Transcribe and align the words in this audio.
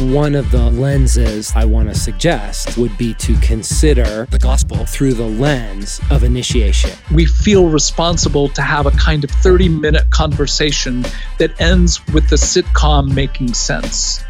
One 0.00 0.34
of 0.34 0.50
the 0.50 0.70
lenses 0.70 1.52
I 1.54 1.66
want 1.66 1.90
to 1.90 1.94
suggest 1.94 2.78
would 2.78 2.96
be 2.96 3.12
to 3.14 3.36
consider 3.40 4.26
the 4.30 4.38
gospel 4.38 4.86
through 4.86 5.12
the 5.12 5.26
lens 5.26 6.00
of 6.10 6.24
initiation. 6.24 6.92
We 7.12 7.26
feel 7.26 7.68
responsible 7.68 8.48
to 8.48 8.62
have 8.62 8.86
a 8.86 8.92
kind 8.92 9.24
of 9.24 9.30
30 9.30 9.68
minute 9.68 10.08
conversation 10.08 11.04
that 11.38 11.60
ends 11.60 12.00
with 12.14 12.30
the 12.30 12.36
sitcom 12.36 13.14
making 13.14 13.52
sense. 13.52 14.24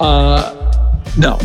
Uh, 0.00 0.52
no. 1.16 1.38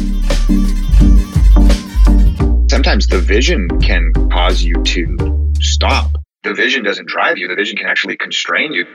Sometimes 2.69 3.07
the 3.07 3.23
vision 3.25 3.69
can 3.79 4.11
cause 4.31 4.61
you 4.61 4.83
to 4.83 5.53
stop. 5.61 6.11
The 6.43 6.53
vision 6.53 6.83
doesn't 6.83 7.07
drive 7.07 7.37
you, 7.37 7.47
the 7.47 7.55
vision 7.55 7.77
can 7.77 7.87
actually 7.87 8.17
constrain 8.17 8.73
you 8.73 8.85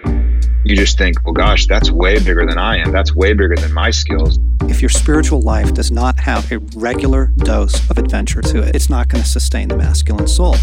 you 0.64 0.74
just 0.74 0.98
think, 0.98 1.24
well, 1.24 1.32
gosh, 1.32 1.66
that's 1.66 1.90
way 1.90 2.18
bigger 2.18 2.44
than 2.44 2.58
I 2.58 2.78
am. 2.78 2.90
That's 2.90 3.14
way 3.14 3.32
bigger 3.34 3.54
than 3.54 3.72
my 3.72 3.90
skills. 3.90 4.38
If 4.62 4.82
your 4.82 4.88
spiritual 4.88 5.40
life 5.40 5.72
does 5.74 5.92
not 5.92 6.18
have 6.18 6.50
a 6.50 6.58
regular 6.74 7.26
dose 7.36 7.88
of 7.88 7.98
adventure 7.98 8.42
to 8.42 8.62
it, 8.62 8.74
it's 8.74 8.90
not 8.90 9.08
going 9.08 9.22
to 9.22 9.28
sustain 9.28 9.68
the 9.68 9.76
masculine 9.76 10.26
soul. 10.26 10.56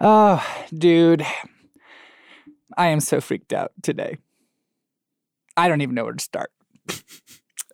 Oh, 0.00 0.46
dude. 0.72 1.26
I 2.76 2.88
am 2.88 3.00
so 3.00 3.20
freaked 3.20 3.52
out 3.52 3.72
today. 3.82 4.18
I 5.56 5.68
don't 5.68 5.80
even 5.80 5.94
know 5.94 6.04
where 6.04 6.12
to 6.12 6.22
start. 6.22 6.52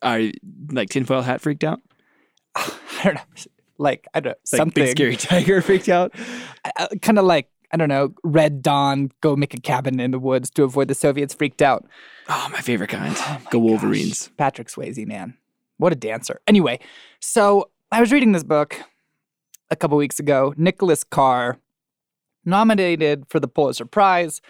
Are 0.01 0.19
you, 0.19 0.33
like 0.71 0.89
tinfoil 0.89 1.23
hat 1.23 1.41
freaked 1.41 1.65
out? 1.65 1.81
I 2.55 2.71
don't 3.05 3.15
know. 3.15 3.21
Like, 3.79 4.07
I 4.15 4.21
don't 4.21 4.31
know. 4.31 4.37
Like 4.53 4.61
something. 4.61 4.85
big 4.85 4.97
scary 4.97 5.17
tiger 5.17 5.61
freaked 5.63 5.89
out? 5.89 6.15
kind 7.03 7.19
of 7.19 7.25
like 7.25 7.49
I 7.73 7.79
don't 7.79 7.89
know, 7.89 8.13
Red 8.23 8.61
Dawn, 8.61 9.11
go 9.23 9.35
make 9.35 9.55
a 9.55 9.61
cabin 9.61 9.99
in 9.99 10.11
the 10.11 10.19
woods 10.19 10.51
to 10.51 10.63
avoid 10.63 10.89
the 10.89 10.95
Soviets 10.95 11.33
freaked 11.33 11.63
out. 11.63 11.87
Oh, 12.29 12.49
my 12.53 12.61
favorite 12.61 12.91
kind. 12.91 13.15
Oh 13.17 13.41
my 13.45 13.51
go 13.51 13.59
Wolverines. 13.59 14.29
Gosh. 14.29 14.37
Patrick 14.37 14.69
Swayze, 14.69 15.07
man. 15.07 15.37
What 15.79 15.93
a 15.93 15.97
dancer. 15.97 16.41
Anyway, 16.47 16.81
so 17.21 17.71
I 17.91 18.01
was 18.01 18.13
reading 18.13 18.33
this 18.33 18.45
book 18.45 18.79
a 19.71 19.77
couple 19.77 19.97
weeks 19.97 20.21
ago. 20.21 20.53
Nicholas 20.57 21.03
Carr, 21.03 21.59
nominated 22.45 23.25
for 23.29 23.41
the 23.41 23.49
Pulitzer 23.49 23.87
Prize. 23.87 24.41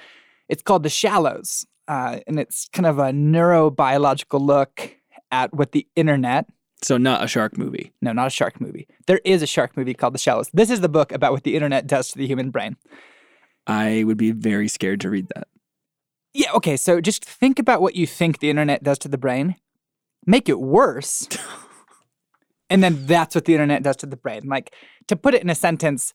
It's 0.49 0.63
called 0.63 0.83
The 0.83 0.91
Shallows, 0.91 1.67
uh, 1.89 2.21
and 2.27 2.39
it's 2.39 2.69
kind 2.73 2.87
of 2.87 2.99
a 2.99 3.11
neurobiological 3.11 4.41
look 4.41 4.97
at 5.31 5.55
what 5.55 5.73
the 5.73 5.87
internet. 5.97 6.47
So, 6.83 6.99
not 6.99 7.23
a 7.23 7.29
shark 7.29 7.57
movie. 7.57 7.93
No, 8.03 8.13
not 8.13 8.27
a 8.27 8.31
shark 8.31 8.61
movie. 8.61 8.89
There 9.07 9.21
is 9.25 9.41
a 9.41 9.47
shark 9.47 9.77
movie 9.77 9.95
called 9.95 10.15
The 10.15 10.19
Shallows. 10.19 10.51
This 10.53 10.69
is 10.69 10.81
the 10.81 10.89
book 10.89 11.13
about 11.13 11.33
what 11.33 11.45
the 11.45 11.55
internet 11.55 11.87
does 11.87 12.09
to 12.09 12.19
the 12.19 12.27
human 12.27 12.51
brain. 12.51 12.77
I 13.67 14.05
would 14.05 14.17
be 14.17 14.33
very 14.33 14.69
scared 14.69 15.01
to 15.03 15.11
read 15.11 15.29
that. 15.35 15.49
Yeah, 16.35 16.53
okay, 16.55 16.77
so 16.77 17.01
just 17.01 17.25
think 17.25 17.59
about 17.59 17.83
what 17.83 17.95
you 17.95 18.07
think 18.07 18.39
the 18.39 18.51
internet 18.51 18.83
does 18.83 18.99
to 19.01 19.09
the 19.09 19.19
brain, 19.19 19.57
make 20.27 20.49
it 20.49 20.61
worse, 20.61 21.29
and 22.71 22.83
then 22.83 23.07
that's 23.07 23.35
what 23.35 23.45
the 23.45 23.53
internet 23.53 23.83
does 23.83 23.97
to 23.97 24.07
the 24.07 24.17
brain. 24.17 24.43
Like, 24.47 24.75
to 25.09 25.17
put 25.17 25.35
it 25.35 25.43
in 25.43 25.51
a 25.51 25.55
sentence, 25.55 26.15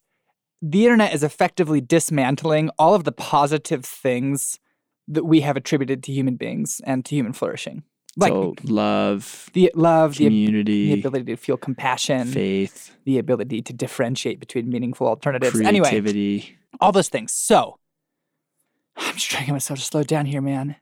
the 0.60 0.84
internet 0.84 1.14
is 1.14 1.22
effectively 1.22 1.80
dismantling 1.80 2.70
all 2.78 2.94
of 2.94 3.04
the 3.04 3.12
positive 3.12 3.84
things 3.84 4.58
that 5.06 5.24
we 5.24 5.40
have 5.40 5.56
attributed 5.56 6.02
to 6.02 6.12
human 6.12 6.34
beings 6.34 6.80
and 6.84 7.04
to 7.04 7.14
human 7.14 7.32
flourishing. 7.32 7.84
Like 8.16 8.32
so 8.32 8.54
love, 8.64 9.50
the 9.52 9.70
love, 9.74 10.16
community, 10.16 10.88
the, 10.88 10.94
the, 10.94 11.00
ability 11.00 11.24
to 11.32 11.36
feel 11.36 11.56
compassion, 11.56 12.26
faith, 12.26 12.96
the 13.04 13.18
ability 13.18 13.62
to 13.62 13.72
differentiate 13.72 14.40
between 14.40 14.68
meaningful 14.68 15.06
alternatives. 15.06 15.52
Creativity. 15.52 16.34
Anyway, 16.34 16.58
all 16.80 16.90
those 16.90 17.08
things. 17.08 17.32
So 17.32 17.78
I'm 18.96 19.14
just 19.14 19.30
trying 19.30 19.50
myself 19.52 19.78
to 19.78 19.84
slow 19.84 20.02
down 20.02 20.26
here, 20.26 20.40
man. 20.40 20.76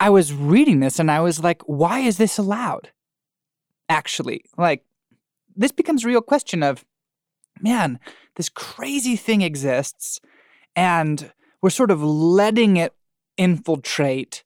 I 0.00 0.10
was 0.10 0.32
reading 0.32 0.80
this 0.80 0.98
and 0.98 1.10
I 1.10 1.20
was 1.20 1.44
like, 1.44 1.62
why 1.62 2.00
is 2.00 2.16
this 2.16 2.36
allowed? 2.36 2.90
Actually, 3.88 4.44
like, 4.56 4.84
this 5.54 5.70
becomes 5.70 6.04
a 6.04 6.08
real 6.08 6.20
question 6.20 6.62
of, 6.62 6.84
man, 7.60 8.00
this 8.34 8.48
crazy 8.48 9.14
thing 9.14 9.42
exists 9.42 10.20
and 10.74 11.32
we're 11.60 11.70
sort 11.70 11.90
of 11.92 12.02
letting 12.02 12.76
it 12.76 12.94
infiltrate 13.36 14.42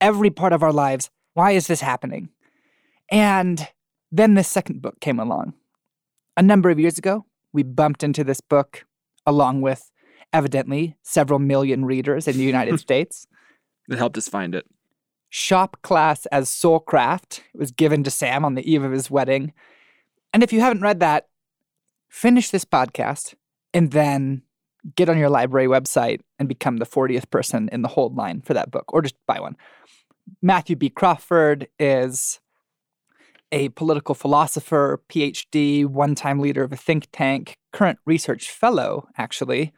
every 0.00 0.30
part 0.30 0.52
of 0.52 0.62
our 0.62 0.72
lives. 0.72 1.10
Why 1.34 1.52
is 1.52 1.66
this 1.66 1.80
happening? 1.80 2.30
And 3.10 3.66
then 4.10 4.34
this 4.34 4.48
second 4.48 4.82
book 4.82 5.00
came 5.00 5.18
along. 5.18 5.54
A 6.36 6.42
number 6.42 6.70
of 6.70 6.78
years 6.78 6.98
ago, 6.98 7.26
we 7.52 7.62
bumped 7.62 8.02
into 8.02 8.24
this 8.24 8.40
book 8.40 8.84
along 9.26 9.60
with 9.60 9.90
evidently 10.32 10.96
several 11.02 11.38
million 11.38 11.84
readers 11.84 12.28
in 12.28 12.36
the 12.36 12.44
United 12.44 12.78
States. 12.80 13.26
It 13.88 13.98
helped 13.98 14.18
us 14.18 14.28
find 14.28 14.54
it. 14.54 14.66
Shop 15.30 15.76
class 15.82 16.26
as 16.26 16.48
Soulcraft. 16.48 17.38
It 17.38 17.58
was 17.58 17.70
given 17.70 18.02
to 18.04 18.10
Sam 18.10 18.44
on 18.44 18.54
the 18.54 18.70
eve 18.70 18.82
of 18.82 18.92
his 18.92 19.10
wedding. 19.10 19.52
And 20.32 20.42
if 20.42 20.52
you 20.52 20.60
haven't 20.60 20.82
read 20.82 21.00
that, 21.00 21.28
finish 22.08 22.50
this 22.50 22.64
podcast 22.64 23.34
and 23.74 23.90
then 23.90 24.42
get 24.96 25.08
on 25.08 25.18
your 25.18 25.30
library 25.30 25.66
website 25.66 26.20
and 26.38 26.48
become 26.48 26.78
the 26.78 26.86
40th 26.86 27.30
person 27.30 27.68
in 27.72 27.82
the 27.82 27.88
hold 27.88 28.16
line 28.16 28.40
for 28.40 28.54
that 28.54 28.70
book, 28.70 28.92
or 28.92 29.02
just 29.02 29.16
buy 29.26 29.40
one. 29.40 29.56
Matthew 30.42 30.76
B. 30.76 30.90
Crawford 30.90 31.68
is 31.78 32.40
a 33.50 33.70
political 33.70 34.14
philosopher, 34.14 35.02
PhD, 35.08 35.86
one 35.86 36.14
time 36.14 36.38
leader 36.38 36.62
of 36.62 36.72
a 36.72 36.76
think 36.76 37.08
tank, 37.12 37.56
current 37.72 37.98
research 38.04 38.50
fellow, 38.50 39.08
actually, 39.16 39.72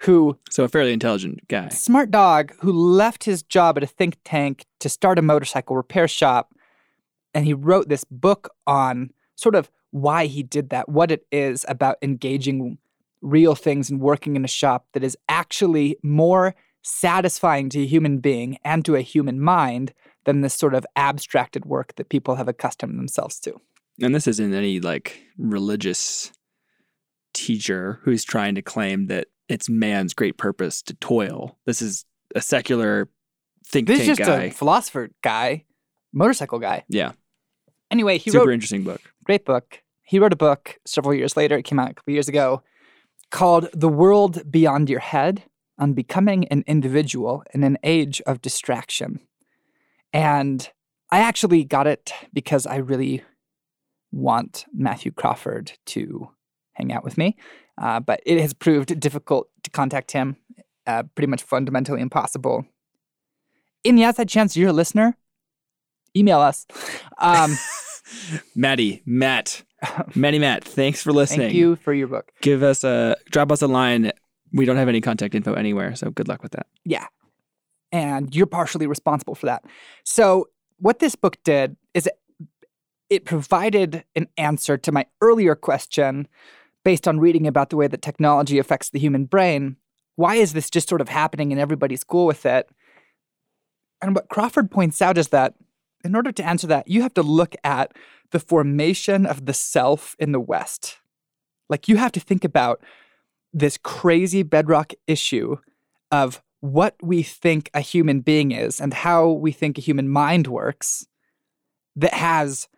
who. 0.00 0.38
So, 0.50 0.64
a 0.64 0.68
fairly 0.68 0.92
intelligent 0.92 1.48
guy. 1.48 1.68
Smart 1.70 2.10
dog 2.10 2.52
who 2.60 2.72
left 2.72 3.24
his 3.24 3.42
job 3.42 3.76
at 3.76 3.82
a 3.82 3.86
think 3.86 4.18
tank 4.24 4.66
to 4.80 4.88
start 4.88 5.18
a 5.18 5.22
motorcycle 5.22 5.76
repair 5.76 6.08
shop. 6.08 6.52
And 7.34 7.44
he 7.44 7.54
wrote 7.54 7.88
this 7.88 8.04
book 8.04 8.50
on 8.66 9.10
sort 9.34 9.54
of 9.54 9.70
why 9.90 10.26
he 10.26 10.42
did 10.42 10.70
that, 10.70 10.88
what 10.88 11.10
it 11.10 11.26
is 11.30 11.64
about 11.68 11.96
engaging 12.02 12.78
real 13.22 13.54
things 13.54 13.90
and 13.90 14.00
working 14.00 14.36
in 14.36 14.44
a 14.44 14.48
shop 14.48 14.86
that 14.92 15.02
is 15.02 15.16
actually 15.28 15.96
more 16.02 16.54
satisfying 16.82 17.68
to 17.70 17.82
a 17.82 17.86
human 17.86 18.18
being 18.18 18.58
and 18.64 18.84
to 18.84 18.94
a 18.94 19.00
human 19.00 19.40
mind 19.40 19.92
than 20.24 20.40
this 20.40 20.54
sort 20.54 20.74
of 20.74 20.86
abstracted 20.94 21.64
work 21.64 21.94
that 21.96 22.08
people 22.08 22.36
have 22.36 22.48
accustomed 22.48 22.98
themselves 22.98 23.40
to. 23.40 23.60
And 24.00 24.14
this 24.14 24.26
isn't 24.26 24.54
any 24.54 24.80
like 24.80 25.22
religious 25.38 26.32
teacher 27.32 28.00
who's 28.04 28.24
trying 28.24 28.54
to 28.54 28.62
claim 28.62 29.06
that 29.06 29.28
it's 29.48 29.68
man's 29.68 30.14
great 30.14 30.36
purpose 30.36 30.82
to 30.82 30.94
toil. 30.94 31.58
This 31.66 31.82
is 31.82 32.04
a 32.34 32.40
secular 32.40 33.08
think 33.66 33.88
this 33.88 33.98
tank 33.98 34.10
is 34.10 34.18
just 34.18 34.28
guy. 34.28 34.42
a 34.44 34.50
philosopher 34.50 35.10
guy, 35.22 35.64
motorcycle 36.12 36.58
guy. 36.58 36.84
Yeah. 36.88 37.12
Anyway, 37.90 38.18
he 38.18 38.30
super 38.30 38.38
wrote 38.38 38.44
super 38.44 38.52
interesting 38.52 38.84
book. 38.84 39.00
Great 39.24 39.44
book. 39.44 39.82
He 40.02 40.18
wrote 40.18 40.32
a 40.32 40.36
book 40.36 40.78
several 40.86 41.14
years 41.14 41.36
later. 41.36 41.56
It 41.56 41.64
came 41.64 41.78
out 41.78 41.90
a 41.90 41.94
couple 41.94 42.12
years 42.12 42.28
ago 42.28 42.62
called 43.30 43.68
"The 43.72 43.88
World 43.88 44.50
Beyond 44.50 44.90
Your 44.90 45.00
Head." 45.00 45.44
on 45.78 45.92
becoming 45.92 46.46
an 46.48 46.64
individual 46.66 47.42
in 47.52 47.62
an 47.62 47.78
age 47.82 48.20
of 48.22 48.40
distraction. 48.40 49.20
And 50.12 50.68
I 51.10 51.20
actually 51.20 51.64
got 51.64 51.86
it 51.86 52.12
because 52.32 52.66
I 52.66 52.76
really 52.76 53.22
want 54.12 54.64
Matthew 54.72 55.12
Crawford 55.12 55.72
to 55.86 56.30
hang 56.72 56.92
out 56.92 57.04
with 57.04 57.18
me. 57.18 57.36
Uh, 57.78 58.00
but 58.00 58.20
it 58.24 58.40
has 58.40 58.54
proved 58.54 58.98
difficult 58.98 59.48
to 59.62 59.70
contact 59.70 60.12
him, 60.12 60.36
uh, 60.86 61.02
pretty 61.14 61.26
much 61.26 61.42
fundamentally 61.42 62.00
impossible. 62.00 62.64
In 63.84 63.96
the 63.96 64.04
outside 64.04 64.28
chance 64.28 64.56
you're 64.56 64.70
a 64.70 64.72
listener, 64.72 65.16
email 66.16 66.40
us. 66.40 66.66
Um, 67.18 67.56
Maddie, 68.54 69.02
Matt, 69.04 69.62
Matty 70.14 70.38
Matt, 70.38 70.64
thanks 70.64 71.02
for 71.02 71.12
listening. 71.12 71.48
Thank 71.48 71.54
you 71.54 71.76
for 71.76 71.92
your 71.92 72.08
book. 72.08 72.32
Give 72.40 72.62
us 72.62 72.84
a 72.84 73.16
drop 73.30 73.52
us 73.52 73.62
a 73.62 73.66
line 73.66 74.12
we 74.52 74.64
don't 74.64 74.76
have 74.76 74.88
any 74.88 75.00
contact 75.00 75.34
info 75.34 75.54
anywhere, 75.54 75.94
so 75.94 76.10
good 76.10 76.28
luck 76.28 76.42
with 76.42 76.52
that. 76.52 76.66
Yeah. 76.84 77.06
And 77.92 78.34
you're 78.34 78.46
partially 78.46 78.86
responsible 78.86 79.34
for 79.34 79.46
that. 79.46 79.64
So, 80.04 80.48
what 80.78 80.98
this 80.98 81.14
book 81.14 81.38
did 81.44 81.76
is 81.94 82.06
it, 82.06 82.18
it 83.08 83.24
provided 83.24 84.04
an 84.14 84.28
answer 84.36 84.76
to 84.76 84.92
my 84.92 85.06
earlier 85.20 85.54
question 85.54 86.28
based 86.84 87.08
on 87.08 87.18
reading 87.18 87.46
about 87.46 87.70
the 87.70 87.76
way 87.76 87.86
that 87.86 88.02
technology 88.02 88.58
affects 88.58 88.90
the 88.90 88.98
human 88.98 89.24
brain. 89.24 89.76
Why 90.16 90.36
is 90.36 90.52
this 90.52 90.68
just 90.68 90.88
sort 90.88 91.00
of 91.00 91.08
happening 91.08 91.52
and 91.52 91.60
everybody's 91.60 92.04
cool 92.04 92.26
with 92.26 92.44
it? 92.44 92.68
And 94.02 94.14
what 94.14 94.28
Crawford 94.28 94.70
points 94.70 95.00
out 95.00 95.16
is 95.16 95.28
that 95.28 95.54
in 96.04 96.14
order 96.14 96.30
to 96.32 96.44
answer 96.44 96.66
that, 96.66 96.88
you 96.88 97.02
have 97.02 97.14
to 97.14 97.22
look 97.22 97.54
at 97.64 97.92
the 98.30 98.40
formation 98.40 99.26
of 99.26 99.46
the 99.46 99.54
self 99.54 100.16
in 100.18 100.32
the 100.32 100.40
West. 100.40 100.98
Like, 101.68 101.88
you 101.88 101.96
have 101.96 102.12
to 102.12 102.20
think 102.20 102.44
about 102.44 102.80
this 103.52 103.78
crazy 103.82 104.42
bedrock 104.42 104.92
issue 105.06 105.56
of 106.10 106.42
what 106.60 106.94
we 107.02 107.22
think 107.22 107.70
a 107.74 107.80
human 107.80 108.20
being 108.20 108.52
is 108.52 108.80
and 108.80 108.92
how 108.92 109.30
we 109.30 109.52
think 109.52 109.78
a 109.78 109.82
human 109.82 110.08
mind 110.08 110.46
works 110.46 111.06
that 111.94 112.14
has 112.14 112.68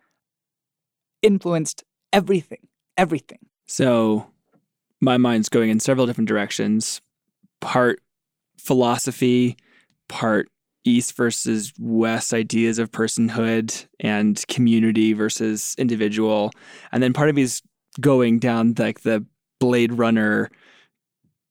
influenced 1.21 1.83
everything, 2.13 2.67
everything. 2.97 3.39
So 3.67 4.27
my 5.01 5.17
mind's 5.17 5.49
going 5.49 5.69
in 5.69 5.79
several 5.79 6.05
different 6.05 6.27
directions 6.27 7.01
part 7.61 8.01
philosophy, 8.57 9.57
part 10.07 10.49
East 10.85 11.15
versus 11.15 11.73
West 11.77 12.33
ideas 12.33 12.79
of 12.79 12.91
personhood 12.91 13.85
and 13.99 14.45
community 14.47 15.13
versus 15.13 15.75
individual. 15.77 16.51
And 16.91 17.03
then 17.03 17.13
part 17.13 17.29
of 17.29 17.35
me 17.35 17.41
is 17.43 17.61
going 17.99 18.39
down 18.39 18.75
like 18.77 19.01
the 19.01 19.25
Blade 19.59 19.93
Runner, 19.93 20.49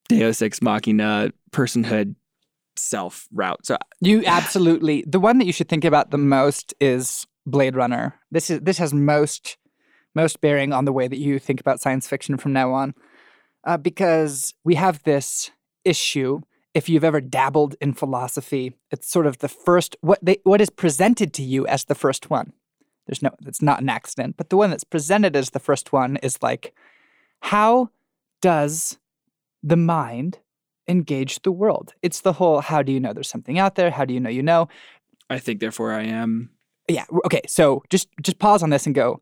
Deus 0.08 0.40
Ex 0.40 0.62
Machina 0.62 1.30
personhood 1.50 2.14
self 2.76 3.28
route. 3.32 3.64
So 3.66 3.76
You 4.00 4.22
absolutely. 4.26 5.04
The 5.06 5.20
one 5.20 5.38
that 5.38 5.44
you 5.46 5.52
should 5.52 5.68
think 5.68 5.84
about 5.84 6.10
the 6.10 6.18
most 6.18 6.74
is 6.80 7.26
Blade 7.46 7.76
Runner. 7.76 8.14
This 8.30 8.50
is 8.50 8.60
this 8.60 8.78
has 8.78 8.94
most 8.94 9.56
most 10.14 10.40
bearing 10.40 10.72
on 10.72 10.84
the 10.84 10.92
way 10.92 11.06
that 11.06 11.18
you 11.18 11.38
think 11.38 11.60
about 11.60 11.80
science 11.80 12.08
fiction 12.08 12.36
from 12.38 12.52
now 12.52 12.72
on, 12.72 12.94
uh, 13.64 13.76
because 13.76 14.54
we 14.64 14.74
have 14.74 15.02
this 15.02 15.50
issue. 15.84 16.40
If 16.78 16.88
you've 16.88 17.02
ever 17.02 17.20
dabbled 17.20 17.74
in 17.80 17.92
philosophy, 17.92 18.72
it's 18.92 19.10
sort 19.10 19.26
of 19.26 19.38
the 19.38 19.48
first 19.48 19.96
what 20.00 20.20
they 20.22 20.38
what 20.44 20.60
is 20.60 20.70
presented 20.70 21.34
to 21.34 21.42
you 21.42 21.66
as 21.66 21.86
the 21.86 21.96
first 21.96 22.30
one. 22.30 22.52
There's 23.04 23.20
no, 23.20 23.30
it's 23.44 23.60
not 23.60 23.80
an 23.80 23.88
accident, 23.88 24.36
but 24.36 24.48
the 24.48 24.56
one 24.56 24.70
that's 24.70 24.84
presented 24.84 25.34
as 25.34 25.50
the 25.50 25.58
first 25.58 25.92
one 25.92 26.18
is 26.18 26.40
like, 26.40 26.72
how 27.40 27.90
does 28.40 28.96
the 29.60 29.76
mind 29.76 30.38
engage 30.86 31.42
the 31.42 31.50
world? 31.50 31.94
It's 32.00 32.20
the 32.20 32.34
whole 32.34 32.60
how 32.60 32.84
do 32.84 32.92
you 32.92 33.00
know 33.00 33.12
there's 33.12 33.28
something 33.28 33.58
out 33.58 33.74
there? 33.74 33.90
How 33.90 34.04
do 34.04 34.14
you 34.14 34.20
know 34.20 34.30
you 34.30 34.44
know? 34.44 34.68
I 35.28 35.40
think 35.40 35.58
therefore 35.58 35.92
I 35.92 36.04
am. 36.04 36.50
yeah 36.88 37.06
okay 37.24 37.42
so 37.48 37.82
just 37.90 38.08
just 38.22 38.38
pause 38.38 38.62
on 38.62 38.70
this 38.70 38.86
and 38.86 38.94
go 38.94 39.20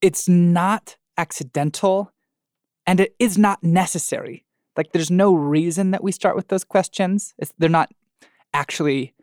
it's 0.00 0.28
not 0.28 0.96
accidental 1.16 2.12
and 2.88 2.98
it 2.98 3.14
is 3.20 3.38
not 3.38 3.62
necessary 3.62 4.44
like 4.78 4.92
there's 4.92 5.10
no 5.10 5.34
reason 5.34 5.90
that 5.90 6.02
we 6.02 6.10
start 6.10 6.36
with 6.36 6.48
those 6.48 6.64
questions. 6.64 7.34
It's, 7.38 7.52
they're 7.58 7.68
not 7.68 7.90
actually 8.54 9.14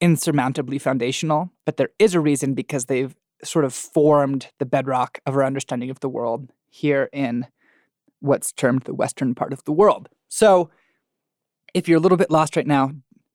insurmountably 0.00 0.78
foundational 0.78 1.50
but 1.64 1.76
there 1.76 1.90
is 1.98 2.14
a 2.14 2.20
reason 2.20 2.54
because 2.54 2.86
they've 2.86 3.14
sort 3.44 3.64
of 3.64 3.72
formed 3.72 4.48
the 4.58 4.66
bedrock 4.66 5.20
of 5.26 5.34
our 5.34 5.44
understanding 5.44 5.90
of 5.90 6.00
the 6.00 6.08
world 6.08 6.50
here 6.68 7.08
in 7.12 7.46
what's 8.20 8.52
termed 8.52 8.82
the 8.82 8.94
western 8.94 9.34
part 9.34 9.52
of 9.52 9.62
the 9.64 9.72
world. 9.72 10.08
So 10.28 10.70
if 11.74 11.88
you're 11.88 11.98
a 11.98 12.00
little 12.00 12.18
bit 12.18 12.30
lost 12.30 12.56
right 12.56 12.66
now 12.66 12.92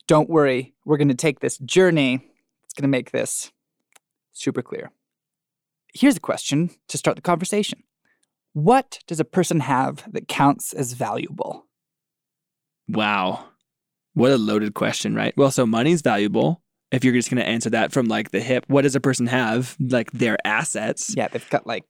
don't 0.08 0.30
worry. 0.30 0.74
We're 0.86 0.98
going 0.98 1.08
to 1.10 1.16
take 1.16 1.40
this 1.40 1.58
journey. 1.60 2.20
It's 2.64 2.74
going 2.74 2.84
to 2.84 2.88
make 2.88 3.12
this 3.12 3.52
super 4.32 4.62
clear. 4.62 4.92
Here's 5.94 6.18
a 6.18 6.22
question 6.22 6.72
to 6.88 6.98
start 6.98 7.16
the 7.16 7.22
conversation 7.22 7.84
What 8.54 9.00
does 9.08 9.20
a 9.20 9.26
person 9.26 9.60
have 9.62 10.04
that 10.12 10.28
counts 10.28 10.74
as 10.74 10.94
valuable? 10.94 11.68
Wow. 12.88 13.46
What 14.14 14.32
a 14.32 14.38
loaded 14.38 14.76
question, 14.76 15.16
right? 15.16 15.36
Well, 15.36 15.52
so 15.52 15.66
money's 15.66 16.02
valuable. 16.02 16.62
If 16.92 17.04
you're 17.04 17.14
just 17.14 17.32
going 17.32 17.42
to 17.42 17.48
answer 17.50 17.72
that 17.72 17.92
from 17.92 18.06
like 18.06 18.30
the 18.30 18.40
hip, 18.40 18.66
what 18.68 18.84
does 18.84 18.96
a 18.96 19.00
person 19.00 19.26
have? 19.28 19.76
Like 19.80 20.12
their 20.12 20.38
assets. 20.46 21.16
Yeah, 21.18 21.28
they've 21.28 21.50
got 21.50 21.66
like 21.66 21.86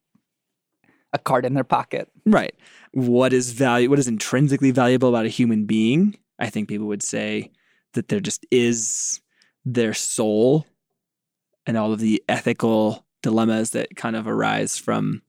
a 1.12 1.18
card 1.18 1.44
in 1.44 1.52
their 1.52 1.64
pocket. 1.64 2.08
Right. 2.24 2.54
What 2.92 3.34
is 3.34 3.52
value? 3.52 3.90
What 3.90 3.98
is 3.98 4.08
intrinsically 4.08 4.70
valuable 4.70 5.10
about 5.10 5.26
a 5.26 5.30
human 5.30 5.66
being? 5.66 6.16
I 6.38 6.48
think 6.48 6.68
people 6.68 6.86
would 6.86 7.02
say 7.02 7.52
that 7.92 8.08
there 8.08 8.20
just 8.20 8.46
is 8.50 9.20
their 9.66 9.92
soul 9.92 10.66
and 11.66 11.76
all 11.76 11.92
of 11.92 12.00
the 12.00 12.22
ethical 12.28 13.04
dilemmas 13.22 13.70
that 13.70 13.96
kind 13.96 14.16
of 14.16 14.26
arise 14.26 14.78
from 14.78 15.22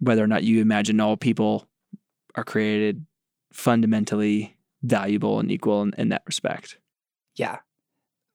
whether 0.00 0.22
or 0.22 0.26
not 0.26 0.44
you 0.44 0.60
imagine 0.60 1.00
all 1.00 1.16
people 1.16 1.68
are 2.34 2.44
created 2.44 3.06
fundamentally 3.52 4.56
valuable 4.82 5.38
and 5.40 5.50
equal 5.50 5.82
in, 5.82 5.92
in 5.96 6.08
that 6.10 6.22
respect. 6.26 6.78
Yeah. 7.36 7.58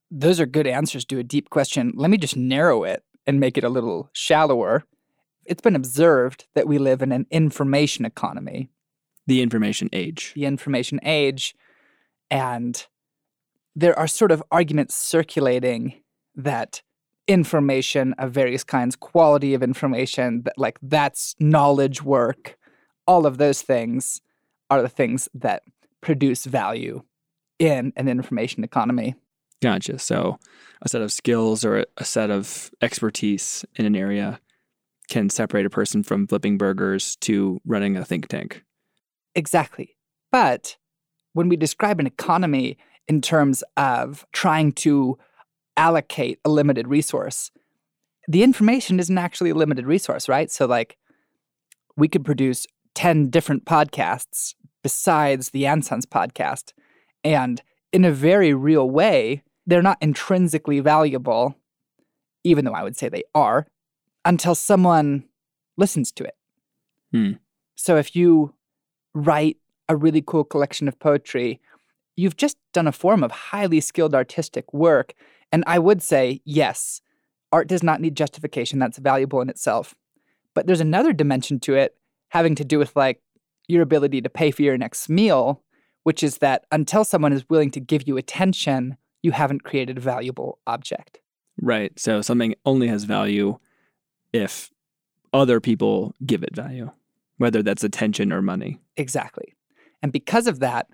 Those 0.10 0.40
are 0.40 0.46
good 0.46 0.66
answers 0.68 1.06
to 1.06 1.20
a 1.20 1.24
deep 1.24 1.50
question. 1.50 1.92
Let 1.96 2.10
me 2.10 2.18
just 2.18 2.36
narrow 2.38 2.84
it 2.84 3.04
and 3.28 3.40
make 3.40 3.58
it 3.58 3.64
a 3.64 3.70
little 3.70 4.10
shallower. 4.14 4.84
It's 5.46 5.62
been 5.62 5.76
observed 5.76 6.48
that 6.56 6.68
we 6.68 6.78
live 6.80 7.02
in 7.02 7.12
an 7.12 7.28
information 7.30 8.06
economy, 8.06 8.70
The 9.28 9.42
information 9.42 9.90
age. 9.94 10.32
the 10.36 10.46
information 10.46 11.00
age, 11.04 11.54
and 12.32 12.88
there 13.76 13.98
are 13.98 14.08
sort 14.08 14.32
of 14.32 14.42
arguments 14.52 14.96
circulating 14.96 16.02
that 16.36 16.82
information 17.30 18.14
of 18.14 18.32
various 18.32 18.64
kinds, 18.64 18.96
quality 18.96 19.54
of 19.54 19.64
information, 19.64 20.42
that 20.44 20.58
like 20.58 20.80
that's 20.82 21.36
knowledge 21.40 22.02
work, 22.02 22.58
all 23.08 23.26
of 23.26 23.38
those 23.38 23.62
things 23.62 24.20
are 24.70 24.82
the 24.82 24.90
things 24.90 25.30
that 25.34 25.62
produce 26.02 26.46
value 26.46 27.04
in 27.60 27.94
an 27.96 28.08
information 28.08 28.64
economy. 28.64 29.16
Gotcha. 29.62 30.00
So 30.00 30.40
a 30.82 30.90
set 30.90 31.02
of 31.02 31.12
skills 31.12 31.64
or 31.64 31.80
a- 31.80 31.86
a 31.98 32.06
set 32.06 32.32
of 32.32 32.72
expertise 32.82 33.64
in 33.76 33.86
an 33.86 33.96
area 33.96 34.40
can 35.08 35.30
separate 35.30 35.66
a 35.66 35.70
person 35.70 36.02
from 36.04 36.26
flipping 36.26 36.58
burgers 36.58 37.16
to 37.18 37.60
running 37.66 37.96
a 37.96 38.06
think 38.06 38.28
tank. 38.28 38.64
Exactly. 39.36 39.98
But 40.32 40.78
when 41.34 41.48
we 41.50 41.58
describe 41.58 42.00
an 42.00 42.08
economy 42.08 42.78
in 43.08 43.22
terms 43.22 43.64
of 43.76 44.26
trying 44.34 44.72
to 44.72 45.18
allocate 45.80 46.40
a 46.44 46.50
limited 46.50 46.88
resource, 46.88 47.50
the 48.28 48.44
information 48.44 49.00
isn't 49.00 49.18
actually 49.18 49.50
a 49.50 49.56
limited 49.56 49.88
resource, 49.88 50.30
right? 50.30 50.52
So, 50.52 50.66
like, 50.66 50.98
we 51.96 52.08
could 52.08 52.26
produce 52.26 52.68
10 52.96 53.30
different 53.30 53.66
podcasts 53.66 54.54
besides 54.84 55.50
the 55.50 55.64
Ansons 55.64 56.06
podcast. 56.06 56.74
And 57.24 57.62
in 57.92 58.06
a 58.06 58.12
very 58.12 58.54
real 58.54 58.90
way, 58.90 59.42
they're 59.66 59.82
not 59.82 59.98
intrinsically 60.02 60.82
valuable, 60.82 61.56
even 62.44 62.66
though 62.66 62.74
I 62.74 62.84
would 62.84 62.98
say 62.98 63.10
they 63.10 63.24
are, 63.34 63.66
until 64.26 64.56
someone 64.56 65.24
listens 65.78 66.12
to 66.14 66.26
it. 66.26 66.36
Hmm. 67.12 67.32
So, 67.76 67.96
if 67.96 68.16
you 68.16 68.54
write 69.14 69.58
a 69.88 69.96
really 69.96 70.22
cool 70.22 70.44
collection 70.44 70.88
of 70.88 71.00
poetry, 71.00 71.60
you've 72.16 72.38
just 72.38 72.58
done 72.74 72.86
a 72.86 72.92
form 72.92 73.24
of 73.24 73.32
highly 73.32 73.80
skilled 73.80 74.14
artistic 74.14 74.72
work. 74.74 75.14
And 75.52 75.64
I 75.68 75.80
would 75.80 76.02
say, 76.02 76.42
yes, 76.46 77.02
art 77.52 77.68
does 77.68 77.84
not 77.84 78.02
need 78.02 78.16
justification. 78.16 78.80
That's 78.80 78.98
valuable 78.98 79.42
in 79.42 79.50
itself. 79.50 79.96
But 80.54 80.68
there's 80.68 80.82
another 80.82 81.14
dimension 81.14 81.60
to 81.62 81.76
it 81.76 81.96
having 82.30 82.56
to 82.56 82.66
do 82.66 82.78
with 82.78 82.96
like 82.96 83.22
your 83.68 83.82
ability 83.82 84.22
to 84.22 84.30
pay 84.30 84.52
for 84.52 84.62
your 84.62 84.78
next 84.78 85.10
meal, 85.10 85.64
which 86.04 86.24
is 86.24 86.40
that 86.40 86.66
until 86.72 87.04
someone 87.04 87.34
is 87.34 87.48
willing 87.50 87.72
to 87.72 87.80
give 87.80 88.08
you 88.08 88.18
attention, 88.18 88.98
you 89.22 89.32
haven't 89.32 89.64
created 89.64 89.98
a 89.98 90.02
valuable 90.02 90.60
object. 90.68 91.20
Right. 91.62 91.98
So 92.00 92.22
something 92.22 92.56
only 92.66 92.88
has 92.88 93.04
value 93.04 93.58
if 94.32 94.72
other 95.34 95.60
people 95.60 96.16
give 96.26 96.44
it 96.44 96.56
value, 96.56 96.92
whether 97.38 97.62
that's 97.62 97.84
attention 97.84 98.32
or 98.32 98.42
money. 98.42 98.80
Exactly. 98.98 99.56
And 100.02 100.12
because 100.12 100.48
of 100.48 100.60
that, 100.60 100.88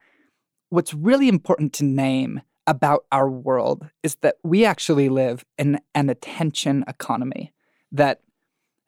what's 0.70 0.94
really 0.94 1.30
important 1.30 1.74
to 1.74 1.86
name 1.86 2.42
about 2.68 3.06
our 3.12 3.30
world 3.30 3.88
is 4.04 4.16
that 4.22 4.36
we 4.44 4.66
actually 4.66 5.10
live 5.10 5.46
in 5.58 5.80
an 5.94 6.10
attention 6.10 6.84
economy, 6.88 7.54
that 7.92 8.22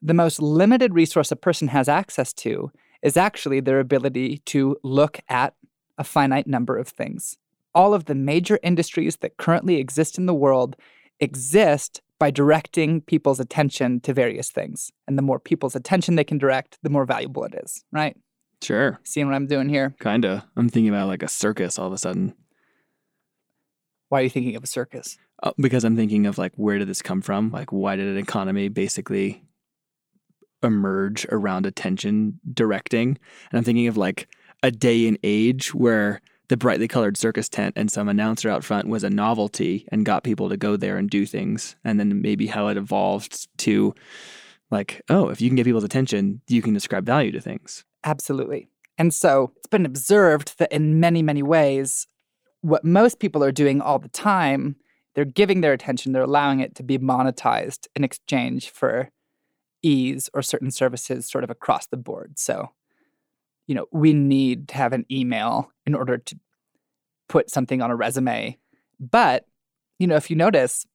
the 0.01 0.13
most 0.13 0.41
limited 0.41 0.93
resource 0.93 1.31
a 1.31 1.35
person 1.35 1.69
has 1.69 1.89
access 1.89 2.33
to 2.33 2.71
is 3.01 3.17
actually 3.17 3.59
their 3.59 3.79
ability 3.79 4.39
to 4.45 4.77
look 4.83 5.19
at 5.29 5.53
a 5.97 6.03
finite 6.03 6.47
number 6.47 6.77
of 6.77 6.87
things. 6.87 7.37
All 7.73 7.93
of 7.93 8.05
the 8.05 8.15
major 8.15 8.59
industries 8.63 9.17
that 9.17 9.37
currently 9.37 9.75
exist 9.75 10.17
in 10.17 10.25
the 10.25 10.33
world 10.33 10.75
exist 11.19 12.01
by 12.19 12.31
directing 12.31 13.01
people's 13.01 13.39
attention 13.39 13.99
to 14.01 14.13
various 14.13 14.49
things. 14.49 14.91
And 15.07 15.17
the 15.17 15.21
more 15.21 15.39
people's 15.39 15.75
attention 15.75 16.15
they 16.15 16.23
can 16.23 16.39
direct, 16.39 16.79
the 16.81 16.89
more 16.89 17.05
valuable 17.05 17.43
it 17.43 17.53
is, 17.63 17.83
right? 17.91 18.17
Sure. 18.61 18.99
Seeing 19.03 19.27
what 19.27 19.35
I'm 19.35 19.45
doing 19.45 19.69
here? 19.69 19.95
Kinda. 19.99 20.45
I'm 20.55 20.69
thinking 20.69 20.89
about 20.89 21.07
like 21.07 21.21
a 21.21 21.27
circus 21.27 21.77
all 21.77 21.87
of 21.87 21.93
a 21.93 21.97
sudden. 21.97 22.33
Why 24.09 24.21
are 24.21 24.23
you 24.23 24.29
thinking 24.29 24.55
of 24.55 24.63
a 24.63 24.67
circus? 24.67 25.17
Uh, 25.43 25.51
because 25.59 25.83
I'm 25.83 25.95
thinking 25.95 26.25
of 26.25 26.37
like 26.37 26.53
where 26.55 26.77
did 26.77 26.87
this 26.87 27.01
come 27.01 27.21
from? 27.21 27.51
Like 27.51 27.71
why 27.71 27.95
did 27.95 28.07
an 28.07 28.17
economy 28.17 28.69
basically 28.69 29.43
emerge 30.63 31.25
around 31.29 31.65
attention 31.65 32.39
directing? 32.53 33.17
And 33.51 33.57
I'm 33.57 33.63
thinking 33.63 33.87
of 33.87 33.97
like 33.97 34.27
a 34.63 34.71
day 34.71 35.07
and 35.07 35.17
age 35.23 35.73
where 35.73 36.21
the 36.47 36.57
brightly 36.57 36.87
colored 36.87 37.17
circus 37.17 37.49
tent 37.49 37.73
and 37.75 37.91
some 37.91 38.07
announcer 38.07 38.49
out 38.49 38.63
front 38.63 38.87
was 38.87 39.03
a 39.03 39.09
novelty 39.09 39.85
and 39.91 40.05
got 40.05 40.23
people 40.23 40.49
to 40.49 40.57
go 40.57 40.77
there 40.77 40.97
and 40.97 41.09
do 41.09 41.25
things. 41.25 41.75
And 41.83 41.99
then 41.99 42.21
maybe 42.21 42.47
how 42.47 42.67
it 42.67 42.77
evolved 42.77 43.47
to 43.59 43.93
like, 44.71 45.01
oh, 45.09 45.29
if 45.29 45.41
you 45.41 45.49
can 45.49 45.55
get 45.55 45.65
people's 45.65 45.83
attention, 45.83 46.41
you 46.47 46.61
can 46.61 46.73
describe 46.73 47.05
value 47.05 47.31
to 47.31 47.41
things. 47.41 47.83
Absolutely. 48.03 48.69
And 48.97 49.13
so 49.13 49.51
it's 49.57 49.67
been 49.67 49.85
observed 49.85 50.57
that 50.57 50.71
in 50.71 50.99
many, 50.99 51.21
many 51.21 51.43
ways, 51.43 52.07
what 52.61 52.83
most 52.83 53.19
people 53.19 53.43
are 53.43 53.51
doing 53.51 53.81
all 53.81 53.99
the 53.99 54.09
time, 54.09 54.75
they're 55.15 55.25
giving 55.25 55.61
their 55.61 55.73
attention, 55.73 56.11
they're 56.11 56.23
allowing 56.23 56.59
it 56.59 56.75
to 56.75 56.83
be 56.83 56.97
monetized 56.97 57.87
in 57.95 58.03
exchange 58.03 58.69
for 58.69 59.09
ease 59.83 60.29
or 60.33 60.41
certain 60.41 60.71
services 60.71 61.27
sort 61.29 61.43
of 61.43 61.49
across 61.49 61.87
the 61.87 61.97
board. 61.97 62.37
So, 62.37 62.69
you 63.67 63.75
know, 63.75 63.85
we 63.91 64.13
need 64.13 64.67
to 64.69 64.75
have 64.75 64.93
an 64.93 65.05
email 65.11 65.71
in 65.85 65.93
order 65.95 66.17
to 66.17 66.39
put 67.29 67.49
something 67.49 67.81
on 67.81 67.91
a 67.91 67.95
resume. 67.95 68.57
But 68.99 69.45
you 69.99 70.07
know, 70.07 70.15
if 70.15 70.29
you 70.29 70.35
notice 70.35 70.85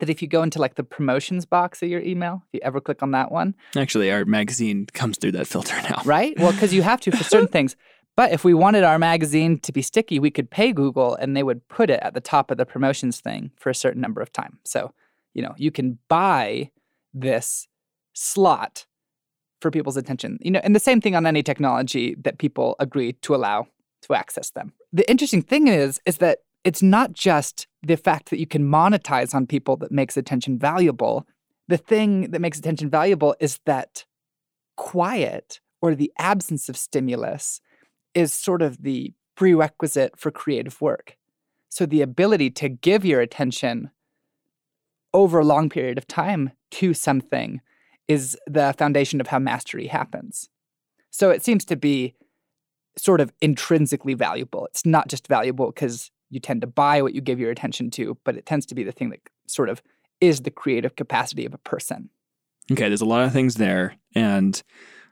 that 0.00 0.10
if 0.10 0.20
you 0.20 0.26
go 0.26 0.42
into 0.42 0.58
like 0.58 0.74
the 0.74 0.82
promotions 0.82 1.46
box 1.46 1.82
of 1.82 1.88
your 1.88 2.00
email, 2.00 2.42
if 2.48 2.54
you 2.54 2.60
ever 2.64 2.80
click 2.80 3.02
on 3.02 3.12
that 3.12 3.30
one, 3.30 3.54
Actually, 3.76 4.10
our 4.10 4.24
magazine 4.24 4.86
comes 4.92 5.18
through 5.18 5.32
that 5.32 5.46
filter 5.46 5.76
now. 5.88 6.02
right? 6.04 6.36
Well, 6.38 6.50
because 6.52 6.74
you 6.74 6.82
have 6.82 7.00
to 7.02 7.12
for 7.12 7.22
certain 7.24 7.48
things. 7.56 7.76
But 8.16 8.32
if 8.32 8.44
we 8.44 8.54
wanted 8.54 8.84
our 8.84 8.98
magazine 8.98 9.58
to 9.60 9.72
be 9.72 9.82
sticky, 9.82 10.18
we 10.20 10.30
could 10.30 10.50
pay 10.50 10.72
Google 10.72 11.16
and 11.16 11.36
they 11.36 11.42
would 11.42 11.66
put 11.68 11.90
it 11.90 12.00
at 12.02 12.14
the 12.14 12.20
top 12.20 12.50
of 12.50 12.58
the 12.58 12.66
promotions 12.66 13.20
thing 13.20 13.50
for 13.56 13.70
a 13.70 13.74
certain 13.74 14.00
number 14.00 14.20
of 14.20 14.32
time. 14.32 14.58
So, 14.64 14.92
you 15.34 15.42
know, 15.42 15.54
you 15.56 15.72
can 15.72 15.98
buy 16.08 16.70
this 17.12 17.66
slot 18.12 18.86
for 19.60 19.70
people's 19.70 19.96
attention. 19.96 20.38
You 20.42 20.52
know, 20.52 20.60
and 20.62 20.76
the 20.76 20.80
same 20.80 21.00
thing 21.00 21.16
on 21.16 21.26
any 21.26 21.42
technology 21.42 22.14
that 22.20 22.38
people 22.38 22.76
agree 22.78 23.14
to 23.22 23.34
allow 23.34 23.66
to 24.02 24.14
access 24.14 24.50
them. 24.50 24.72
The 24.92 25.08
interesting 25.10 25.42
thing 25.42 25.66
is 25.68 26.00
is 26.06 26.18
that 26.18 26.38
it's 26.62 26.82
not 26.82 27.12
just 27.12 27.66
the 27.82 27.96
fact 27.96 28.30
that 28.30 28.38
you 28.38 28.46
can 28.46 28.62
monetize 28.62 29.34
on 29.34 29.46
people 29.46 29.76
that 29.78 29.90
makes 29.90 30.16
attention 30.16 30.58
valuable. 30.58 31.26
The 31.68 31.76
thing 31.76 32.30
that 32.30 32.40
makes 32.40 32.58
attention 32.58 32.90
valuable 32.90 33.34
is 33.40 33.58
that 33.66 34.04
quiet 34.76 35.60
or 35.80 35.94
the 35.94 36.12
absence 36.18 36.68
of 36.68 36.76
stimulus 36.76 37.60
is 38.14 38.32
sort 38.32 38.62
of 38.62 38.82
the 38.82 39.12
prerequisite 39.36 40.18
for 40.18 40.30
creative 40.30 40.80
work. 40.80 41.16
So 41.68 41.86
the 41.86 42.02
ability 42.02 42.50
to 42.52 42.68
give 42.68 43.04
your 43.04 43.20
attention 43.20 43.90
over 45.12 45.40
a 45.40 45.44
long 45.44 45.68
period 45.68 45.98
of 45.98 46.06
time 46.06 46.52
to 46.72 46.94
something 46.94 47.60
is 48.06 48.36
the 48.46 48.74
foundation 48.78 49.20
of 49.20 49.28
how 49.28 49.38
mastery 49.38 49.86
happens. 49.86 50.48
So 51.10 51.30
it 51.30 51.44
seems 51.44 51.64
to 51.66 51.76
be 51.76 52.14
sort 52.96 53.20
of 53.20 53.32
intrinsically 53.40 54.14
valuable. 54.14 54.66
It's 54.66 54.86
not 54.86 55.08
just 55.08 55.26
valuable 55.26 55.66
because 55.66 56.10
you 56.30 56.40
tend 56.40 56.60
to 56.60 56.66
buy 56.66 57.02
what 57.02 57.14
you 57.14 57.20
give 57.20 57.40
your 57.40 57.50
attention 57.50 57.90
to, 57.92 58.16
but 58.24 58.36
it 58.36 58.46
tends 58.46 58.66
to 58.66 58.74
be 58.74 58.84
the 58.84 58.92
thing 58.92 59.10
that 59.10 59.20
sort 59.46 59.68
of 59.68 59.82
is 60.20 60.42
the 60.42 60.50
creative 60.50 60.96
capacity 60.96 61.44
of 61.44 61.54
a 61.54 61.58
person. 61.58 62.10
Okay, 62.70 62.88
there's 62.88 63.00
a 63.00 63.06
lot 63.06 63.24
of 63.24 63.32
things 63.32 63.56
there, 63.56 63.94
and 64.14 64.62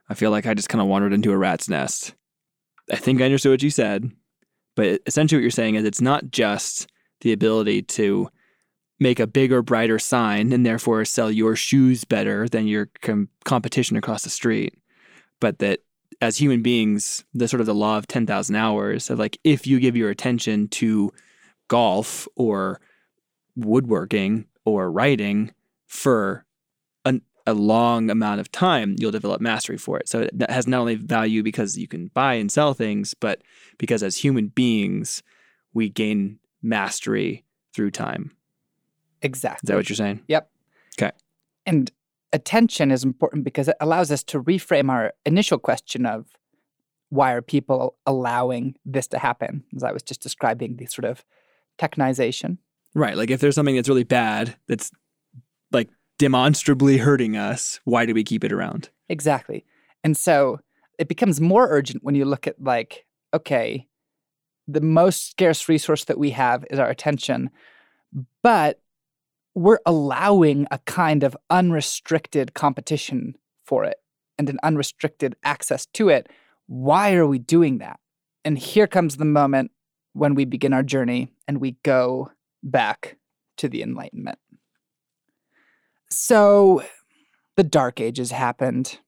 I 0.08 0.14
feel 0.14 0.30
like 0.30 0.46
I 0.46 0.54
just 0.54 0.68
kind 0.68 0.80
of 0.80 0.88
wandered 0.88 1.12
into 1.12 1.32
a 1.32 1.36
rat's 1.36 1.68
nest. 1.68 2.14
I 2.90 2.96
think 2.96 3.20
I 3.20 3.24
understood 3.24 3.52
what 3.52 3.62
you 3.62 3.70
said, 3.70 4.10
but 4.74 5.00
essentially 5.06 5.38
what 5.38 5.42
you're 5.42 5.50
saying 5.50 5.76
is 5.76 5.84
it's 5.84 6.00
not 6.00 6.30
just 6.30 6.90
the 7.20 7.32
ability 7.32 7.82
to 7.82 8.28
make 8.98 9.20
a 9.20 9.26
bigger, 9.26 9.62
brighter 9.62 9.98
sign 9.98 10.52
and 10.52 10.64
therefore 10.64 11.04
sell 11.04 11.30
your 11.30 11.56
shoes 11.56 12.04
better 12.04 12.48
than 12.48 12.66
your 12.66 12.88
com- 13.00 13.28
competition 13.44 13.96
across 13.96 14.22
the 14.22 14.30
street, 14.30 14.74
but 15.40 15.58
that 15.58 15.80
as 16.20 16.36
human 16.36 16.62
beings, 16.62 17.24
the 17.34 17.48
sort 17.48 17.60
of 17.60 17.66
the 17.66 17.74
law 17.74 17.98
of 17.98 18.06
10,000 18.06 18.54
hours 18.54 19.10
of 19.10 19.18
like, 19.18 19.38
if 19.42 19.66
you 19.66 19.80
give 19.80 19.96
your 19.96 20.10
attention 20.10 20.68
to 20.68 21.12
golf 21.68 22.28
or 22.36 22.80
woodworking 23.56 24.46
or 24.64 24.90
writing 24.90 25.52
for 25.88 26.44
a 27.46 27.54
long 27.54 28.10
amount 28.10 28.40
of 28.40 28.50
time, 28.52 28.96
you'll 28.98 29.10
develop 29.10 29.40
mastery 29.40 29.76
for 29.76 29.98
it. 29.98 30.08
So 30.08 30.28
that 30.32 30.50
has 30.50 30.66
not 30.66 30.80
only 30.80 30.94
value 30.94 31.42
because 31.42 31.76
you 31.76 31.88
can 31.88 32.08
buy 32.08 32.34
and 32.34 32.50
sell 32.50 32.74
things, 32.74 33.14
but 33.14 33.42
because 33.78 34.02
as 34.02 34.16
human 34.16 34.48
beings, 34.48 35.22
we 35.74 35.88
gain 35.88 36.38
mastery 36.62 37.44
through 37.74 37.90
time. 37.90 38.32
Exactly. 39.22 39.66
Is 39.66 39.68
that 39.68 39.76
what 39.76 39.88
you're 39.88 39.96
saying? 39.96 40.20
Yep. 40.28 40.50
Okay. 40.98 41.12
And 41.66 41.90
attention 42.32 42.90
is 42.90 43.04
important 43.04 43.44
because 43.44 43.68
it 43.68 43.76
allows 43.80 44.10
us 44.10 44.22
to 44.24 44.42
reframe 44.42 44.90
our 44.90 45.12
initial 45.24 45.58
question 45.58 46.06
of 46.06 46.26
why 47.08 47.32
are 47.32 47.42
people 47.42 47.96
allowing 48.06 48.74
this 48.84 49.06
to 49.08 49.18
happen? 49.18 49.64
As 49.76 49.82
I 49.82 49.92
was 49.92 50.02
just 50.02 50.22
describing 50.22 50.76
the 50.76 50.86
sort 50.86 51.04
of 51.04 51.24
technization. 51.78 52.58
Right. 52.94 53.16
Like 53.16 53.30
if 53.30 53.40
there's 53.40 53.54
something 53.54 53.76
that's 53.76 53.88
really 53.88 54.04
bad 54.04 54.56
that's 54.66 54.90
like 55.72 55.88
demonstrably 56.22 56.98
hurting 56.98 57.36
us, 57.36 57.80
why 57.82 58.06
do 58.06 58.14
we 58.14 58.22
keep 58.22 58.44
it 58.44 58.52
around? 58.52 58.90
Exactly. 59.08 59.64
And 60.04 60.16
so 60.16 60.60
it 60.96 61.08
becomes 61.08 61.40
more 61.40 61.66
urgent 61.68 62.04
when 62.04 62.14
you 62.14 62.24
look 62.24 62.46
at 62.46 62.62
like, 62.62 63.04
okay, 63.34 63.88
the 64.68 64.80
most 64.80 65.32
scarce 65.32 65.68
resource 65.68 66.04
that 66.04 66.20
we 66.20 66.30
have 66.30 66.64
is 66.70 66.78
our 66.78 66.88
attention, 66.88 67.50
but 68.40 68.80
we're 69.56 69.80
allowing 69.84 70.68
a 70.70 70.78
kind 70.78 71.24
of 71.24 71.36
unrestricted 71.50 72.54
competition 72.54 73.34
for 73.64 73.82
it 73.82 73.96
and 74.38 74.48
an 74.48 74.60
unrestricted 74.62 75.34
access 75.42 75.86
to 75.86 76.08
it. 76.08 76.28
Why 76.68 77.14
are 77.14 77.26
we 77.26 77.40
doing 77.40 77.78
that? 77.78 77.98
And 78.44 78.56
here 78.56 78.86
comes 78.86 79.16
the 79.16 79.24
moment 79.24 79.72
when 80.12 80.36
we 80.36 80.44
begin 80.44 80.72
our 80.72 80.84
journey 80.84 81.32
and 81.48 81.60
we 81.60 81.72
go 81.82 82.30
back 82.62 83.16
to 83.56 83.68
the 83.68 83.82
Enlightenment. 83.82 84.38
So 86.12 86.82
the 87.56 87.64
Dark 87.64 88.00
Ages 88.00 88.30
happened. 88.30 88.98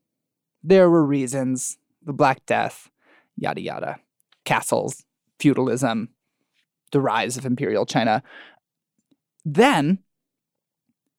There 0.62 0.88
were 0.88 1.04
reasons 1.04 1.78
the 2.02 2.12
Black 2.12 2.44
Death, 2.46 2.90
yada, 3.36 3.60
yada, 3.60 3.96
castles, 4.44 5.04
feudalism, 5.38 6.08
the 6.92 7.00
rise 7.00 7.36
of 7.36 7.44
imperial 7.44 7.86
China. 7.86 8.22
Then 9.44 9.98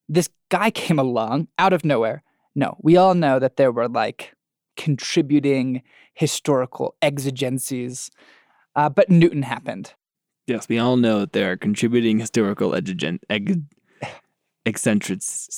this 0.08 0.28
guy 0.48 0.70
came 0.70 0.98
along 0.98 1.48
out 1.58 1.72
of 1.72 1.84
nowhere. 1.84 2.22
No, 2.54 2.76
we 2.80 2.96
all 2.96 3.14
know 3.14 3.38
that 3.38 3.56
there 3.56 3.72
were 3.72 3.88
like 3.88 4.34
contributing 4.76 5.82
historical 6.14 6.96
exigencies, 7.02 8.10
uh, 8.74 8.88
but 8.88 9.10
Newton 9.10 9.42
happened. 9.42 9.94
Yes, 10.46 10.68
we 10.68 10.78
all 10.78 10.96
know 10.96 11.20
that 11.20 11.32
there 11.32 11.52
are 11.52 11.56
contributing 11.56 12.18
historical 12.18 12.70
exigen- 12.70 13.18
eg- 13.28 13.62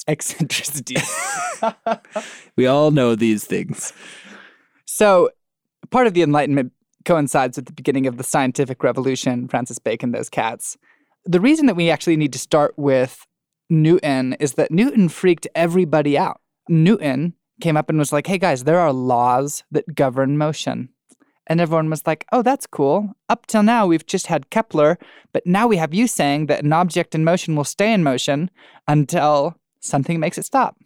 Eccentricities. 0.06 1.14
We 2.56 2.66
all 2.66 2.92
know 2.92 3.14
these 3.14 3.44
things. 3.44 3.92
so, 4.84 5.30
part 5.90 6.06
of 6.06 6.14
the 6.14 6.22
Enlightenment 6.22 6.72
coincides 7.04 7.56
with 7.56 7.66
the 7.66 7.72
beginning 7.72 8.06
of 8.06 8.16
the 8.16 8.22
scientific 8.24 8.82
revolution, 8.82 9.48
Francis 9.48 9.78
Bacon, 9.78 10.12
those 10.12 10.28
cats. 10.28 10.76
The 11.24 11.40
reason 11.40 11.66
that 11.66 11.74
we 11.74 11.90
actually 11.90 12.16
need 12.16 12.32
to 12.32 12.38
start 12.38 12.74
with 12.76 13.26
Newton 13.70 14.34
is 14.34 14.54
that 14.54 14.70
Newton 14.70 15.08
freaked 15.08 15.46
everybody 15.54 16.16
out. 16.16 16.40
Newton 16.68 17.34
came 17.60 17.76
up 17.76 17.88
and 17.88 17.98
was 17.98 18.12
like, 18.12 18.26
hey 18.26 18.38
guys, 18.38 18.64
there 18.64 18.78
are 18.78 18.92
laws 18.92 19.64
that 19.70 19.94
govern 19.94 20.38
motion. 20.38 20.90
And 21.48 21.60
everyone 21.60 21.88
was 21.88 22.06
like, 22.06 22.26
oh, 22.30 22.42
that's 22.42 22.66
cool. 22.66 23.14
Up 23.28 23.46
till 23.46 23.62
now, 23.62 23.86
we've 23.86 24.06
just 24.06 24.26
had 24.26 24.50
Kepler, 24.50 24.98
but 25.32 25.46
now 25.46 25.66
we 25.66 25.78
have 25.78 25.94
you 25.94 26.06
saying 26.06 26.46
that 26.46 26.62
an 26.62 26.72
object 26.72 27.14
in 27.14 27.24
motion 27.24 27.56
will 27.56 27.64
stay 27.64 27.92
in 27.92 28.02
motion 28.02 28.50
until 28.86 29.56
something 29.80 30.20
makes 30.20 30.36
it 30.36 30.44
stop. 30.44 30.76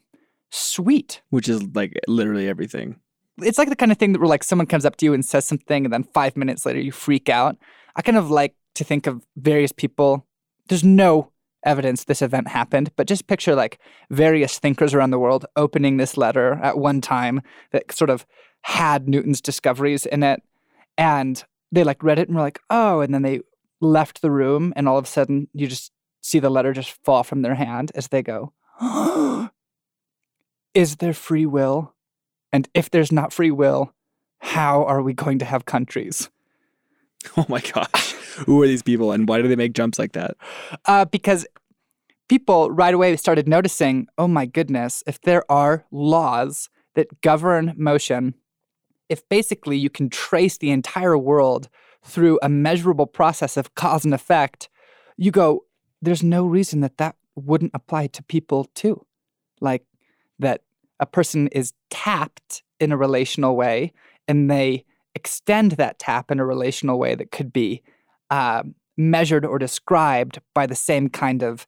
Sweet. 0.50 1.21
Which 1.31 1.49
is 1.49 1.62
like 1.75 1.99
literally 2.07 2.49
everything. 2.49 2.97
It's 3.38 3.59
like 3.59 3.71
the 3.71 3.76
kind 3.76 3.90
of 3.90 3.99
thing 3.99 4.12
that 4.12 4.21
where 4.21 4.28
like 4.28 4.45
someone 4.45 4.66
comes 4.66 4.85
up 4.85 4.97
to 4.97 5.07
you 5.07 5.14
and 5.14 5.25
says 5.25 5.45
something, 5.45 5.85
and 5.85 5.92
then 5.92 6.04
five 6.04 6.37
minutes 6.37 6.64
later 6.64 6.81
you 6.81 6.92
freak 6.92 7.28
out. 7.28 7.57
I 7.97 8.02
kind 8.02 8.19
of 8.19 8.31
like 8.31 8.54
to 8.76 8.85
think 8.85 9.07
of 9.07 9.26
various 9.37 9.73
people. 9.73 10.26
There's 10.69 10.85
no 10.85 11.33
evidence 11.64 12.04
this 12.04 12.23
event 12.23 12.49
happened, 12.49 12.90
but 12.97 13.07
just 13.07 13.26
picture 13.26 13.54
like 13.54 13.78
various 14.11 14.59
thinkers 14.59 14.95
around 14.95 15.11
the 15.11 15.19
world 15.19 15.47
opening 15.57 15.97
this 15.97 16.16
letter 16.16 16.54
at 16.62 16.78
one 16.78 17.00
time 17.00 17.40
that 17.73 17.90
sort 17.92 18.11
of 18.11 18.26
had 18.62 19.09
Newton's 19.09 19.40
discoveries 19.40 20.07
in 20.07 20.23
it. 20.23 20.42
And 20.99 21.42
they 21.70 21.84
like 21.84 22.02
read 22.02 22.18
it 22.18 22.28
and 22.28 22.37
were 22.37 22.42
like, 22.42 22.61
oh, 22.70 23.00
and 23.00 23.14
then 23.14 23.22
they 23.22 23.40
left 23.80 24.22
the 24.22 24.30
room, 24.30 24.72
and 24.76 24.88
all 24.88 24.99
of 24.99 25.04
a 25.04 25.08
sudden 25.08 25.49
you 25.52 25.66
just 25.66 25.92
see 26.22 26.38
the 26.38 26.50
letter 26.50 26.72
just 26.72 26.92
fall 27.04 27.25
from 27.25 27.42
their 27.42 27.56
hand 27.56 27.90
as 27.94 28.08
they 28.08 28.22
go, 28.22 28.52
Is 30.75 30.96
there 30.96 31.12
free 31.12 31.46
will? 31.46 31.94
And 32.52 32.68
if 32.75 32.90
there's 32.90 33.12
not 33.12 33.32
free 33.32 33.50
will, 33.50 33.92
how 34.38 34.84
are 34.84 35.02
we 35.02 35.12
going 35.12 35.38
to 35.40 35.44
have 35.44 35.64
countries? 35.66 36.30
Oh 37.37 37.46
my 37.49 37.61
gosh. 37.61 38.14
Who 38.46 38.61
are 38.62 38.66
these 38.66 38.82
people 38.82 39.12
and 39.12 39.28
why 39.28 39.40
do 39.40 39.46
they 39.46 39.54
make 39.54 39.75
jumps 39.75 39.96
like 39.96 40.11
that? 40.12 40.37
uh, 40.87 41.04
because 41.04 41.46
people 42.28 42.68
right 42.68 42.94
away 42.94 43.14
started 43.16 43.46
noticing 43.46 44.08
oh 44.18 44.26
my 44.26 44.44
goodness, 44.44 45.04
if 45.06 45.20
there 45.20 45.44
are 45.49 45.84
laws 45.92 46.68
that 46.96 47.20
govern 47.20 47.75
motion, 47.76 48.34
if 49.12 49.28
basically 49.28 49.76
you 49.76 49.90
can 49.90 50.09
trace 50.09 50.57
the 50.57 50.71
entire 50.71 51.19
world 51.19 51.69
through 52.02 52.38
a 52.42 52.49
measurable 52.49 53.07
process 53.07 53.59
of 53.59 53.75
cause 53.75 54.07
and 54.07 54.14
effect, 54.14 54.71
you 55.19 55.31
go, 55.31 55.66
there's 56.00 56.23
no 56.23 56.47
reason 56.47 56.81
that 56.81 56.97
that 56.97 57.14
wouldn't 57.37 57.73
apply 57.75 58.07
to 58.07 58.23
people 58.23 58.64
too. 58.75 59.04
Like 59.61 59.85
that 60.38 60.62
a 60.99 61.04
person 61.04 61.49
is 61.49 61.75
tapped 61.90 62.62
in 62.81 62.90
a 62.90 62.97
relational 62.97 63.54
way 63.54 63.92
and 64.26 64.50
they 64.50 64.87
extend 65.14 65.73
that 65.73 65.99
tap 65.99 66.31
in 66.31 66.40
a 66.40 66.47
relational 66.47 66.99
way 66.99 67.14
that 67.14 67.31
could 67.31 67.52
be 67.52 67.83
uh, 68.31 68.62
measured 68.97 69.45
or 69.45 69.59
described 69.59 70.40
by 70.54 70.66
the 70.66 70.75
same 70.75 71.11
kind 71.11 71.42
of 71.42 71.66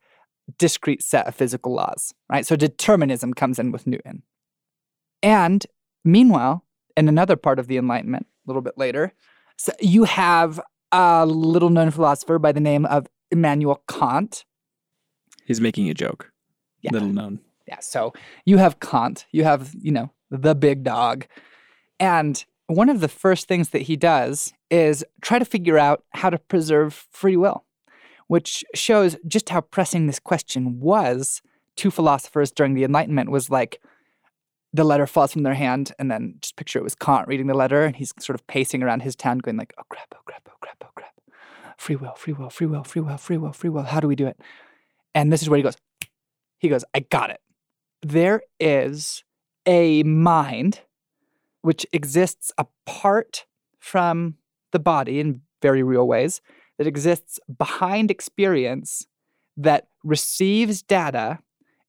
discrete 0.57 1.03
set 1.03 1.27
of 1.27 1.35
physical 1.35 1.75
laws, 1.75 2.15
right? 2.31 2.47
So 2.47 2.57
determinism 2.57 3.35
comes 3.35 3.59
in 3.59 3.71
with 3.71 3.87
Newton. 3.87 4.23
And 5.23 5.67
meanwhile, 6.07 6.64
in 6.97 7.09
another 7.09 7.37
part 7.37 7.59
of 7.59 7.67
the 7.67 7.77
Enlightenment, 7.77 8.27
a 8.27 8.51
little 8.51 8.63
bit 8.63 8.77
later, 8.77 9.13
so 9.57 9.73
you 9.81 10.05
have 10.05 10.61
a 10.93 11.27
little 11.27 11.71
known 11.71 11.91
philosopher 11.91 12.39
by 12.39 12.53
the 12.53 12.61
name 12.61 12.87
of 12.87 13.07
Immanuel 13.31 13.83
Kant. 13.89 14.45
He's 15.45 15.61
making 15.61 15.89
a 15.91 15.95
joke. 15.95 16.33
Yeah. 16.83 16.93
Little 16.93 17.09
known. 17.09 17.41
Yeah. 17.67 17.81
So 17.81 18.13
you 18.45 18.59
have 18.59 18.81
Kant, 18.81 19.27
you 19.31 19.45
have, 19.45 19.75
you 19.79 19.91
know, 19.91 20.11
the 20.31 20.55
big 20.55 20.83
dog. 20.85 21.27
And 21.99 22.45
one 22.67 22.89
of 22.89 23.01
the 23.01 23.09
first 23.09 23.47
things 23.49 23.71
that 23.71 23.83
he 23.83 23.97
does 23.97 24.53
is 24.71 25.05
try 25.23 25.39
to 25.39 25.45
figure 25.45 25.79
out 25.79 26.05
how 26.11 26.31
to 26.31 26.39
preserve 26.39 27.07
free 27.11 27.37
will, 27.37 27.65
which 28.27 28.65
shows 28.75 29.17
just 29.27 29.49
how 29.49 29.61
pressing 29.61 30.07
this 30.07 30.19
question 30.19 30.81
was 30.81 31.43
to 31.77 31.91
philosophers 31.91 32.53
during 32.53 32.75
the 32.75 32.85
Enlightenment 32.85 33.31
was 33.31 33.51
like 33.51 33.81
the 34.75 34.85
letter 34.85 35.07
falls 35.07 35.33
from 35.33 35.45
their 35.45 35.55
hand 35.55 35.93
and 36.01 36.11
then 36.11 36.35
just 36.41 36.57
picture 36.57 36.81
it 36.81 36.83
was 36.83 36.97
Kant 36.97 37.29
reading 37.29 37.47
the 37.47 37.55
letter 37.55 37.85
and 37.85 37.95
he's 37.95 38.13
sort 38.19 38.35
of 38.35 38.45
pacing 38.49 38.83
around 38.83 39.01
his 39.01 39.15
town 39.15 39.39
going 39.39 39.57
like, 39.57 39.73
oh 39.79 39.85
crap, 39.89 40.13
oh 40.13 40.21
crap, 40.27 40.49
oh 40.51 40.57
crap, 40.61 40.83
oh 40.85 40.91
crap. 40.97 41.13
Free 41.79 41.95
will, 41.95 42.15
free 42.17 42.33
will, 42.33 42.51
free 42.51 42.67
will, 42.67 42.83
free 42.83 43.01
will, 43.01 43.17
free 43.17 43.37
will, 43.37 43.53
free 43.53 43.71
will. 43.71 43.85
How 43.85 44.01
do 44.01 44.09
we 44.09 44.17
do 44.17 44.27
it? 44.27 44.37
And 45.15 45.33
this 45.33 45.43
is 45.43 45.49
where 45.49 45.59
he 45.59 45.63
goes, 45.63 45.77
he 46.59 46.69
goes, 46.69 46.85
I 46.93 47.01
got 47.01 47.31
it. 47.31 47.39
There 48.03 48.43
is 48.59 49.23
a 49.65 50.03
mind 50.03 50.81
which 51.63 51.87
exists 51.93 52.51
apart 52.59 53.47
from 53.79 54.35
the 54.73 54.81
body 54.81 55.21
in 55.21 55.43
very 55.63 55.85
real 55.85 56.09
ways, 56.09 56.41
that 56.79 56.89
exists 56.89 57.39
behind 57.59 58.11
experience, 58.11 59.07
that 59.57 59.87
receives 60.03 60.83
data 60.83 61.39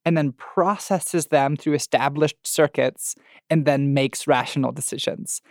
and 0.06 0.16
then 0.16 0.32
processes 0.32 1.26
them 1.26 1.56
through 1.56 1.74
established 1.74 2.36
circuits 2.44 3.16
and 3.50 3.66
then 3.66 3.92
makes 3.92 4.26
rational 4.26 4.70
decisions. 4.70 5.42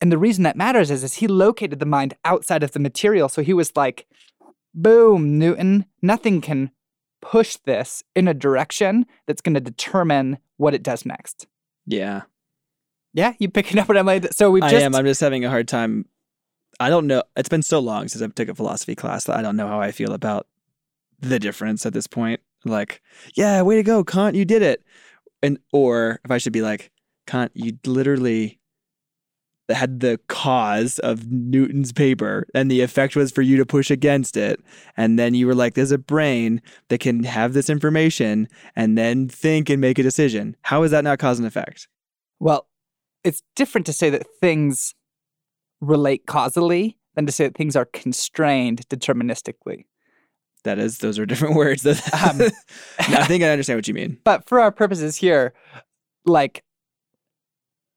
And 0.00 0.12
the 0.12 0.18
reason 0.18 0.44
that 0.44 0.56
matters 0.56 0.90
is, 0.90 1.02
is 1.02 1.14
he 1.14 1.26
located 1.26 1.78
the 1.78 1.86
mind 1.86 2.14
outside 2.24 2.62
of 2.62 2.72
the 2.72 2.78
material. 2.78 3.28
So 3.28 3.42
he 3.42 3.54
was 3.54 3.72
like, 3.74 4.06
boom, 4.74 5.38
Newton, 5.38 5.86
nothing 6.02 6.42
can 6.42 6.70
push 7.22 7.56
this 7.56 8.04
in 8.14 8.28
a 8.28 8.34
direction 8.34 9.06
that's 9.26 9.40
going 9.40 9.54
to 9.54 9.60
determine 9.60 10.38
what 10.58 10.74
it 10.74 10.82
does 10.82 11.06
next. 11.06 11.46
Yeah. 11.86 12.22
Yeah, 13.12 13.32
you 13.38 13.48
picking 13.48 13.78
up 13.78 13.88
what 13.88 13.96
I'm 13.96 14.06
like. 14.06 14.32
So 14.32 14.50
we've 14.50 14.62
I 14.62 14.70
am. 14.72 14.94
I'm 14.94 15.04
just 15.04 15.20
having 15.20 15.44
a 15.44 15.50
hard 15.50 15.66
time. 15.66 16.04
I 16.78 16.90
don't 16.90 17.06
know. 17.06 17.22
It's 17.36 17.48
been 17.48 17.62
so 17.62 17.80
long 17.80 18.06
since 18.08 18.22
I've 18.22 18.34
took 18.34 18.48
a 18.48 18.54
philosophy 18.54 18.94
class 18.94 19.24
that 19.24 19.36
I 19.36 19.42
don't 19.42 19.56
know 19.56 19.66
how 19.66 19.80
I 19.80 19.92
feel 19.92 20.12
about 20.12 20.46
the 21.18 21.38
difference 21.38 21.84
at 21.84 21.92
this 21.92 22.06
point. 22.06 22.40
Like, 22.64 23.02
yeah, 23.34 23.62
way 23.62 23.76
to 23.76 23.82
go, 23.82 24.04
Kant, 24.04 24.36
you 24.36 24.44
did 24.44 24.62
it. 24.62 24.82
And 25.42 25.58
or 25.72 26.20
if 26.24 26.30
I 26.30 26.38
should 26.38 26.52
be 26.52 26.62
like, 26.62 26.90
Kant, 27.26 27.52
you 27.54 27.78
literally 27.86 28.60
had 29.72 30.00
the 30.00 30.18
cause 30.28 30.98
of 31.00 31.30
Newton's 31.30 31.92
paper 31.92 32.46
and 32.54 32.70
the 32.70 32.80
effect 32.80 33.16
was 33.16 33.30
for 33.30 33.42
you 33.42 33.56
to 33.56 33.66
push 33.66 33.90
against 33.90 34.36
it. 34.36 34.60
And 34.96 35.18
then 35.18 35.34
you 35.34 35.46
were 35.46 35.54
like, 35.54 35.74
there's 35.74 35.92
a 35.92 35.98
brain 35.98 36.60
that 36.88 37.00
can 37.00 37.24
have 37.24 37.52
this 37.52 37.70
information 37.70 38.48
and 38.76 38.98
then 38.98 39.28
think 39.28 39.70
and 39.70 39.80
make 39.80 39.98
a 39.98 40.02
decision. 40.02 40.56
How 40.62 40.82
is 40.82 40.90
that 40.90 41.04
not 41.04 41.18
cause 41.18 41.38
and 41.38 41.46
effect? 41.46 41.88
Well, 42.40 42.66
it's 43.24 43.42
different 43.54 43.86
to 43.86 43.92
say 43.92 44.10
that 44.10 44.26
things 44.40 44.94
relate 45.80 46.26
causally 46.26 46.98
than 47.14 47.26
to 47.26 47.32
say 47.32 47.44
that 47.44 47.56
things 47.56 47.76
are 47.76 47.86
constrained 47.86 48.86
deterministically. 48.88 49.84
That 50.64 50.78
is, 50.78 50.98
those 50.98 51.18
are 51.18 51.26
different 51.26 51.54
words. 51.56 51.86
Um, 52.12 52.40
I 52.98 53.24
think 53.24 53.42
I 53.42 53.48
understand 53.48 53.78
what 53.78 53.88
you 53.88 53.94
mean. 53.94 54.18
But 54.24 54.46
for 54.48 54.60
our 54.60 54.70
purposes 54.70 55.16
here, 55.16 55.54
like 56.24 56.64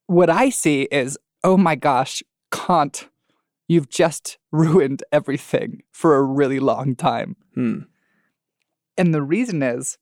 what 0.08 0.30
I 0.30 0.50
see 0.50 0.84
is, 0.84 1.18
oh 1.44 1.58
my 1.58 1.76
gosh, 1.76 2.24
Kant, 2.52 3.10
you've 3.68 3.90
just 3.90 4.38
ruined 4.52 5.04
everything 5.12 5.82
for 5.92 6.16
a 6.16 6.24
really 6.24 6.60
long 6.60 6.96
time. 6.96 7.36
Hmm. 7.54 7.80
And 8.98 9.14
the 9.14 9.22
reason 9.22 9.64
is, 9.64 9.98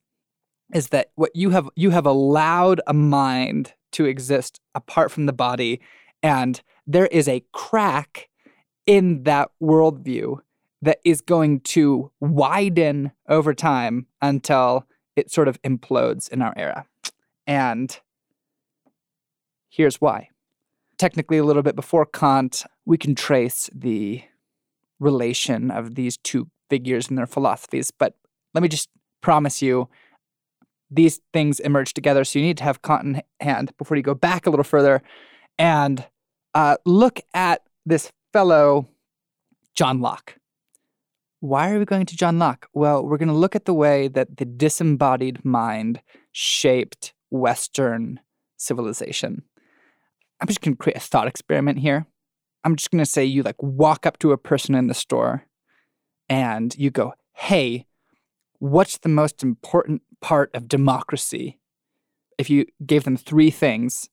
is 0.73 0.89
that 0.89 1.11
what 1.15 1.35
you 1.35 1.49
have 1.49 1.69
you 1.75 1.89
have 1.89 2.05
allowed 2.05 2.81
a 2.87 2.93
mind 2.93 3.73
to 3.93 4.05
exist 4.05 4.59
apart 4.75 5.11
from 5.11 5.25
the 5.25 5.33
body, 5.33 5.81
and 6.23 6.61
there 6.87 7.07
is 7.07 7.27
a 7.27 7.43
crack 7.53 8.29
in 8.85 9.23
that 9.23 9.49
worldview 9.61 10.39
that 10.81 10.99
is 11.03 11.21
going 11.21 11.59
to 11.61 12.11
widen 12.19 13.11
over 13.29 13.53
time 13.53 14.07
until 14.21 14.87
it 15.15 15.31
sort 15.31 15.47
of 15.47 15.61
implodes 15.61 16.29
in 16.29 16.41
our 16.41 16.53
era. 16.57 16.85
And 17.45 17.99
here's 19.69 20.01
why. 20.01 20.29
Technically, 20.97 21.37
a 21.37 21.43
little 21.43 21.63
bit 21.63 21.75
before 21.75 22.05
Kant, 22.05 22.63
we 22.85 22.97
can 22.97 23.15
trace 23.15 23.69
the 23.73 24.23
relation 24.99 25.71
of 25.71 25.95
these 25.95 26.17
two 26.17 26.47
figures 26.69 27.09
and 27.09 27.17
their 27.17 27.27
philosophies. 27.27 27.91
But 27.91 28.15
let 28.53 28.61
me 28.61 28.69
just 28.69 28.89
promise 29.21 29.61
you, 29.61 29.89
these 30.89 31.21
things 31.33 31.59
emerge 31.59 31.93
together. 31.93 32.23
So 32.23 32.39
you 32.39 32.45
need 32.45 32.57
to 32.57 32.63
have 32.63 32.81
Kant 32.81 33.03
in 33.03 33.21
hand 33.39 33.71
before 33.77 33.97
you 33.97 34.03
go 34.03 34.13
back 34.13 34.45
a 34.45 34.49
little 34.49 34.63
further 34.63 35.01
and 35.57 36.05
uh, 36.53 36.77
look 36.85 37.21
at 37.33 37.61
this 37.85 38.11
fellow, 38.33 38.87
John 39.73 40.01
Locke. 40.01 40.35
Why 41.41 41.71
are 41.71 41.79
we 41.79 41.85
going 41.85 42.05
to 42.05 42.15
John 42.15 42.37
Locke? 42.37 42.67
Well, 42.71 43.03
we're 43.03 43.17
going 43.17 43.27
to 43.27 43.33
look 43.33 43.55
at 43.55 43.65
the 43.65 43.73
way 43.73 44.07
that 44.09 44.37
the 44.37 44.45
disembodied 44.45 45.43
mind 45.43 46.01
shaped 46.31 47.15
Western 47.31 48.19
civilization. 48.57 49.41
I'm 50.39 50.47
just 50.47 50.61
going 50.61 50.75
to 50.75 50.77
create 50.77 50.97
a 50.97 50.99
thought 50.99 51.27
experiment 51.27 51.79
here. 51.79 52.05
I'm 52.63 52.75
just 52.75 52.91
going 52.91 53.03
to 53.03 53.09
say 53.09 53.25
you 53.25 53.41
like 53.41 53.55
walk 53.59 54.05
up 54.05 54.19
to 54.19 54.33
a 54.33 54.37
person 54.37 54.75
in 54.75 54.85
the 54.85 54.93
store 54.93 55.47
and 56.29 56.75
you 56.77 56.91
go, 56.91 57.13
hey, 57.33 57.87
what's 58.59 58.99
the 58.99 59.09
most 59.09 59.41
important 59.41 60.03
part 60.21 60.51
of 60.53 60.67
democracy? 60.67 61.59
If 62.37 62.51
you 62.51 62.67
gave 62.85 63.03
them 63.03 63.17
three 63.17 63.49
things, 63.49 64.11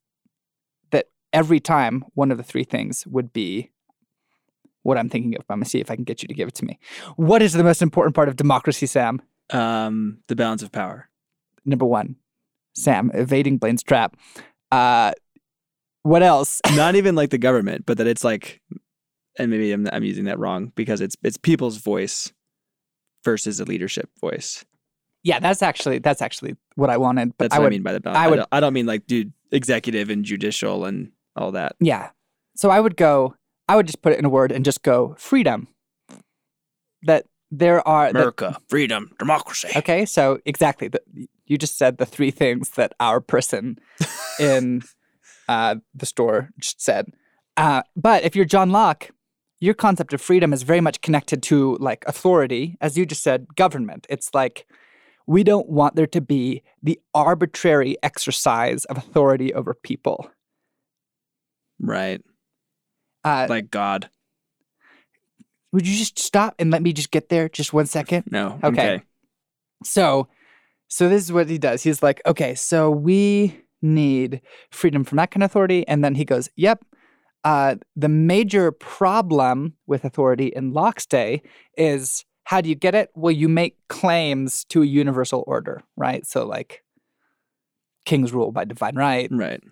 that 0.92 1.10
every 1.34 1.60
time 1.60 2.06
one 2.14 2.30
of 2.30 2.38
the 2.38 2.42
three 2.42 2.64
things 2.64 3.06
would 3.06 3.34
be 3.34 3.70
what 4.88 4.98
I'm 4.98 5.08
thinking 5.08 5.36
of. 5.36 5.44
I'm 5.48 5.58
gonna 5.58 5.64
see 5.66 5.78
if 5.80 5.90
I 5.90 5.94
can 5.94 6.04
get 6.04 6.22
you 6.22 6.28
to 6.28 6.34
give 6.34 6.48
it 6.48 6.54
to 6.56 6.64
me. 6.64 6.78
What 7.16 7.42
is 7.42 7.52
the 7.52 7.62
most 7.62 7.82
important 7.82 8.14
part 8.16 8.28
of 8.28 8.36
democracy, 8.36 8.86
Sam? 8.86 9.20
Um, 9.50 10.18
the 10.28 10.34
balance 10.36 10.62
of 10.62 10.72
power. 10.72 11.08
Number 11.64 11.84
one, 11.84 12.16
Sam 12.74 13.10
evading 13.14 13.58
Blaine's 13.58 13.82
trap. 13.82 14.16
Uh, 14.72 15.12
what 16.02 16.22
else? 16.22 16.60
Not 16.74 16.96
even 16.96 17.14
like 17.14 17.30
the 17.30 17.38
government, 17.38 17.84
but 17.86 17.98
that 17.98 18.06
it's 18.06 18.24
like, 18.24 18.60
and 19.38 19.50
maybe 19.50 19.72
I'm, 19.72 19.86
I'm 19.92 20.04
using 20.04 20.24
that 20.24 20.38
wrong 20.38 20.72
because 20.74 21.00
it's 21.00 21.16
it's 21.22 21.36
people's 21.36 21.76
voice 21.78 22.32
versus 23.24 23.60
a 23.60 23.64
leadership 23.64 24.08
voice. 24.20 24.64
Yeah, 25.22 25.40
that's 25.40 25.62
actually 25.62 25.98
that's 25.98 26.22
actually 26.22 26.56
what 26.76 26.90
I 26.90 26.96
wanted. 26.96 27.36
But 27.36 27.50
That's 27.50 27.54
I 27.54 27.58
what 27.58 27.64
would, 27.64 27.72
I 27.72 27.76
mean 27.76 27.82
by 27.82 27.92
the 27.92 28.00
balance. 28.00 28.18
I 28.18 28.24
I, 28.24 28.28
would- 28.28 28.36
don't, 28.36 28.48
I 28.52 28.60
don't 28.60 28.72
mean 28.72 28.86
like 28.86 29.06
dude 29.06 29.32
executive 29.50 30.10
and 30.10 30.24
judicial 30.24 30.84
and 30.84 31.10
all 31.36 31.52
that. 31.52 31.74
Yeah. 31.80 32.10
So 32.56 32.70
I 32.70 32.80
would 32.80 32.96
go. 32.96 33.34
I 33.68 33.76
would 33.76 33.86
just 33.86 34.02
put 34.02 34.12
it 34.12 34.18
in 34.18 34.24
a 34.24 34.30
word 34.30 34.52
and 34.52 34.64
just 34.64 34.82
go 34.82 35.14
freedom. 35.18 35.68
That 37.02 37.26
there 37.50 37.86
are 37.86 38.06
that- 38.06 38.16
America, 38.16 38.58
freedom, 38.68 39.12
democracy. 39.18 39.68
Okay, 39.76 40.04
so 40.04 40.40
exactly. 40.44 40.88
The, 40.88 41.00
you 41.46 41.56
just 41.56 41.78
said 41.78 41.98
the 41.98 42.06
three 42.06 42.30
things 42.30 42.70
that 42.70 42.92
our 43.00 43.20
person 43.20 43.78
in 44.40 44.82
uh, 45.48 45.76
the 45.94 46.06
store 46.06 46.50
just 46.58 46.80
said. 46.80 47.06
Uh, 47.56 47.82
but 47.96 48.22
if 48.24 48.36
you're 48.36 48.44
John 48.44 48.70
Locke, 48.70 49.10
your 49.60 49.74
concept 49.74 50.12
of 50.12 50.20
freedom 50.20 50.52
is 50.52 50.62
very 50.62 50.80
much 50.80 51.00
connected 51.00 51.42
to 51.44 51.76
like 51.80 52.04
authority, 52.06 52.76
as 52.80 52.96
you 52.96 53.04
just 53.04 53.22
said, 53.22 53.56
government. 53.56 54.06
It's 54.08 54.32
like 54.32 54.66
we 55.26 55.42
don't 55.42 55.68
want 55.68 55.96
there 55.96 56.06
to 56.06 56.20
be 56.20 56.62
the 56.82 57.00
arbitrary 57.14 57.96
exercise 58.02 58.84
of 58.86 58.96
authority 58.96 59.52
over 59.52 59.74
people. 59.74 60.30
Right, 61.80 62.20
Uh, 63.24 63.46
like 63.48 63.70
God. 63.70 64.08
would 65.72 65.86
you 65.86 65.96
just 65.96 66.18
stop 66.18 66.54
and 66.58 66.70
let 66.70 66.82
me 66.82 66.92
just 66.92 67.10
get 67.10 67.28
there 67.28 67.48
just 67.48 67.72
one 67.72 67.86
second? 67.86 68.24
No. 68.30 68.58
Okay. 68.62 68.94
Okay. 68.94 69.02
So, 69.84 70.28
so 70.88 71.08
this 71.08 71.22
is 71.22 71.32
what 71.32 71.48
he 71.48 71.58
does. 71.58 71.82
He's 71.82 72.02
like, 72.02 72.20
okay, 72.26 72.54
so 72.54 72.90
we 72.90 73.60
need 73.82 74.40
freedom 74.70 75.04
from 75.04 75.16
that 75.16 75.30
kind 75.30 75.42
of 75.42 75.50
authority, 75.50 75.86
and 75.86 76.02
then 76.04 76.14
he 76.14 76.24
goes, 76.24 76.48
yep. 76.56 76.84
Uh, 77.44 77.76
the 77.94 78.08
major 78.08 78.72
problem 78.72 79.74
with 79.86 80.04
authority 80.04 80.48
in 80.48 80.72
Locke's 80.72 81.06
day 81.06 81.40
is 81.76 82.24
how 82.44 82.60
do 82.60 82.68
you 82.68 82.74
get 82.74 82.94
it? 82.96 83.10
Well, 83.14 83.30
you 83.30 83.48
make 83.48 83.76
claims 83.88 84.64
to 84.70 84.82
a 84.82 84.86
universal 84.86 85.44
order, 85.46 85.82
right? 85.96 86.26
So, 86.26 86.44
like, 86.44 86.82
kings 88.04 88.32
rule 88.32 88.50
by 88.50 88.64
divine 88.64 88.96
right, 88.96 89.28
Right. 89.30 89.62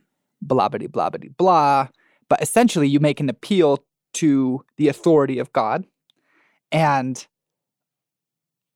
blah, 0.40 0.68
blah, 0.68 0.78
blah, 0.86 1.10
blah, 1.10 1.18
blah. 1.36 1.88
But 2.28 2.42
essentially, 2.42 2.88
you 2.88 3.00
make 3.00 3.20
an 3.20 3.28
appeal 3.28 3.84
to 4.14 4.64
the 4.76 4.88
authority 4.88 5.38
of 5.38 5.52
God. 5.52 5.84
And 6.72 7.26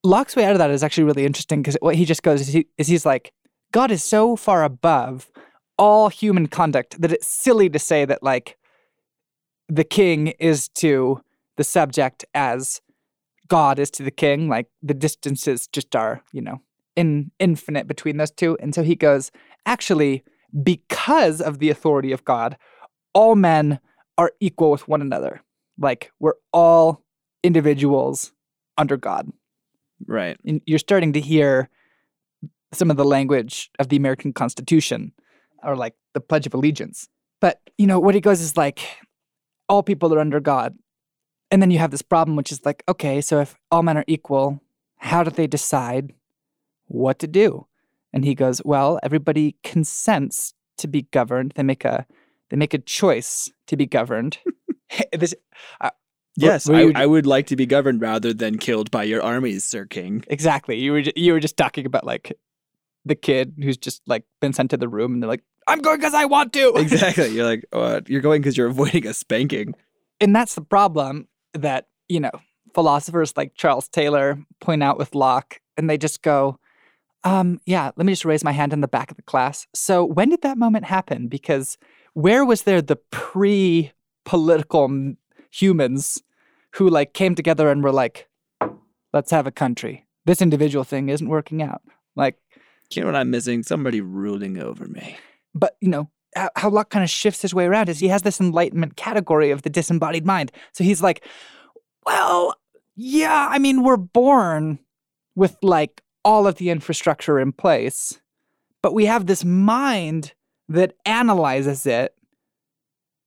Locke's 0.05 0.37
way 0.37 0.45
out 0.45 0.53
of 0.53 0.59
that 0.59 0.71
is 0.71 0.85
actually 0.85 1.05
really 1.05 1.27
interesting 1.27 1.63
because 1.63 1.77
what 1.81 1.97
he 1.97 2.05
just 2.05 2.23
goes 2.23 2.41
is, 2.43 2.49
he, 2.49 2.67
is 2.79 2.87
he's 2.87 3.07
like, 3.07 3.33
God 3.73 3.91
is 3.91 4.03
so 4.05 4.37
far 4.37 4.65
above 4.65 5.31
all 5.79 6.09
human 6.09 6.47
conduct 6.47 7.01
that 7.01 7.13
it's 7.13 7.27
silly 7.27 7.69
to 7.71 7.79
say 7.79 8.05
that, 8.05 8.23
like, 8.23 8.57
the 9.69 9.85
king 9.85 10.29
is 10.39 10.69
to 10.69 11.21
the 11.57 11.65
subject 11.65 12.25
as 12.35 12.81
God 13.49 13.79
is 13.79 13.91
to 13.93 14.03
the 14.03 14.11
king. 14.11 14.49
Like 14.49 14.67
the 14.83 14.95
distances 14.95 15.69
just 15.69 15.95
are, 15.95 16.23
you 16.33 16.41
know, 16.41 16.61
in 16.97 17.31
infinite 17.39 17.87
between 17.87 18.17
those 18.17 18.31
two. 18.31 18.57
And 18.61 18.75
so 18.75 18.83
he 18.83 18.97
goes, 18.97 19.31
actually, 19.67 20.25
because 20.63 21.41
of 21.41 21.59
the 21.59 21.71
authority 21.71 22.13
of 22.13 22.25
God, 22.25 22.57
all 23.15 23.37
men 23.37 23.81
are 24.19 24.33
equal 24.41 24.71
with 24.71 24.87
one 24.89 25.03
another. 25.03 25.43
Like 25.79 26.13
we're 26.21 26.35
all 26.53 27.03
individuals 27.43 28.33
under 28.77 28.97
God. 28.97 29.31
Right. 30.07 30.37
And 30.47 30.61
you're 30.67 30.79
starting 30.79 31.13
to 31.15 31.21
hear 31.21 31.69
some 32.73 32.91
of 32.91 32.97
the 32.97 33.05
language 33.05 33.71
of 33.79 33.89
the 33.89 33.97
American 33.97 34.33
Constitution 34.33 35.13
or 35.63 35.77
like 35.77 35.95
the 36.15 36.21
Pledge 36.21 36.47
of 36.47 36.55
Allegiance. 36.55 37.09
But, 37.41 37.61
you 37.79 37.87
know, 37.87 37.99
what 37.99 38.15
he 38.15 38.21
goes 38.21 38.41
is 38.41 38.57
like, 38.57 38.81
all 39.69 39.83
people 39.83 40.13
are 40.15 40.21
under 40.21 40.41
God. 40.41 40.77
And 41.51 41.61
then 41.61 41.71
you 41.71 41.79
have 41.79 41.91
this 41.91 42.03
problem, 42.03 42.37
which 42.37 42.53
is 42.53 42.65
like, 42.65 42.83
okay, 42.89 43.21
so 43.21 43.41
if 43.41 43.57
all 43.71 43.83
men 43.83 43.97
are 43.97 44.05
equal, 44.07 44.61
how 44.99 45.23
do 45.23 45.31
they 45.31 45.47
decide 45.47 46.13
what 46.87 47.19
to 47.21 47.27
do? 47.27 47.67
And 48.13 48.25
he 48.25 48.35
goes, 48.35 48.61
well, 48.65 48.99
everybody 49.03 49.57
consents 49.65 50.55
to 50.79 50.89
be 50.89 51.03
governed. 51.03 51.53
They 51.57 51.63
make 51.63 51.85
a 51.85 52.07
they 52.51 52.57
make 52.57 52.75
a 52.75 52.79
choice 52.79 53.51
to 53.69 53.77
be 53.77 53.87
governed. 53.87 54.39
this, 55.13 55.35
uh, 55.81 55.91
Yes, 56.37 56.69
I, 56.69 56.83
you- 56.83 56.93
I 56.95 57.07
would 57.07 57.27
like 57.27 57.47
to 57.49 57.57
be 57.57 57.67
governed 57.67 58.01
rather 58.01 58.33
than 58.33 58.59
killed 58.59 58.91
by 58.91 59.03
your 59.05 59.23
armies, 59.23 59.65
Sir 59.65 59.85
King. 59.87 60.25
exactly. 60.29 60.79
You 60.79 60.93
were 60.93 61.03
you 61.17 61.33
were 61.33 61.41
just 61.41 61.57
talking 61.57 61.87
about 61.87 62.05
like 62.05 62.33
the 63.05 63.15
kid 63.15 63.55
who's 63.63 63.77
just 63.77 64.01
like 64.07 64.25
been 64.41 64.53
sent 64.53 64.71
to 64.71 64.77
the 64.77 64.89
room, 64.89 65.13
and 65.15 65.23
they're 65.23 65.29
like, 65.29 65.43
"I'm 65.67 65.81
going 65.81 65.99
because 65.99 66.15
I 66.15 66.25
want 66.27 66.53
to." 66.55 66.73
Exactly. 66.77 67.29
You're 67.29 67.45
like, 67.47 67.65
oh, 67.73 68.01
you're 68.07 68.21
going 68.21 68.43
because 68.43 68.57
you're 68.57 68.69
avoiding 68.69 69.07
a 69.07 69.15
spanking. 69.15 69.75
and 70.21 70.35
that's 70.35 70.55
the 70.55 70.61
problem 70.63 71.27
that 71.55 71.89
you 72.09 72.21
know 72.21 72.31
philosophers 72.75 73.37
like 73.37 73.53
charles 73.57 73.89
taylor 73.89 74.39
point 74.61 74.83
out 74.83 74.97
with 74.99 75.15
locke 75.15 75.61
and 75.77 75.91
they 75.91 75.99
just 75.99 76.23
go 76.23 76.57
um 77.25 77.61
yeah 77.67 77.91
let 77.97 78.07
me 78.07 78.13
just 78.13 78.25
raise 78.25 78.45
my 78.45 78.53
hand 78.53 78.73
in 78.73 78.81
the 78.81 78.87
back 78.89 79.11
of 79.11 79.17
the 79.17 79.23
class 79.23 79.67
so 79.75 80.05
when 80.05 80.29
did 80.31 80.43
that 80.43 80.57
moment 80.57 80.85
happen 80.85 81.27
because 81.27 81.77
where 82.15 82.45
was 82.45 82.63
there 82.63 82.83
the 82.83 82.97
pre-political 82.97 85.15
humans 85.51 86.23
who 86.73 86.89
like 86.89 87.15
came 87.15 87.35
together 87.35 87.71
and 87.71 87.83
were 87.83 87.93
like 87.93 88.29
let's 89.13 89.31
have 89.31 89.47
a 89.47 89.53
country 89.53 90.07
this 90.27 90.43
individual 90.43 90.85
thing 90.85 91.09
isn't 91.09 91.29
working 91.29 91.63
out 91.63 91.83
like 92.17 92.37
You 92.95 93.03
know 93.03 93.07
what 93.07 93.17
I'm 93.17 93.31
missing? 93.31 93.63
Somebody 93.63 94.01
ruling 94.01 94.59
over 94.59 94.87
me. 94.87 95.17
but 95.55 95.77
you 95.81 95.89
know 95.89 96.11
how, 96.37 96.51
how 96.57 96.71
Locke 96.71 96.91
kind 96.91 97.03
of 97.03 97.11
shifts 97.11 97.43
his 97.43 97.55
way 97.55 97.65
around 97.65 97.89
is 97.89 97.99
he 97.99 98.09
has 98.09 98.23
this 98.23 98.41
enlightenment 98.41 98.97
category 98.97 99.51
of 99.51 99.63
the 99.63 99.71
disembodied 99.71 100.27
mind. 100.27 100.53
So 100.73 100.85
he's 100.85 101.03
like, 101.03 101.25
well, 102.07 102.55
yeah, 102.97 103.49
I 103.51 103.59
mean, 103.59 103.83
we're 103.83 103.97
born 103.97 104.79
with 105.35 105.57
like 105.63 106.03
all 106.25 106.47
of 106.47 106.57
the 106.57 106.71
infrastructure 106.71 107.41
in 107.41 107.53
place, 107.53 108.21
but 108.83 108.95
we 108.95 109.07
have 109.07 109.27
this 109.27 109.45
mind 109.45 110.35
that 110.71 110.95
analyzes 111.05 111.85
it 111.85 112.15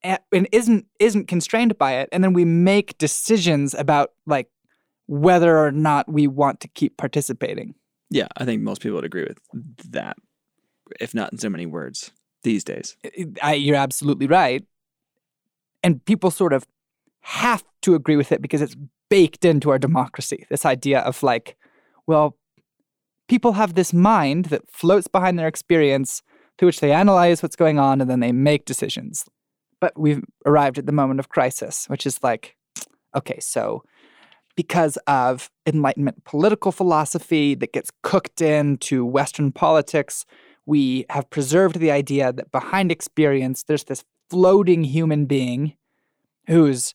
and 0.01 0.47
isn't 0.51 0.85
isn't 0.99 1.27
constrained 1.27 1.77
by 1.77 1.93
it, 1.93 2.09
and 2.11 2.23
then 2.23 2.33
we 2.33 2.45
make 2.45 2.97
decisions 2.97 3.73
about 3.73 4.11
like 4.25 4.49
whether 5.07 5.57
or 5.57 5.71
not 5.71 6.11
we 6.11 6.27
want 6.27 6.59
to 6.61 6.67
keep 6.69 6.97
participating. 6.97 7.75
Yeah, 8.09 8.27
I 8.37 8.45
think 8.45 8.61
most 8.61 8.81
people 8.81 8.95
would 8.95 9.05
agree 9.05 9.25
with 9.25 9.39
that, 9.91 10.17
if 10.99 11.13
not 11.13 11.31
in 11.31 11.37
so 11.37 11.49
many 11.49 11.65
words 11.65 12.11
these 12.43 12.63
days. 12.63 12.97
I, 13.41 13.53
you're 13.53 13.75
absolutely 13.75 14.27
right. 14.27 14.63
And 15.83 16.03
people 16.05 16.31
sort 16.31 16.53
of 16.53 16.65
have 17.21 17.63
to 17.81 17.95
agree 17.95 18.15
with 18.15 18.31
it 18.31 18.41
because 18.41 18.61
it's 18.61 18.75
baked 19.09 19.45
into 19.45 19.69
our 19.69 19.79
democracy. 19.79 20.45
This 20.49 20.65
idea 20.65 20.99
of 20.99 21.23
like, 21.23 21.57
well, 22.07 22.37
people 23.27 23.53
have 23.53 23.73
this 23.73 23.93
mind 23.93 24.45
that 24.45 24.69
floats 24.69 25.07
behind 25.07 25.39
their 25.39 25.47
experience 25.47 26.21
through 26.57 26.67
which 26.67 26.79
they 26.79 26.91
analyze 26.91 27.41
what's 27.41 27.55
going 27.55 27.79
on 27.79 28.01
and 28.01 28.09
then 28.09 28.19
they 28.19 28.31
make 28.31 28.65
decisions. 28.65 29.25
But 29.79 29.97
we've 29.97 30.23
arrived 30.45 30.77
at 30.77 30.85
the 30.85 30.91
moment 30.91 31.19
of 31.19 31.29
crisis, 31.29 31.85
which 31.87 32.05
is 32.05 32.21
like, 32.23 32.55
okay, 33.15 33.39
so 33.39 33.83
because 34.55 34.97
of 35.07 35.49
Enlightenment 35.65 36.23
political 36.25 36.71
philosophy 36.71 37.55
that 37.55 37.73
gets 37.73 37.91
cooked 38.01 38.41
into 38.41 39.05
Western 39.05 39.51
politics, 39.51 40.25
we 40.65 41.05
have 41.09 41.29
preserved 41.29 41.79
the 41.79 41.91
idea 41.91 42.31
that 42.31 42.51
behind 42.51 42.91
experience, 42.91 43.63
there's 43.63 43.85
this 43.85 44.03
floating 44.29 44.83
human 44.83 45.25
being 45.25 45.73
who's 46.47 46.93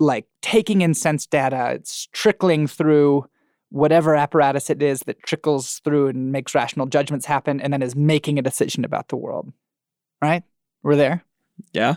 like 0.00 0.26
taking 0.42 0.80
in 0.80 0.94
sense 0.94 1.26
data, 1.26 1.72
it's 1.72 2.08
trickling 2.12 2.66
through 2.66 3.24
whatever 3.74 4.14
apparatus 4.14 4.70
it 4.70 4.80
is 4.80 5.00
that 5.00 5.20
trickles 5.24 5.80
through 5.80 6.06
and 6.06 6.30
makes 6.30 6.54
rational 6.54 6.86
judgments 6.86 7.26
happen, 7.26 7.60
and 7.60 7.72
then 7.72 7.82
is 7.82 7.96
making 7.96 8.38
a 8.38 8.42
decision 8.42 8.84
about 8.84 9.08
the 9.08 9.16
world. 9.16 9.52
Right? 10.22 10.44
We're 10.82 10.96
there. 10.96 11.24
Yeah. 11.72 11.96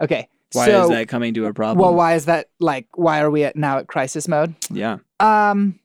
Okay. 0.00 0.28
Why 0.52 0.66
so, 0.66 0.82
is 0.84 0.88
that 0.90 1.08
coming 1.08 1.34
to 1.34 1.46
a 1.46 1.54
problem? 1.54 1.82
Well, 1.82 1.94
why 1.94 2.14
is 2.14 2.26
that 2.26 2.50
like 2.60 2.86
why 2.94 3.20
are 3.20 3.30
we 3.30 3.42
at 3.42 3.56
now 3.56 3.78
at 3.78 3.88
crisis 3.88 4.28
mode? 4.28 4.54
Yeah. 4.70 4.98
Um, 5.18 5.80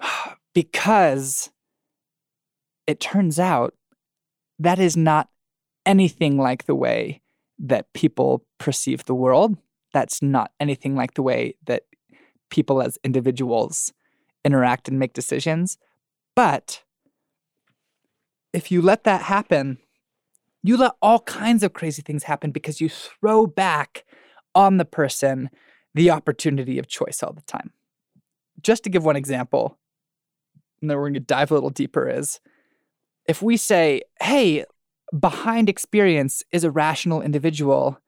because 0.54 1.50
it 2.86 2.98
turns 2.98 3.38
out 3.38 3.74
that 4.58 4.78
is 4.78 4.96
not 4.96 5.28
anything 5.86 6.36
like 6.36 6.66
the 6.66 6.74
way 6.74 7.20
that 7.58 7.92
people 7.92 8.44
perceive 8.58 9.04
the 9.04 9.14
world. 9.14 9.56
That's 9.92 10.20
not 10.20 10.50
anything 10.58 10.96
like 10.96 11.14
the 11.14 11.22
way 11.22 11.54
that 11.66 11.82
people 12.52 12.82
as 12.82 12.98
individuals 13.02 13.92
interact 14.44 14.86
and 14.86 14.98
make 14.98 15.14
decisions. 15.14 15.78
But 16.36 16.82
if 18.52 18.70
you 18.70 18.82
let 18.82 19.04
that 19.04 19.22
happen, 19.22 19.78
you 20.62 20.76
let 20.76 20.92
all 21.00 21.20
kinds 21.20 21.64
of 21.64 21.72
crazy 21.72 22.02
things 22.02 22.24
happen 22.24 22.52
because 22.52 22.80
you 22.80 22.88
throw 22.88 23.46
back 23.46 24.04
on 24.54 24.76
the 24.76 24.84
person 24.84 25.50
the 25.94 26.10
opportunity 26.10 26.78
of 26.78 26.86
choice 26.86 27.22
all 27.22 27.32
the 27.32 27.42
time. 27.42 27.72
Just 28.62 28.84
to 28.84 28.90
give 28.90 29.04
one 29.04 29.16
example, 29.16 29.78
and 30.80 30.90
then 30.90 30.96
we're 30.96 31.04
going 31.04 31.14
to 31.14 31.20
dive 31.20 31.50
a 31.50 31.54
little 31.54 31.70
deeper, 31.70 32.08
is 32.08 32.38
if 33.26 33.42
we 33.42 33.56
say, 33.56 34.02
hey, 34.20 34.64
behind 35.18 35.68
experience 35.68 36.44
is 36.52 36.64
a 36.64 36.70
rational 36.70 37.22
individual, 37.22 37.98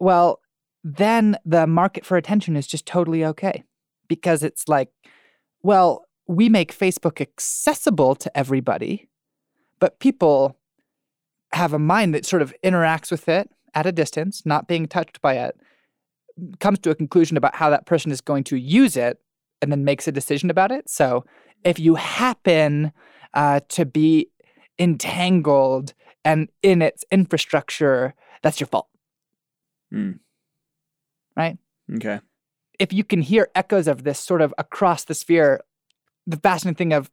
well, 0.00 0.40
then 0.82 1.36
the 1.44 1.66
market 1.66 2.04
for 2.04 2.16
attention 2.16 2.56
is 2.56 2.66
just 2.66 2.86
totally 2.86 3.24
okay 3.24 3.64
because 4.08 4.42
it's 4.42 4.68
like, 4.68 4.90
well, 5.62 6.04
we 6.26 6.48
make 6.48 6.76
Facebook 6.76 7.20
accessible 7.20 8.14
to 8.16 8.36
everybody, 8.36 9.08
but 9.78 9.98
people 9.98 10.56
have 11.52 11.72
a 11.72 11.78
mind 11.78 12.14
that 12.14 12.26
sort 12.26 12.42
of 12.42 12.54
interacts 12.64 13.10
with 13.10 13.28
it 13.28 13.50
at 13.74 13.86
a 13.86 13.92
distance, 13.92 14.44
not 14.44 14.68
being 14.68 14.86
touched 14.86 15.20
by 15.20 15.34
it, 15.34 15.56
comes 16.60 16.78
to 16.80 16.90
a 16.90 16.94
conclusion 16.94 17.36
about 17.36 17.54
how 17.54 17.70
that 17.70 17.86
person 17.86 18.10
is 18.10 18.20
going 18.20 18.44
to 18.44 18.56
use 18.56 18.96
it, 18.96 19.18
and 19.62 19.70
then 19.70 19.84
makes 19.84 20.06
a 20.08 20.12
decision 20.12 20.50
about 20.50 20.70
it. 20.70 20.88
So 20.88 21.24
if 21.64 21.78
you 21.78 21.94
happen 21.94 22.92
uh, 23.32 23.60
to 23.70 23.86
be 23.86 24.28
entangled 24.78 25.94
and 26.24 26.48
in 26.62 26.82
its 26.82 27.04
infrastructure, 27.10 28.14
that's 28.42 28.60
your 28.60 28.66
fault. 28.66 28.88
Hmm. 29.90 30.12
Right? 31.36 31.58
Okay. 31.94 32.20
If 32.78 32.92
you 32.92 33.04
can 33.04 33.20
hear 33.20 33.48
echoes 33.54 33.86
of 33.86 34.04
this 34.04 34.18
sort 34.18 34.40
of 34.42 34.52
across 34.58 35.04
the 35.04 35.14
sphere, 35.14 35.60
the 36.26 36.36
fascinating 36.36 36.76
thing 36.76 36.92
of 36.92 37.10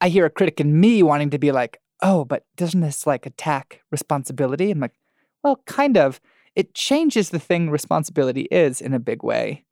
I 0.00 0.08
hear 0.08 0.26
a 0.26 0.30
critic 0.30 0.60
in 0.60 0.80
me 0.80 1.02
wanting 1.02 1.30
to 1.30 1.38
be 1.38 1.52
like, 1.52 1.80
oh, 2.02 2.24
but 2.24 2.44
doesn't 2.56 2.80
this 2.80 3.06
like 3.06 3.24
attack 3.24 3.82
responsibility? 3.92 4.70
I'm 4.70 4.80
like, 4.80 4.94
well, 5.42 5.62
kind 5.66 5.96
of. 5.96 6.20
It 6.54 6.74
changes 6.74 7.30
the 7.30 7.38
thing 7.38 7.70
responsibility 7.70 8.42
is 8.50 8.80
in 8.80 8.92
a 8.92 8.98
big 8.98 9.22
way, 9.22 9.64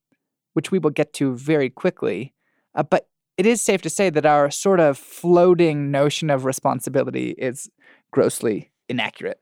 which 0.54 0.70
we 0.70 0.78
will 0.78 0.90
get 0.90 1.12
to 1.14 1.34
very 1.34 1.68
quickly. 1.68 2.32
Uh, 2.74 2.84
but 2.84 3.08
it 3.36 3.44
is 3.44 3.60
safe 3.60 3.82
to 3.82 3.90
say 3.90 4.08
that 4.08 4.24
our 4.24 4.50
sort 4.50 4.80
of 4.80 4.96
floating 4.96 5.90
notion 5.90 6.30
of 6.30 6.44
responsibility 6.44 7.30
is 7.32 7.68
grossly 8.12 8.70
inaccurate. 8.88 9.40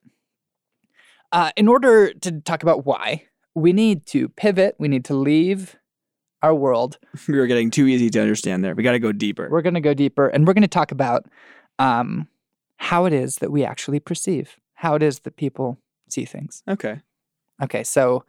Uh, 1.30 1.52
in 1.56 1.68
order 1.68 2.12
to 2.14 2.40
talk 2.40 2.62
about 2.62 2.86
why, 2.86 3.24
we 3.54 3.72
need 3.72 4.06
to 4.06 4.28
pivot, 4.30 4.76
we 4.78 4.88
need 4.88 5.04
to 5.06 5.14
leave 5.14 5.76
our 6.42 6.54
world 6.54 6.98
We 7.28 7.36
were 7.38 7.46
getting 7.48 7.70
too 7.70 7.86
easy 7.86 8.10
to 8.10 8.20
understand 8.20 8.64
there. 8.64 8.74
We 8.74 8.82
got 8.82 8.92
to 8.92 8.98
go 9.00 9.12
deeper. 9.12 9.48
we're 9.50 9.62
going 9.62 9.74
to 9.74 9.80
go 9.80 9.94
deeper 9.94 10.28
and 10.28 10.46
we're 10.46 10.54
going 10.54 10.62
to 10.62 10.68
talk 10.68 10.92
about 10.92 11.26
um, 11.80 12.28
how 12.76 13.06
it 13.06 13.12
is 13.12 13.36
that 13.36 13.50
we 13.50 13.64
actually 13.64 13.98
perceive, 14.00 14.56
how 14.74 14.94
it 14.94 15.02
is 15.02 15.20
that 15.20 15.36
people 15.36 15.78
see 16.08 16.24
things. 16.24 16.62
Okay. 16.68 17.00
Okay, 17.62 17.82
so 17.82 18.24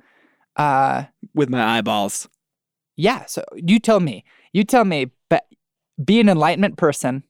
uh, 0.55 1.03
With 1.35 1.49
my 1.49 1.77
eyeballs. 1.77 2.27
yeah, 2.95 3.25
so 3.25 3.43
you 3.55 3.79
tell 3.79 3.99
me, 3.99 4.23
you 4.53 4.63
tell 4.63 4.85
me, 4.85 5.11
but 5.29 5.45
be 6.03 6.19
an 6.19 6.29
enlightenment 6.29 6.77
person. 6.77 7.23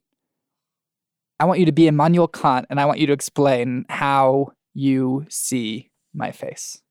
I 1.41 1.45
want 1.45 1.59
you 1.59 1.65
to 1.65 1.71
be 1.73 1.87
Immanuel 1.87 2.27
Kant 2.29 2.67
and 2.69 2.79
I 2.79 2.85
want 2.85 2.99
you 2.99 3.07
to 3.07 3.13
explain 3.13 3.85
how 3.89 4.53
you 4.73 5.25
see 5.29 5.89
my 6.13 6.31
face. 6.31 6.81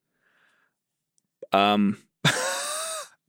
Um, 1.53 1.99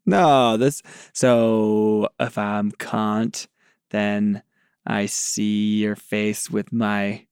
No, 0.10 0.58
this. 0.58 0.82
So 1.14 2.10
if 2.20 2.36
I'm 2.36 2.72
Kant, 2.72 3.48
then 3.92 4.42
I 4.84 5.06
see 5.06 5.78
your 5.78 5.96
face 5.96 6.50
with 6.50 6.74
my 6.74 7.28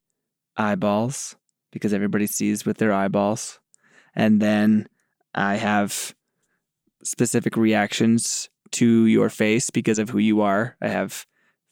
eyeballs 0.55 1.35
because 1.71 1.91
everybody 1.91 2.27
sees 2.27 2.67
with 2.67 2.77
their 2.77 2.93
eyeballs. 2.93 3.59
And 4.15 4.39
then 4.39 4.87
I 5.33 5.55
have 5.55 6.13
specific 7.03 7.57
reactions 7.57 8.47
to 8.73 9.07
your 9.07 9.29
face 9.31 9.71
because 9.71 9.97
of 9.97 10.09
who 10.09 10.19
you 10.19 10.41
are. 10.41 10.77
I 10.79 10.89
have 10.89 11.25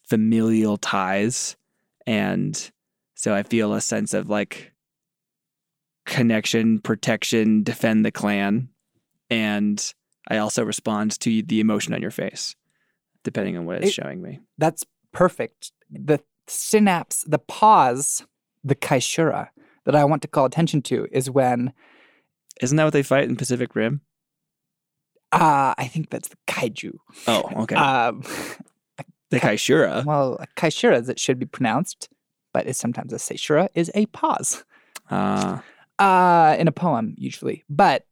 familial 0.10 0.78
ties. 0.78 1.56
And 2.08 2.71
so 3.13 3.36
I 3.36 3.43
feel 3.43 3.75
a 3.75 3.82
sense 3.82 4.15
of 4.15 4.28
like 4.28 4.73
connection, 6.08 6.80
protection, 6.80 7.62
defend 7.62 8.04
the 8.04 8.12
clan. 8.12 8.69
And 9.30 9.94
I 10.30 10.38
also 10.38 10.64
respond 10.64 11.20
to 11.22 11.42
the 11.44 11.60
emotion 11.60 11.94
on 11.94 12.02
your 12.02 12.12
face, 12.12 12.56
depending 13.24 13.58
on 13.58 13.66
what 13.66 13.78
it's 13.78 13.88
It- 13.88 13.94
showing 13.94 14.22
me. 14.22 14.40
That's 14.58 14.84
perfect. 15.12 15.72
The 15.90 16.20
synapse, 16.48 17.24
the 17.28 17.40
pause, 17.40 18.26
the 18.64 18.76
caesura 18.76 19.52
that 19.86 19.96
I 19.96 20.04
want 20.06 20.22
to 20.24 20.28
call 20.28 20.46
attention 20.46 20.82
to 20.84 21.08
is 21.12 21.30
when 21.30 21.74
Isn't 22.62 22.78
that 22.78 22.84
what 22.86 22.94
they 22.94 23.04
fight 23.04 23.26
in 23.26 23.36
Pacific 23.36 23.76
Rim? 23.76 24.02
uh, 25.32 25.74
I 25.78 25.88
think 25.88 26.10
that's 26.10 26.30
the 26.30 26.38
kaiju. 26.48 26.94
Oh, 27.28 27.50
okay. 27.64 27.76
Um, 27.76 28.22
the 29.30 29.40
caesura. 29.40 30.04
well, 30.06 30.38
a 30.40 30.48
caesura 30.56 30.96
as 30.98 31.10
it 31.10 31.20
should 31.20 31.38
be 31.40 31.46
pronounced, 31.46 32.08
but 32.54 32.68
it's 32.68 32.80
sometimes 32.80 33.12
a 33.12 33.18
caesura 33.20 33.70
is 33.76 33.92
a 33.96 34.06
pause. 34.08 34.64
Uh, 35.10 35.60
uh, 36.00 36.56
in 36.58 36.68
a 36.68 36.72
poem 36.72 37.14
usually. 37.18 37.64
But 37.70 38.06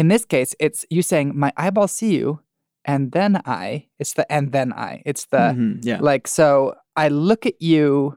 in 0.00 0.08
this 0.08 0.24
case, 0.24 0.50
it's 0.58 0.80
you 0.90 1.02
saying, 1.02 1.28
"My 1.44 1.52
eyeballs 1.56 1.92
see 1.92 2.12
you," 2.20 2.40
and 2.84 3.12
then 3.12 3.32
I. 3.44 3.86
It's 4.00 4.14
the 4.14 4.24
and 4.36 4.52
then 4.56 4.72
I. 4.72 5.02
It's 5.10 5.26
the 5.34 5.44
mhm, 5.54 5.84
yeah. 5.84 6.00
like 6.00 6.24
so. 6.26 6.74
I 6.96 7.08
look 7.08 7.46
at 7.46 7.60
you, 7.60 8.16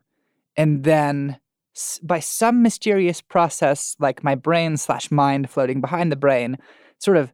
and 0.61 0.83
then 0.83 1.37
s- 1.75 1.99
by 2.11 2.19
some 2.21 2.61
mysterious 2.67 3.19
process, 3.21 3.95
like 3.99 4.23
my 4.23 4.35
brain 4.35 4.77
slash 4.77 5.11
mind 5.11 5.49
floating 5.49 5.81
behind 5.81 6.11
the 6.11 6.21
brain, 6.25 6.57
sort 6.99 7.17
of 7.17 7.33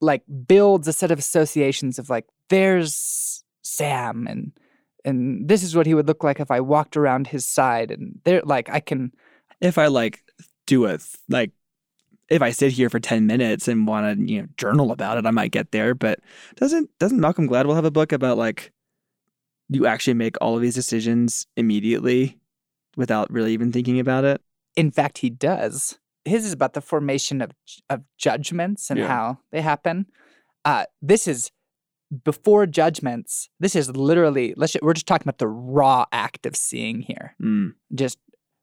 like 0.00 0.22
builds 0.46 0.88
a 0.88 0.92
set 0.92 1.10
of 1.10 1.18
associations 1.18 1.98
of 1.98 2.08
like, 2.10 2.26
there's 2.48 3.44
Sam, 3.62 4.26
and 4.30 4.52
and 5.04 5.48
this 5.48 5.62
is 5.62 5.74
what 5.74 5.86
he 5.86 5.94
would 5.94 6.06
look 6.08 6.22
like 6.24 6.40
if 6.40 6.50
I 6.50 6.60
walked 6.60 6.96
around 6.96 7.26
his 7.28 7.44
side, 7.46 7.90
and 7.90 8.20
there, 8.24 8.42
like, 8.44 8.68
I 8.70 8.80
can. 8.80 9.12
if 9.60 9.78
I 9.78 9.86
like 9.86 10.22
do 10.66 10.86
a 10.86 10.98
like 11.28 11.52
if 12.30 12.40
I 12.42 12.50
sit 12.50 12.72
here 12.72 12.88
for 12.88 13.00
10 13.00 13.26
minutes 13.26 13.68
and 13.68 13.86
want 13.86 14.18
to, 14.18 14.32
you 14.32 14.42
know, 14.42 14.48
journal 14.56 14.92
about 14.92 15.18
it, 15.18 15.26
I 15.26 15.30
might 15.30 15.50
get 15.50 15.72
there, 15.72 15.94
but 15.94 16.20
doesn't 16.56 16.88
doesn't 16.98 17.20
Malcolm 17.20 17.48
Gladwell 17.48 17.74
have 17.74 17.84
a 17.84 17.90
book 17.90 18.12
about 18.12 18.38
like 18.38 18.72
you 19.68 19.86
actually 19.86 20.14
make 20.14 20.36
all 20.40 20.56
of 20.56 20.62
these 20.62 20.74
decisions 20.74 21.46
immediately 21.56 22.38
without 22.96 23.30
really 23.32 23.52
even 23.52 23.72
thinking 23.72 23.98
about 24.00 24.24
it? 24.24 24.40
In 24.76 24.90
fact, 24.90 25.18
he 25.18 25.30
does. 25.30 25.98
His 26.24 26.44
is 26.46 26.52
about 26.52 26.74
the 26.74 26.80
formation 26.80 27.40
of 27.40 27.50
of 27.88 28.02
judgments 28.16 28.90
and 28.90 29.00
Yeah. 29.00 29.08
how 29.08 29.38
they 29.52 29.60
happen. 29.62 30.06
Uh, 30.64 30.84
this 31.02 31.26
is 31.26 31.50
before 32.24 32.66
judgments. 32.66 33.48
This 33.60 33.74
is 33.76 33.96
literally. 33.96 34.52
Let's. 34.56 34.76
We're 34.82 34.94
just 34.94 35.06
talking 35.06 35.24
about 35.24 35.38
the 35.38 35.48
raw 35.48 36.04
act 36.12 36.44
of 36.46 36.54
seeing 36.56 37.00
here, 37.02 37.34
Mm. 37.42 37.74
just 37.94 38.18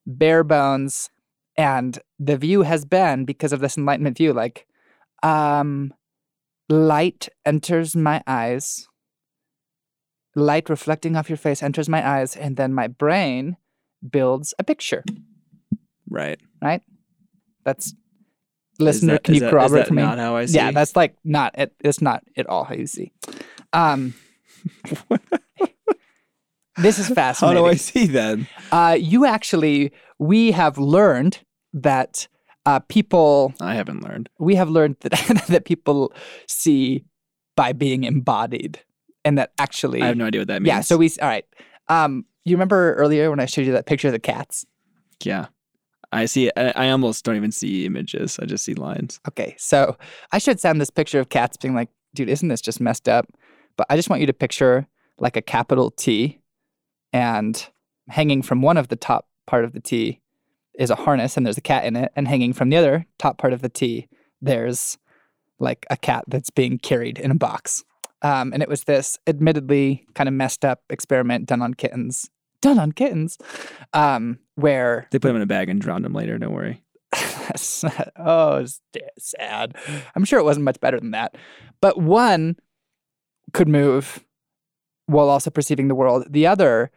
bare 0.06 0.43
bones. 0.43 1.10
And 1.58 1.98
the 2.20 2.38
view 2.38 2.62
has 2.62 2.86
been 2.86 3.26
because 3.26 3.52
of 3.52 3.60
this 3.62 3.78
enlightenment 3.78 4.17
view, 4.17 4.32
like, 4.34 4.67
um, 5.24 5.93
light 6.70 7.30
enters 7.46 7.96
my 7.96 8.22
eyes. 8.28 8.88
Light 10.36 10.70
reflecting 10.70 11.15
off 11.15 11.30
your 11.30 11.38
face 11.38 11.63
enters 11.63 11.89
my 11.89 12.08
eyes, 12.08 12.36
and 12.36 12.58
then 12.58 12.74
my 12.74 12.88
brain 12.88 13.58
builds 14.08 14.54
a 14.60 14.63
picture. 14.63 15.04
Right. 16.08 16.39
right? 16.62 16.82
That's 17.65 17.96
listener. 18.78 19.13
that- 19.13 19.24
can 19.24 19.34
you 19.34 19.39
that- 19.41 19.50
corroborate 19.50 19.82
that 19.86 19.88
for 19.88 19.93
me? 19.96 20.04
Not 20.04 20.20
how 20.20 20.36
I 20.36 20.46
see. 20.46 20.56
yeah, 20.58 20.70
that's 20.72 20.96
like 20.96 21.15
not. 21.24 21.58
It, 21.58 21.74
it's 21.84 22.02
not 22.02 22.24
at 22.38 22.46
all 22.48 22.63
how 22.65 22.76
you 22.76 22.86
see. 22.86 23.12
Um, 23.74 24.13
this 26.78 27.00
is 27.00 27.10
fascinating. 27.10 27.58
how 27.58 27.63
do 27.63 27.67
I 27.70 27.76
see 27.76 28.06
then? 28.06 28.48
Uh, 28.72 28.96
you 29.00 29.26
actually, 29.26 29.91
we 30.20 30.52
have 30.52 30.78
learned 30.78 31.39
that 31.84 32.28
uh, 32.66 32.80
people. 32.80 33.54
I 33.62 33.76
haven't 33.76 34.04
learned. 34.04 34.30
We 34.40 34.56
have 34.56 34.70
learned 34.70 34.98
that 35.02 35.46
that 35.48 35.66
people 35.66 36.13
see 36.48 37.06
by 37.56 37.74
being 37.74 38.04
embodied, 38.04 38.80
and 39.26 39.38
that 39.38 39.52
actually. 39.60 40.02
I 40.02 40.08
have 40.08 40.18
no 40.18 40.26
idea 40.26 40.42
what 40.42 40.48
that 40.48 40.62
means. 40.62 40.68
yeah. 40.68 40.82
So 40.82 40.98
we. 40.98 41.10
All 41.22 41.28
right. 41.28 41.46
Um, 41.90 42.26
you 42.46 42.56
remember 42.56 42.94
earlier 42.96 43.30
when 43.30 43.40
I 43.40 43.46
showed 43.46 43.66
you 43.66 43.74
that 43.74 43.86
picture 43.86 44.08
of 44.08 44.13
the 44.13 44.20
cats? 44.20 44.66
yeah. 45.24 45.48
I 46.12 46.26
see 46.26 46.50
I, 46.56 46.72
I 46.76 46.90
almost 46.92 47.26
don't 47.26 47.36
even 47.36 47.52
see 47.52 47.86
images. 47.86 48.40
I 48.42 48.46
just 48.46 48.63
see 48.63 48.74
lines. 48.74 49.20
Okay, 49.28 49.56
so 49.58 49.98
I 50.32 50.38
should 50.38 50.60
send 50.60 50.80
this 50.80 50.90
picture 50.90 51.20
of 51.20 51.28
cats 51.28 51.58
being 51.58 51.76
like, 51.76 51.90
dude, 52.16 52.30
isn't 52.30 52.48
this 52.48 52.62
just 52.62 52.80
messed 52.80 53.10
up? 53.10 53.28
But 53.76 53.88
I 53.90 53.98
just 53.98 54.10
want 54.10 54.22
you 54.22 54.28
to 54.28 54.34
picture 54.34 54.88
like 55.20 55.36
a 55.36 55.42
capital 55.42 55.92
T 55.92 56.40
and 57.12 57.68
hanging 58.10 58.42
from 58.42 58.62
one 58.62 58.78
of 58.78 58.88
the 58.88 58.96
top 58.96 59.28
part 59.48 59.66
of 59.66 59.74
the 59.74 59.82
T 59.82 60.22
is 60.78 60.90
a 60.90 60.96
harness 60.96 61.36
and 61.36 61.46
there's 61.46 61.58
a 61.58 61.62
cat 61.62 61.86
in 61.86 61.96
it. 61.96 62.12
And 62.16 62.28
hanging 62.28 62.54
from 62.54 62.70
the 62.70 62.78
other 62.78 63.06
top 63.18 63.38
part 63.38 63.54
of 63.54 63.62
the 63.62 63.70
T, 63.70 64.08
there's 64.42 64.98
like 65.60 65.86
a 65.90 65.98
cat 65.98 66.24
that's 66.28 66.50
being 66.50 66.78
carried 66.78 67.18
in 67.20 67.32
a 67.32 67.36
box. 67.36 67.84
Um, 68.22 68.54
and 68.54 68.63
it 68.63 68.70
was 68.70 68.84
this 68.84 69.18
admittedly 69.28 70.06
kind 70.13 70.28
of 70.28 70.34
messed 70.34 70.66
up 70.66 70.82
experiment 70.90 71.46
done 71.46 71.62
on 71.62 71.74
kittens. 71.74 72.30
Done 72.60 72.80
on 72.80 72.92
kittens, 72.92 73.38
um, 73.94 74.40
where 74.56 75.08
They 75.12 75.20
put 75.20 75.28
them 75.28 75.36
in 75.36 75.44
a 75.44 75.48
bag 75.48 75.70
and 75.70 75.80
drowned 75.80 76.04
them 76.04 76.13
later. 76.13 76.40
Don't 76.40 76.54
worry. 76.54 76.84
oh, 78.18 78.56
it's 78.58 78.82
sad. 79.20 79.76
I'm 80.16 80.26
sure 80.26 80.40
it 80.40 80.44
wasn't 80.44 80.63
much 80.63 80.80
better 80.80 81.00
than 81.00 81.12
that. 81.12 81.36
But 81.82 82.02
one 82.02 82.58
could 83.54 83.68
move 83.68 84.26
while 85.06 85.30
also 85.30 85.52
perceiving 85.52 85.88
the 85.88 85.96
world. 85.96 86.26
The 86.30 86.48
other, 86.48 86.92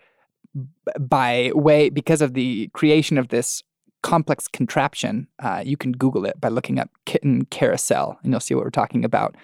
by 0.99 1.53
way, 1.55 1.91
because 1.91 2.23
of 2.23 2.33
the 2.33 2.69
creation 2.73 3.19
of 3.19 3.29
this 3.29 3.63
complex 4.03 4.49
contraption, 4.49 5.27
uh, 5.41 5.63
you 5.65 5.77
can 5.77 5.93
Google 5.93 6.25
it 6.25 6.41
by 6.41 6.49
looking 6.49 6.79
up 6.79 6.91
kitten 7.07 7.45
carousel, 7.47 8.19
and 8.23 8.33
you'll 8.33 8.41
see 8.41 8.55
what 8.55 8.65
we're 8.65 8.71
talking 8.71 9.05
about. 9.05 9.37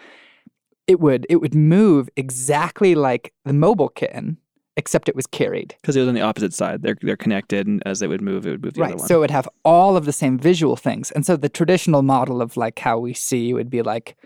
It 0.87 1.01
would 1.01 1.27
it 1.29 1.37
would 1.37 1.55
move 1.55 2.09
exactly 2.17 2.95
like 2.95 3.33
the 3.45 3.53
mobile 3.53 3.89
kitten, 3.89 4.39
except 4.77 5.09
it 5.09 5.17
was 5.17 5.27
carried. 5.27 5.75
Because 5.81 5.97
it 5.97 6.01
was 6.01 6.09
on 6.09 6.15
the 6.15 6.21
opposite 6.21 6.55
side. 6.55 6.83
They're 6.83 6.97
they're 7.03 7.17
connected, 7.17 7.67
and 7.67 7.83
as 7.87 7.99
they 8.01 8.07
would 8.07 8.23
move, 8.23 8.47
it 8.47 8.51
would 8.51 8.65
move 8.65 8.75
the 8.75 8.83
right. 8.83 8.93
other 8.93 8.99
one. 8.99 9.09
So 9.09 9.17
it 9.17 9.21
would 9.21 9.31
have 9.31 9.49
all 9.65 9.97
of 9.97 10.05
the 10.05 10.13
same 10.13 10.39
visual 10.39 10.77
things. 10.77 11.11
And 11.11 11.27
so 11.27 11.37
the 11.37 11.49
traditional 11.49 12.03
model 12.03 12.41
of 12.41 12.57
like 12.57 12.79
how 12.79 12.99
we 12.99 13.15
see 13.15 13.53
would 13.53 13.71
be 13.71 13.83
like 13.83 14.17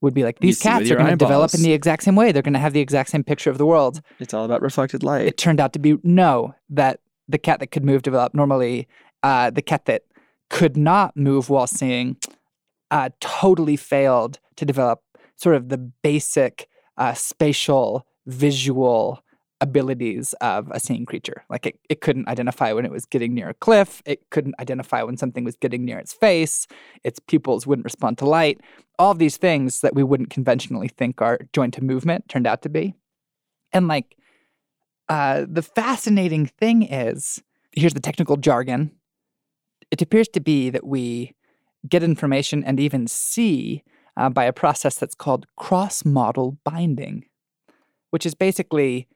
would 0.00 0.14
be 0.14 0.24
like 0.24 0.38
these 0.40 0.58
cats 0.58 0.90
are 0.90 0.96
going 0.96 1.10
to 1.10 1.16
develop 1.16 1.52
in 1.54 1.62
the 1.62 1.72
exact 1.72 2.04
same 2.04 2.16
way. 2.16 2.32
They're 2.32 2.42
going 2.42 2.54
to 2.54 2.60
have 2.60 2.72
the 2.72 2.80
exact 2.80 3.10
same 3.10 3.22
picture 3.22 3.50
of 3.50 3.58
the 3.58 3.66
world. 3.66 4.00
it's 4.18 4.32
all 4.32 4.44
about 4.44 4.62
reflected 4.62 5.02
light. 5.02 5.26
It 5.26 5.36
turned 5.36 5.60
out 5.60 5.72
to 5.74 5.78
be 5.78 5.98
no, 6.02 6.54
that 6.70 7.00
the 7.28 7.38
cat 7.38 7.60
that 7.60 7.68
could 7.68 7.84
move 7.84 8.02
developed 8.02 8.34
normally. 8.34 8.88
Uh, 9.22 9.50
the 9.50 9.62
cat 9.62 9.84
that 9.84 10.02
could 10.48 10.76
not 10.76 11.16
move 11.16 11.50
while 11.50 11.66
seeing 11.66 12.16
uh, 12.90 13.10
totally 13.20 13.76
failed 13.76 14.38
to 14.56 14.64
develop 14.64 15.02
sort 15.36 15.56
of 15.56 15.68
the 15.68 15.78
basic 15.78 16.68
uh, 16.96 17.14
spatial 17.14 18.06
visual 18.26 19.22
abilities 19.60 20.32
of 20.40 20.70
a 20.70 20.80
seeing 20.80 21.04
creature. 21.04 21.44
Like 21.50 21.66
it, 21.66 21.78
it 21.88 22.00
couldn't 22.00 22.28
identify 22.28 22.72
when 22.72 22.84
it 22.84 22.90
was 22.90 23.04
getting 23.04 23.34
near 23.34 23.50
a 23.50 23.54
cliff. 23.54 24.02
It 24.06 24.30
couldn't 24.30 24.54
identify 24.58 25.02
when 25.02 25.16
something 25.16 25.44
was 25.44 25.56
getting 25.56 25.84
near 25.84 25.98
its 25.98 26.12
face. 26.12 26.66
Its 27.04 27.18
pupils 27.18 27.66
wouldn't 27.66 27.84
respond 27.84 28.18
to 28.18 28.26
light. 28.26 28.60
All 28.98 29.10
of 29.10 29.18
these 29.18 29.36
things 29.36 29.80
that 29.80 29.94
we 29.94 30.02
wouldn't 30.02 30.30
conventionally 30.30 30.88
think 30.88 31.20
are 31.20 31.40
joined 31.52 31.74
to 31.74 31.84
movement 31.84 32.28
turned 32.28 32.46
out 32.46 32.62
to 32.62 32.68
be. 32.68 32.94
And 33.72 33.86
like 33.86 34.16
uh, 35.08 35.44
the 35.48 35.62
fascinating 35.62 36.46
thing 36.46 36.82
is 36.82 37.42
here's 37.72 37.94
the 37.94 38.00
technical 38.00 38.36
jargon. 38.36 38.92
It 39.90 40.02
appears 40.02 40.28
to 40.28 40.40
be 40.40 40.70
that 40.70 40.86
we 40.86 41.34
get 41.88 42.02
information 42.02 42.62
and 42.64 42.78
even 42.78 43.06
see 43.06 43.82
uh, 44.16 44.28
by 44.28 44.44
a 44.44 44.52
process 44.52 44.96
that's 44.96 45.14
called 45.14 45.46
cross 45.56 46.04
modal 46.04 46.58
binding, 46.64 47.24
which 48.10 48.26
is 48.26 48.34
basically 48.34 49.08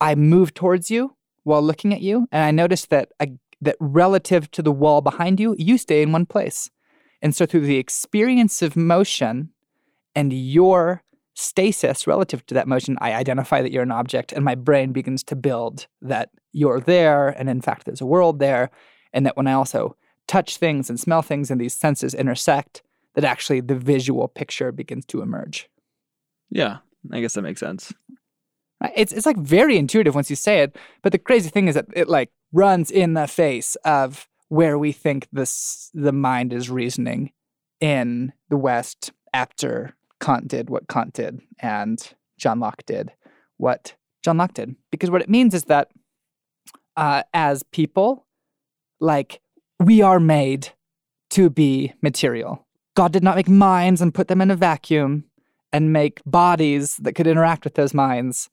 I 0.00 0.14
move 0.14 0.54
towards 0.54 0.90
you 0.90 1.16
while 1.44 1.62
looking 1.62 1.92
at 1.92 2.02
you, 2.02 2.28
and 2.30 2.44
I 2.44 2.50
notice 2.50 2.86
that 2.86 3.10
I, 3.20 3.32
that 3.60 3.76
relative 3.80 4.50
to 4.52 4.62
the 4.62 4.72
wall 4.72 5.00
behind 5.00 5.40
you, 5.40 5.54
you 5.58 5.78
stay 5.78 6.02
in 6.02 6.12
one 6.12 6.26
place. 6.26 6.70
And 7.22 7.34
so 7.34 7.46
through 7.46 7.66
the 7.66 7.78
experience 7.78 8.62
of 8.62 8.76
motion 8.76 9.50
and 10.14 10.32
your 10.32 11.02
stasis 11.34 12.06
relative 12.06 12.44
to 12.46 12.54
that 12.54 12.68
motion, 12.68 12.96
I 13.00 13.12
identify 13.12 13.62
that 13.62 13.72
you're 13.72 13.82
an 13.82 13.90
object, 13.90 14.32
and 14.32 14.44
my 14.44 14.54
brain 14.54 14.92
begins 14.92 15.22
to 15.24 15.36
build 15.36 15.86
that 16.02 16.30
you're 16.52 16.80
there, 16.80 17.28
and 17.28 17.48
in 17.48 17.60
fact, 17.60 17.86
there's 17.86 18.00
a 18.00 18.06
world 18.06 18.38
there, 18.38 18.70
and 19.12 19.24
that 19.24 19.36
when 19.36 19.46
I 19.46 19.52
also 19.52 19.96
touch 20.28 20.56
things 20.58 20.88
and 20.88 21.00
smell 21.00 21.22
things 21.22 21.50
and 21.50 21.60
these 21.60 21.74
senses 21.74 22.14
intersect, 22.14 22.82
that 23.14 23.24
actually 23.24 23.60
the 23.60 23.74
visual 23.74 24.28
picture 24.28 24.70
begins 24.70 25.04
to 25.06 25.22
emerge. 25.22 25.68
Yeah, 26.50 26.78
I 27.10 27.20
guess 27.20 27.34
that 27.34 27.42
makes 27.42 27.60
sense. 27.60 27.92
It's 28.94 29.12
it's 29.12 29.26
like 29.26 29.36
very 29.38 29.76
intuitive 29.76 30.14
once 30.14 30.30
you 30.30 30.36
say 30.36 30.60
it, 30.60 30.76
but 31.02 31.10
the 31.10 31.18
crazy 31.18 31.50
thing 31.50 31.66
is 31.66 31.74
that 31.74 31.86
it 31.94 32.08
like 32.08 32.30
runs 32.52 32.92
in 32.92 33.14
the 33.14 33.26
face 33.26 33.74
of 33.84 34.28
where 34.48 34.78
we 34.78 34.92
think 34.92 35.26
this 35.32 35.90
the 35.94 36.12
mind 36.12 36.52
is 36.52 36.70
reasoning 36.70 37.32
in 37.80 38.32
the 38.50 38.56
West 38.56 39.10
after 39.34 39.96
Kant 40.20 40.46
did 40.48 40.70
what 40.70 40.88
Kant 40.88 41.12
did 41.12 41.40
and 41.58 42.14
John 42.38 42.60
Locke 42.60 42.84
did 42.86 43.12
what 43.56 43.94
John 44.22 44.38
Locke 44.38 44.54
did. 44.54 44.76
Because 44.90 45.10
what 45.10 45.22
it 45.22 45.28
means 45.28 45.54
is 45.54 45.64
that 45.64 45.88
uh, 46.96 47.22
as 47.34 47.62
people, 47.62 48.26
like 49.00 49.40
we 49.78 50.02
are 50.02 50.20
made 50.20 50.70
to 51.30 51.50
be 51.50 51.92
material. 52.02 52.66
God 52.94 53.12
did 53.12 53.22
not 53.22 53.36
make 53.36 53.48
minds 53.48 54.00
and 54.00 54.14
put 54.14 54.28
them 54.28 54.40
in 54.40 54.50
a 54.50 54.56
vacuum 54.56 55.24
and 55.72 55.92
make 55.92 56.20
bodies 56.26 56.96
that 56.96 57.14
could 57.14 57.26
interact 57.26 57.64
with 57.64 57.74
those 57.74 57.94
minds 57.94 58.48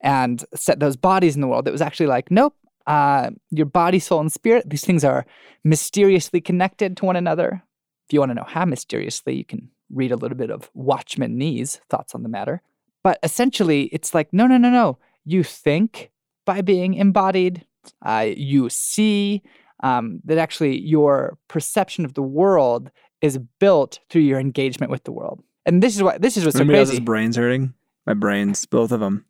and 0.00 0.44
set 0.54 0.80
those 0.80 0.96
bodies 0.96 1.34
in 1.34 1.40
the 1.42 1.48
world. 1.48 1.68
It 1.68 1.72
was 1.72 1.82
actually 1.82 2.06
like, 2.06 2.30
nope, 2.30 2.54
uh, 2.86 3.30
your 3.50 3.66
body, 3.66 3.98
soul, 3.98 4.20
and 4.20 4.32
spirit, 4.32 4.68
these 4.68 4.84
things 4.84 5.04
are 5.04 5.26
mysteriously 5.64 6.40
connected 6.40 6.96
to 6.96 7.04
one 7.04 7.16
another. 7.16 7.62
If 8.08 8.12
you 8.12 8.20
want 8.20 8.30
to 8.30 8.34
know 8.34 8.46
how 8.46 8.64
mysteriously, 8.64 9.36
you 9.36 9.44
can 9.44 9.68
read 9.92 10.12
a 10.12 10.16
little 10.16 10.36
bit 10.36 10.50
of 10.50 10.70
Watchman 10.74 11.36
Nee's 11.36 11.80
thoughts 11.90 12.14
on 12.14 12.22
the 12.22 12.28
matter. 12.28 12.62
But 13.02 13.18
essentially, 13.22 13.84
it's 13.92 14.14
like, 14.14 14.32
no, 14.32 14.46
no, 14.46 14.56
no, 14.56 14.70
no. 14.70 14.98
You 15.24 15.44
think 15.44 16.10
by 16.44 16.62
being 16.62 16.94
embodied, 16.94 17.66
uh, 18.04 18.26
you 18.34 18.68
see 18.70 19.42
um, 19.82 20.20
that 20.24 20.38
actually 20.38 20.78
your 20.80 21.38
perception 21.48 22.04
of 22.04 22.14
the 22.14 22.22
world 22.22 22.90
is 23.20 23.38
built 23.58 24.00
through 24.08 24.22
your 24.22 24.38
engagement 24.40 24.90
with 24.90 25.04
the 25.04 25.12
world. 25.12 25.42
And 25.66 25.82
this 25.82 25.96
is 25.96 26.02
what 26.02 26.22
this 26.22 26.36
is 26.36 26.44
what's 26.44 26.56
so 26.56 26.62
Anybody 26.62 26.78
crazy. 26.78 26.90
else's 26.92 27.04
brains 27.04 27.36
hurting? 27.36 27.74
My 28.06 28.14
brains, 28.14 28.64
both 28.66 28.92
of 28.92 29.00
them. 29.00 29.26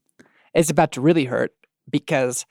It's 0.54 0.70
about 0.70 0.92
to 0.92 1.00
really 1.00 1.24
hurt 1.24 1.52
because 1.90 2.46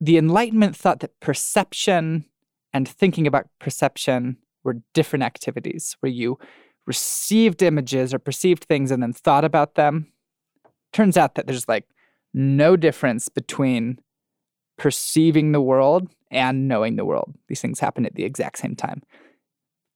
the 0.00 0.18
Enlightenment 0.18 0.76
thought 0.76 1.00
that 1.00 1.18
perception 1.20 2.24
and 2.72 2.88
thinking 2.88 3.26
about 3.26 3.46
perception 3.60 4.38
were 4.64 4.82
different 4.94 5.22
activities 5.22 5.96
where 6.00 6.10
you 6.10 6.38
received 6.86 7.62
images 7.62 8.12
or 8.12 8.18
perceived 8.18 8.64
things 8.64 8.90
and 8.90 9.02
then 9.02 9.12
thought 9.12 9.44
about 9.44 9.74
them. 9.76 10.12
Turns 10.92 11.16
out 11.16 11.36
that 11.36 11.46
there's 11.46 11.68
like 11.68 11.86
no 12.34 12.76
difference 12.76 13.28
between 13.28 13.98
perceiving 14.78 15.52
the 15.52 15.60
world 15.60 16.08
and 16.32 16.66
knowing 16.66 16.96
the 16.96 17.04
world. 17.04 17.34
These 17.48 17.60
things 17.60 17.78
happen 17.78 18.06
at 18.06 18.14
the 18.14 18.24
exact 18.24 18.58
same 18.58 18.74
time. 18.74 19.02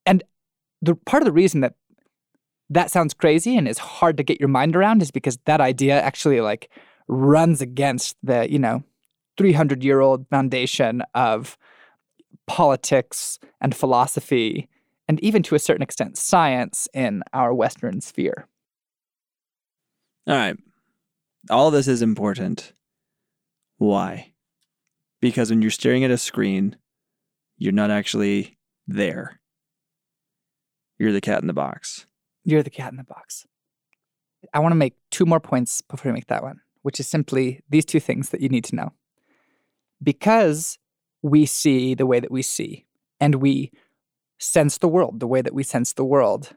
And 0.05 0.23
the 0.83 0.95
part 0.95 1.23
of 1.23 1.27
the 1.27 1.33
reason 1.33 1.61
that 1.63 1.75
that 2.71 2.91
sounds 2.91 3.15
crazy 3.15 3.57
and 3.57 3.67
is 3.67 3.79
hard 3.79 4.17
to 4.17 4.23
get 4.23 4.41
your 4.41 4.49
mind 4.49 4.77
around 4.77 5.03
is 5.03 5.11
because 5.11 5.39
that 5.47 5.61
idea 5.61 6.01
actually 6.01 6.41
like 6.41 6.71
runs 7.09 7.61
against 7.61 8.17
the, 8.23 8.51
you 8.51 8.59
know, 8.59 8.83
300 9.37 9.85
year 9.85 10.01
old 10.01 10.29
foundation 10.29 11.03
of 11.15 11.57
politics 12.47 13.39
and 13.61 13.75
philosophy 13.75 14.69
and 15.09 15.21
even 15.21 15.43
to 15.45 15.55
a 15.55 15.59
certain 15.59 15.83
extent 15.83 16.17
science 16.17 16.89
in 16.93 17.23
our 17.33 17.55
western 17.55 18.01
sphere. 18.01 18.49
All 20.27 20.35
right. 20.35 20.57
All 21.51 21.71
this 21.71 21.87
is 21.87 22.03
important. 22.03 22.73
Why? 23.79 24.33
Because 25.27 25.51
when 25.51 25.61
you're 25.61 25.73
staring 25.73 26.05
at 26.05 26.13
a 26.13 26.19
screen, 26.19 26.77
you're 27.59 27.73
not 27.73 27.91
actually 27.91 28.57
there. 28.87 29.41
You're 30.99 31.11
the 31.11 31.21
cat 31.21 31.41
in 31.41 31.49
the 31.49 31.53
box. 31.53 32.07
You're 32.45 32.63
the 32.63 32.71
cat 32.71 32.93
in 32.93 32.97
the 32.97 33.03
box. 33.03 33.45
I 34.55 34.61
want 34.61 34.71
to 34.71 34.77
make 34.77 34.95
two 35.11 35.27
more 35.27 35.41
points 35.41 35.81
before 35.81 36.13
we 36.13 36.15
make 36.15 36.29
that 36.29 36.45
one, 36.45 36.61
which 36.83 37.01
is 37.01 37.09
simply 37.09 37.61
these 37.69 37.85
two 37.85 37.99
things 37.99 38.29
that 38.29 38.41
you 38.41 38.49
need 38.49 38.63
to 38.67 38.77
know. 38.77 38.93
Because 40.01 40.79
we 41.23 41.45
see 41.45 41.95
the 41.97 42.07
way 42.07 42.21
that 42.21 42.31
we 42.31 42.43
see 42.43 42.87
and 43.19 43.35
we 43.43 43.73
sense 44.39 44.79
the 44.79 44.87
world 44.87 45.19
the 45.19 45.27
way 45.27 45.43
that 45.43 45.55
we 45.55 45.65
sense 45.65 45.93
the 45.93 46.05
world. 46.05 46.51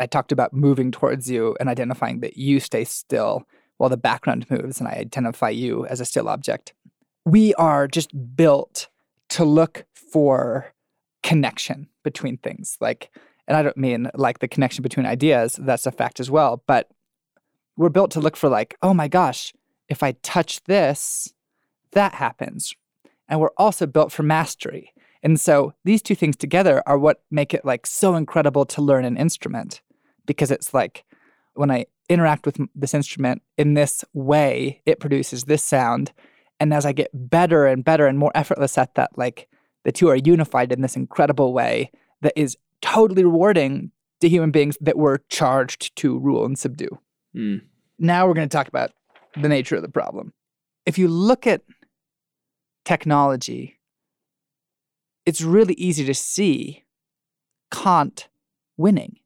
I 0.00 0.06
talked 0.06 0.32
about 0.32 0.54
moving 0.54 0.90
towards 0.90 1.30
you 1.30 1.58
and 1.60 1.68
identifying 1.68 2.20
that 2.20 2.38
you 2.38 2.58
stay 2.58 2.84
still 2.84 3.42
while 3.76 3.90
the 3.90 3.98
background 3.98 4.50
moves 4.50 4.80
and 4.80 4.88
I 4.88 4.92
identify 4.92 5.50
you 5.50 5.84
as 5.84 6.00
a 6.00 6.06
still 6.06 6.30
object. 6.30 6.72
We 7.28 7.52
are 7.54 7.86
just 7.86 8.10
built 8.36 8.88
to 9.28 9.44
look 9.44 9.84
for 9.92 10.72
connection 11.22 11.88
between 12.02 12.38
things. 12.38 12.78
Like, 12.80 13.10
and 13.46 13.54
I 13.54 13.62
don't 13.62 13.76
mean 13.76 14.10
like 14.14 14.38
the 14.38 14.48
connection 14.48 14.82
between 14.82 15.04
ideas, 15.04 15.58
that's 15.60 15.84
a 15.84 15.92
fact 15.92 16.20
as 16.20 16.30
well, 16.30 16.62
but 16.66 16.88
we're 17.76 17.90
built 17.90 18.12
to 18.12 18.20
look 18.20 18.34
for 18.34 18.48
like, 18.48 18.78
oh 18.82 18.94
my 18.94 19.08
gosh, 19.08 19.52
if 19.90 20.02
I 20.02 20.12
touch 20.22 20.64
this, 20.64 21.34
that 21.92 22.14
happens. 22.14 22.74
And 23.28 23.40
we're 23.40 23.50
also 23.58 23.86
built 23.86 24.10
for 24.10 24.22
mastery. 24.22 24.94
And 25.22 25.38
so 25.38 25.74
these 25.84 26.00
two 26.00 26.14
things 26.14 26.34
together 26.34 26.82
are 26.86 26.96
what 26.96 27.22
make 27.30 27.52
it 27.52 27.62
like 27.62 27.86
so 27.86 28.14
incredible 28.14 28.64
to 28.64 28.80
learn 28.80 29.04
an 29.04 29.18
instrument 29.18 29.82
because 30.24 30.50
it's 30.50 30.72
like 30.72 31.04
when 31.52 31.70
I 31.70 31.84
interact 32.08 32.46
with 32.46 32.58
this 32.74 32.94
instrument 32.94 33.42
in 33.58 33.74
this 33.74 34.02
way, 34.14 34.80
it 34.86 34.98
produces 34.98 35.44
this 35.44 35.62
sound. 35.62 36.12
And 36.60 36.74
as 36.74 36.84
I 36.84 36.92
get 36.92 37.10
better 37.12 37.66
and 37.66 37.84
better 37.84 38.06
and 38.06 38.18
more 38.18 38.32
effortless 38.34 38.76
at 38.78 38.94
that, 38.94 39.16
like 39.16 39.48
the 39.84 39.92
two 39.92 40.08
are 40.08 40.16
unified 40.16 40.72
in 40.72 40.82
this 40.82 40.96
incredible 40.96 41.52
way 41.52 41.90
that 42.22 42.32
is 42.36 42.56
totally 42.82 43.24
rewarding 43.24 43.92
to 44.20 44.28
human 44.28 44.50
beings 44.50 44.76
that 44.80 44.98
we're 44.98 45.18
charged 45.28 45.94
to 45.96 46.18
rule 46.18 46.44
and 46.44 46.58
subdue. 46.58 46.98
Mm. 47.36 47.62
Now 47.98 48.26
we're 48.26 48.34
going 48.34 48.48
to 48.48 48.56
talk 48.56 48.68
about 48.68 48.90
the 49.40 49.48
nature 49.48 49.76
of 49.76 49.82
the 49.82 49.88
problem. 49.88 50.32
If 50.86 50.98
you 50.98 51.08
look 51.08 51.46
at 51.46 51.62
technology, 52.84 53.78
it's 55.26 55.42
really 55.42 55.74
easy 55.74 56.04
to 56.06 56.14
see 56.14 56.84
Kant 57.70 58.28
winning. 58.76 59.18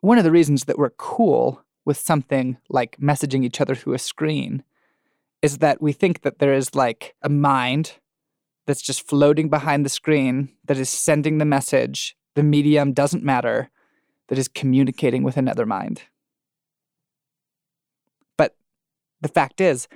One 0.00 0.18
of 0.18 0.24
the 0.24 0.32
reasons 0.32 0.64
that 0.64 0.78
we're 0.78 0.90
cool 0.90 1.62
with 1.84 1.96
something 1.96 2.58
like 2.68 2.96
messaging 2.98 3.44
each 3.44 3.60
other 3.60 3.74
through 3.74 3.94
a 3.94 3.98
screen 3.98 4.64
is 5.42 5.58
that 5.58 5.80
we 5.80 5.92
think 5.92 6.22
that 6.22 6.38
there 6.38 6.52
is 6.52 6.74
like 6.74 7.14
a 7.22 7.28
mind 7.28 7.98
that's 8.66 8.82
just 8.82 9.06
floating 9.06 9.48
behind 9.48 9.84
the 9.84 9.90
screen 9.90 10.50
that 10.64 10.76
is 10.76 10.90
sending 10.90 11.38
the 11.38 11.44
message. 11.44 12.16
The 12.34 12.42
medium 12.42 12.92
doesn't 12.92 13.24
matter, 13.24 13.70
that 14.28 14.38
is 14.38 14.48
communicating 14.48 15.22
with 15.22 15.36
another 15.36 15.66
mind. 15.66 16.02
But 18.36 18.54
the 19.20 19.28
fact 19.28 19.60
is, 19.60 19.88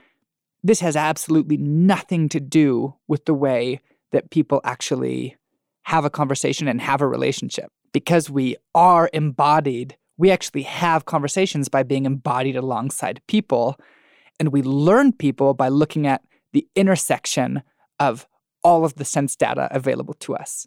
this 0.63 0.81
has 0.81 0.97
absolutely 0.97 1.57
nothing 1.57 2.29
to 2.31 2.41
do 2.41 2.95
with 3.07 3.27
the 3.27 3.35
way 3.35 3.81
that 4.13 4.31
people 4.31 4.61
actually 4.65 5.37
have 5.83 6.05
a 6.05 6.11
conversation 6.11 6.67
and 6.67 6.81
have 6.81 7.01
a 7.01 7.07
relationship. 7.07 7.71
Because 7.93 8.29
we 8.29 8.57
are 8.75 9.11
embodied, 9.13 9.97
we 10.17 10.31
actually 10.31 10.63
have 10.63 11.05
conversations 11.05 11.69
by 11.69 11.83
being 11.83 12.07
embodied 12.07 12.57
alongside 12.57 13.21
people. 13.29 13.79
And 14.39 14.53
we 14.53 14.63
learn 14.63 15.13
people 15.13 15.55
by 15.55 15.69
looking 15.69 16.07
at 16.07 16.23
the 16.53 16.67
intersection 16.75 17.63
of 17.99 18.27
all 18.63 18.85
of 18.85 18.95
the 18.95 19.05
sense 19.05 19.37
data 19.37 19.69
available 19.71 20.15
to 20.15 20.35
us. 20.35 20.67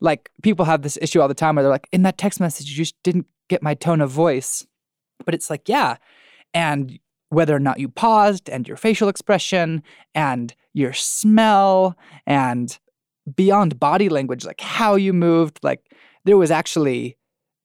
Like 0.00 0.30
people 0.42 0.64
have 0.64 0.82
this 0.82 0.98
issue 1.00 1.20
all 1.20 1.28
the 1.28 1.34
time 1.34 1.54
where 1.54 1.62
they're 1.62 1.70
like, 1.70 1.88
in 1.92 2.02
that 2.02 2.18
text 2.18 2.40
message, 2.40 2.70
you 2.70 2.76
just 2.76 3.00
didn't 3.02 3.26
get 3.48 3.62
my 3.62 3.74
tone 3.74 4.00
of 4.00 4.10
voice. 4.10 4.66
But 5.24 5.34
it's 5.34 5.50
like, 5.50 5.68
yeah. 5.68 5.96
And 6.54 6.98
whether 7.28 7.54
or 7.54 7.60
not 7.60 7.78
you 7.78 7.88
paused 7.88 8.48
and 8.48 8.66
your 8.66 8.76
facial 8.76 9.08
expression 9.08 9.82
and 10.14 10.54
your 10.72 10.92
smell 10.92 11.96
and 12.26 12.78
beyond 13.36 13.78
body 13.78 14.08
language, 14.08 14.44
like 14.44 14.60
how 14.60 14.94
you 14.94 15.12
moved, 15.12 15.60
like 15.62 15.92
there 16.24 16.38
was 16.38 16.50
actually 16.50 17.16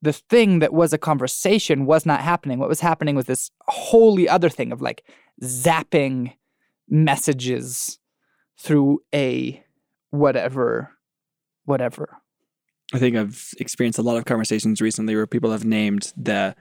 the 0.01 0.13
thing 0.13 0.59
that 0.59 0.73
was 0.73 0.93
a 0.93 0.97
conversation 0.97 1.85
was 1.85 2.05
not 2.05 2.21
happening. 2.21 2.59
What 2.59 2.69
was 2.69 2.81
happening 2.81 3.15
was 3.15 3.25
this 3.25 3.49
wholly 3.67 4.29
other 4.29 4.49
thing 4.49 4.71
of 4.71 4.81
like 4.81 5.03
zapping 5.41 6.33
messages 6.89 7.99
through 8.57 8.99
a 9.13 9.63
whatever, 10.11 10.91
whatever. 11.65 12.17
I 12.93 12.99
think 12.99 13.15
I've 13.15 13.53
experienced 13.59 13.99
a 13.99 14.03
lot 14.03 14.17
of 14.17 14.25
conversations 14.25 14.81
recently 14.81 15.15
where 15.15 15.27
people 15.27 15.51
have 15.51 15.65
named 15.65 16.13
the 16.15 16.55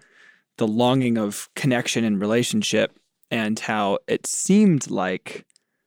the 0.57 0.69
longing 0.69 1.19
of 1.19 1.49
connection 1.57 2.05
and 2.05 2.21
relationship 2.21 2.97
and 3.31 3.59
how 3.59 3.99
it 4.07 4.25
seemed 4.25 4.89
like 4.89 5.45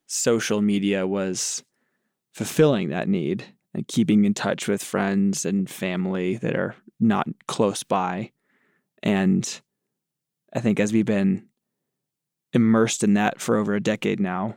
social 0.07 0.61
media 0.61 1.07
was 1.07 1.63
fulfilling 2.33 2.89
that 2.89 3.07
need 3.07 3.45
and 3.73 3.87
keeping 3.87 4.25
in 4.25 4.33
touch 4.33 4.67
with 4.67 4.83
friends 4.83 5.45
and 5.45 5.69
family 5.69 6.35
that 6.37 6.55
are 6.55 6.75
not 6.99 7.27
close 7.47 7.83
by. 7.83 8.31
And 9.01 9.61
I 10.53 10.59
think 10.59 10.79
as 10.79 10.91
we've 10.91 11.05
been 11.05 11.47
immersed 12.57 13.03
in 13.03 13.13
that 13.13 13.39
for 13.39 13.55
over 13.55 13.73
a 13.73 13.79
decade 13.79 14.19
now, 14.19 14.55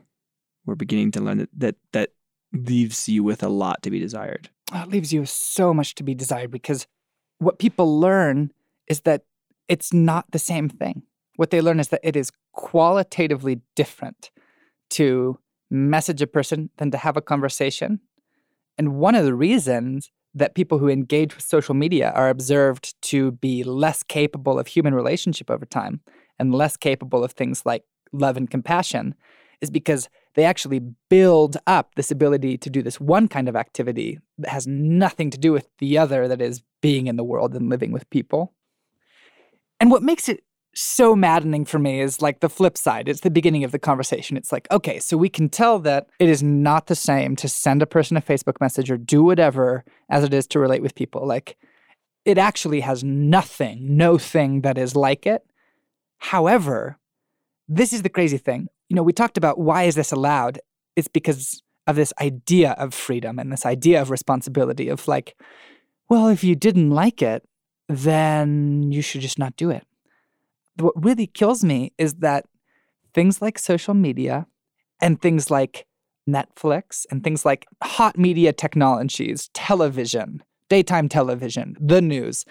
we're 0.67 0.75
beginning 0.75 1.13
to 1.13 1.21
learn 1.21 1.39
that 1.39 1.51
that, 1.57 1.77
that 1.93 2.11
leaves 2.53 3.09
you 3.09 3.23
with 3.23 3.43
a 3.43 3.49
lot 3.49 3.83
to 3.83 3.91
be 3.91 4.01
desired. 4.01 4.51
Oh, 4.73 4.83
it 4.83 4.89
leaves 4.89 5.13
you 5.13 5.25
so 5.25 5.73
much 5.73 5.95
to 5.97 6.03
be 6.03 6.15
desired 6.15 6.51
because 6.51 6.87
what 7.39 7.59
people 7.59 8.01
learn 8.01 8.53
is 8.89 9.01
that 9.03 9.23
it's 9.69 9.93
not 9.93 10.31
the 10.33 10.39
same 10.39 10.69
thing. 10.69 11.03
What 11.37 11.51
they 11.51 11.61
learn 11.61 11.81
is 11.81 11.89
that 11.89 12.01
it 12.03 12.17
is 12.17 12.33
qualitatively 12.53 13.61
different 13.77 14.31
to 14.91 15.39
message 15.71 16.21
a 16.21 16.27
person 16.27 16.71
than 16.79 16.91
to 16.91 16.99
have 16.99 17.17
a 17.17 17.23
conversation. 17.23 18.01
And 18.77 18.97
one 18.97 19.15
of 19.15 19.25
the 19.25 19.35
reasons 19.35 20.11
that 20.35 20.55
people 20.55 20.79
who 20.79 20.89
engage 20.89 21.35
with 21.35 21.45
social 21.45 21.75
media 21.75 22.11
are 22.15 22.29
observed 22.29 23.01
to 23.03 23.33
be 23.33 23.65
less 23.65 24.03
capable 24.03 24.59
of 24.59 24.67
human 24.67 24.95
relationship 24.95 25.51
over 25.51 25.65
time 25.65 26.01
and 26.39 26.55
less 26.55 26.77
capable 26.77 27.25
of 27.25 27.33
things 27.33 27.65
like 27.65 27.85
love 28.13 28.37
and 28.37 28.51
compassion 28.51 29.15
is 29.61 29.71
because 29.71 30.09
they 30.35 30.45
actually 30.45 30.81
build 31.09 31.57
up 31.67 31.95
this 31.97 32.11
ability 32.11 32.57
to 32.59 32.71
do 32.71 32.83
this 32.83 33.01
one 33.01 33.29
kind 33.29 33.49
of 33.49 33.57
activity 33.57 34.19
that 34.39 34.51
has 34.51 34.67
nothing 34.67 35.31
to 35.31 35.39
do 35.39 35.53
with 35.53 35.69
the 35.79 35.99
other 35.99 36.29
that 36.29 36.41
is 36.41 36.63
being 36.81 37.07
in 37.07 37.17
the 37.17 37.25
world 37.25 37.55
and 37.55 37.69
living 37.69 37.93
with 37.93 38.09
people. 38.11 38.55
And 39.81 39.91
what 39.91 40.03
makes 40.03 40.29
it 40.29 40.45
so 40.75 41.17
maddening 41.17 41.65
for 41.65 41.79
me 41.79 42.01
is 42.01 42.23
like 42.23 42.41
the 42.41 42.49
flip 42.49 42.79
side. 42.79 43.09
It's 43.09 43.21
the 43.21 43.31
beginning 43.31 43.65
of 43.65 43.73
the 43.73 43.79
conversation. 43.79 44.37
It's 44.37 44.53
like, 44.53 44.69
okay, 44.71 45.01
so 45.01 45.17
we 45.17 45.29
can 45.29 45.49
tell 45.49 45.79
that 45.81 46.07
it 46.21 46.29
is 46.29 46.43
not 46.43 46.87
the 46.87 46.95
same 46.95 47.35
to 47.37 47.49
send 47.49 47.83
a 47.83 47.87
person 47.87 48.17
a 48.17 48.21
Facebook 48.21 48.61
message 48.61 48.91
or 48.91 48.97
do 48.97 49.25
whatever 49.25 49.85
as 50.09 50.23
it 50.23 50.33
is 50.33 50.47
to 50.49 50.61
relate 50.61 50.83
with 50.83 50.95
people. 50.95 51.27
Like, 51.27 51.57
it 52.25 52.39
actually 52.39 52.81
has 52.81 53.03
nothing, 53.03 53.97
no 53.97 54.17
thing 54.19 54.61
that 54.61 54.79
is 54.79 54.95
like 54.95 55.27
it. 55.27 55.45
However, 56.19 56.99
this 57.71 57.93
is 57.93 58.03
the 58.03 58.09
crazy 58.09 58.37
thing. 58.37 58.67
You 58.89 58.97
know, 58.97 59.03
we 59.03 59.13
talked 59.13 59.39
about 59.39 59.59
why 59.59 59.85
is 59.85 59.95
this 59.95 60.11
allowed? 60.11 60.59
It's 60.97 61.09
because 61.09 61.63
of 61.87 61.95
this 61.95 62.13
idea 62.21 62.73
of 62.73 62.93
freedom 62.93 63.39
and 63.39 63.53
this 63.53 63.65
idea 63.65 64.03
of 64.03 64.11
responsibility 64.11 64.89
of 64.89 65.07
like, 65.07 65.37
well, 66.09 66.27
if 66.27 66.43
you 66.43 66.57
didn't 66.57 66.91
like 66.91 67.23
it, 67.23 67.49
then 67.89 68.91
you 68.91 69.03
should 69.03 69.21
just 69.21 69.39
not 69.39 69.57
do 69.57 69.71
it. 69.71 69.87
What 70.77 70.95
really 71.03 71.29
kills 71.29 71.63
me 71.63 71.93
is 71.97 72.15
that 72.15 72.47
things 73.15 73.41
like 73.41 73.59
social 73.59 73.95
media 73.95 74.47
and 75.01 75.23
things 75.23 75.49
like 75.51 75.87
Netflix 76.29 77.07
and 77.11 77.23
things 77.23 77.45
like 77.45 77.67
hot 77.83 78.19
media 78.19 78.53
technologies, 78.53 79.49
television, 79.55 80.43
daytime 80.69 81.09
television, 81.09 81.77
the 81.81 82.03
news, 82.03 82.45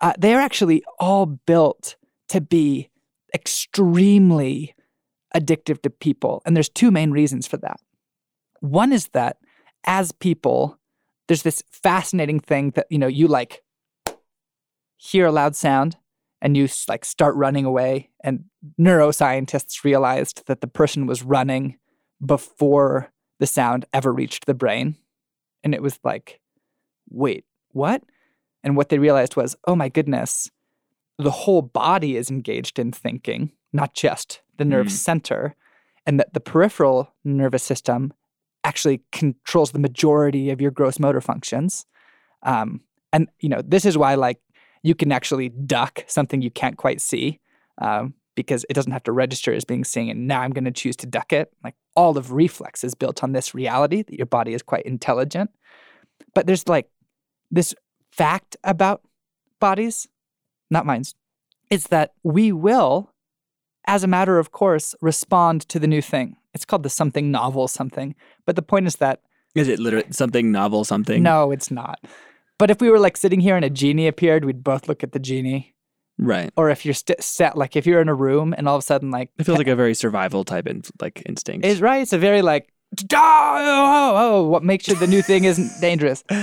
uh, 0.00 0.14
they're 0.18 0.40
actually 0.40 0.82
all 0.98 1.26
built 1.26 1.96
to 2.28 2.40
be 2.40 2.90
extremely 3.34 4.74
addictive 5.34 5.82
to 5.82 5.90
people. 5.90 6.42
And 6.46 6.56
there's 6.56 6.68
two 6.68 6.90
main 6.90 7.10
reasons 7.10 7.46
for 7.46 7.56
that. 7.58 7.80
One 8.60 8.92
is 8.92 9.08
that 9.08 9.38
as 9.84 10.12
people, 10.12 10.78
there's 11.28 11.42
this 11.42 11.62
fascinating 11.70 12.40
thing 12.40 12.70
that, 12.70 12.86
you 12.90 12.98
know, 12.98 13.06
you 13.06 13.26
like 13.28 13.62
hear 14.96 15.26
a 15.26 15.32
loud 15.32 15.56
sound 15.56 15.96
and 16.40 16.56
you 16.56 16.68
like 16.88 17.04
start 17.04 17.34
running 17.34 17.64
away 17.64 18.10
and 18.22 18.44
neuroscientists 18.78 19.84
realized 19.84 20.46
that 20.46 20.60
the 20.60 20.66
person 20.66 21.06
was 21.06 21.22
running 21.22 21.78
before 22.24 23.10
the 23.40 23.46
sound 23.46 23.84
ever 23.92 24.12
reached 24.12 24.46
the 24.46 24.54
brain 24.54 24.96
and 25.62 25.74
it 25.74 25.82
was 25.82 25.98
like 26.04 26.40
wait 27.10 27.44
what 27.72 28.02
and 28.62 28.76
what 28.76 28.88
they 28.88 28.98
realized 28.98 29.36
was 29.36 29.56
oh 29.66 29.74
my 29.74 29.88
goodness 29.88 30.50
the 31.18 31.30
whole 31.30 31.62
body 31.62 32.16
is 32.16 32.30
engaged 32.30 32.78
in 32.78 32.92
thinking 32.92 33.52
not 33.72 33.94
just 33.94 34.40
the 34.58 34.64
nerve 34.64 34.86
mm. 34.86 34.90
center 34.90 35.54
and 36.06 36.18
that 36.20 36.32
the 36.34 36.40
peripheral 36.40 37.12
nervous 37.24 37.62
system 37.62 38.12
actually 38.62 39.02
controls 39.12 39.72
the 39.72 39.78
majority 39.78 40.50
of 40.50 40.60
your 40.60 40.70
gross 40.70 40.98
motor 40.98 41.20
functions 41.20 41.86
um, 42.42 42.80
and 43.12 43.28
you 43.40 43.48
know 43.48 43.62
this 43.62 43.84
is 43.84 43.96
why 43.96 44.14
like 44.14 44.38
you 44.82 44.94
can 44.94 45.10
actually 45.10 45.48
duck 45.48 46.04
something 46.06 46.42
you 46.42 46.50
can't 46.50 46.76
quite 46.76 47.00
see 47.00 47.40
um, 47.78 48.14
because 48.34 48.66
it 48.68 48.74
doesn't 48.74 48.92
have 48.92 49.02
to 49.04 49.12
register 49.12 49.52
as 49.52 49.64
being 49.64 49.82
seen. 49.82 50.10
And 50.10 50.26
now 50.26 50.42
I'm 50.42 50.50
going 50.50 50.64
to 50.64 50.70
choose 50.70 50.96
to 50.96 51.06
duck 51.06 51.32
it. 51.32 51.52
Like 51.64 51.74
all 51.96 52.18
of 52.18 52.32
reflex 52.32 52.84
is 52.84 52.94
built 52.94 53.22
on 53.22 53.32
this 53.32 53.54
reality 53.54 54.02
that 54.02 54.16
your 54.16 54.26
body 54.26 54.54
is 54.54 54.62
quite 54.62 54.84
intelligent. 54.84 55.50
But 56.34 56.46
there's 56.46 56.68
like 56.68 56.88
this 57.50 57.74
fact 58.12 58.56
about 58.64 59.02
bodies, 59.60 60.08
not 60.70 60.86
minds, 60.86 61.14
it's 61.70 61.88
that 61.88 62.14
we 62.22 62.52
will, 62.52 63.10
as 63.86 64.04
a 64.04 64.08
matter 64.08 64.38
of 64.38 64.52
course, 64.52 64.94
respond 65.00 65.68
to 65.68 65.78
the 65.78 65.86
new 65.86 66.02
thing. 66.02 66.36
It's 66.52 66.64
called 66.64 66.82
the 66.82 66.90
something 66.90 67.30
novel 67.30 67.68
something. 67.68 68.14
But 68.46 68.56
the 68.56 68.62
point 68.62 68.86
is 68.86 68.96
that. 68.96 69.22
Is 69.54 69.68
it 69.68 69.78
literally 69.78 70.06
something 70.10 70.52
novel 70.52 70.84
something? 70.84 71.22
No, 71.22 71.50
it's 71.50 71.70
not. 71.70 72.00
But 72.58 72.70
if 72.70 72.80
we 72.80 72.90
were 72.90 72.98
like 72.98 73.16
sitting 73.16 73.40
here 73.40 73.56
and 73.56 73.64
a 73.64 73.70
genie 73.70 74.06
appeared, 74.06 74.44
we'd 74.44 74.64
both 74.64 74.88
look 74.88 75.02
at 75.02 75.12
the 75.12 75.18
genie. 75.18 75.74
Right. 76.18 76.52
Or 76.56 76.70
if 76.70 76.84
you're 76.84 76.94
st- 76.94 77.22
set, 77.22 77.56
like 77.56 77.74
if 77.74 77.86
you're 77.86 78.00
in 78.00 78.08
a 78.08 78.14
room 78.14 78.54
and 78.56 78.68
all 78.68 78.76
of 78.76 78.80
a 78.80 78.86
sudden, 78.86 79.10
like 79.10 79.30
it 79.38 79.44
feels 79.44 79.58
like 79.64 79.66
a 79.66 79.76
very 79.76 79.94
survival 79.94 80.44
type 80.44 80.66
in, 80.66 80.82
like 81.00 81.22
instinct. 81.26 81.66
It's 81.66 81.80
right. 81.80 82.02
It's 82.02 82.12
a 82.12 82.18
very 82.18 82.42
like, 82.42 82.72
oh, 83.12 83.16
oh, 83.16 84.12
oh, 84.16 84.48
what 84.48 84.62
makes 84.62 84.84
sure 84.84 84.94
the 84.94 85.08
new 85.08 85.22
thing 85.22 85.44
isn't 85.44 85.80
dangerous. 85.80 86.22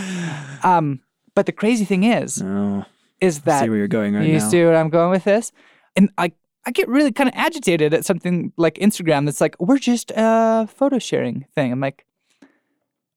Um, 0.63 0.99
but 1.33 1.47
the 1.47 1.51
crazy 1.51 1.85
thing 1.85 2.03
is, 2.03 2.39
oh, 2.39 2.85
is 3.21 3.41
that 3.41 3.61
I 3.61 3.65
see 3.65 3.69
where 3.69 3.77
you're 3.77 3.87
going 3.87 4.15
right 4.15 4.27
you 4.27 4.39
now. 4.39 4.49
see 4.49 4.63
where 4.63 4.75
I'm 4.75 4.89
going 4.89 5.11
with 5.11 5.23
this, 5.23 5.51
and 5.95 6.09
I 6.17 6.33
I 6.65 6.71
get 6.71 6.87
really 6.87 7.11
kind 7.11 7.29
of 7.29 7.35
agitated 7.35 7.93
at 7.93 8.05
something 8.05 8.51
like 8.57 8.75
Instagram 8.75 9.25
that's 9.25 9.41
like 9.41 9.55
we're 9.59 9.79
just 9.79 10.11
a 10.15 10.67
photo 10.67 10.99
sharing 10.99 11.45
thing. 11.55 11.71
I'm 11.71 11.79
like, 11.79 12.05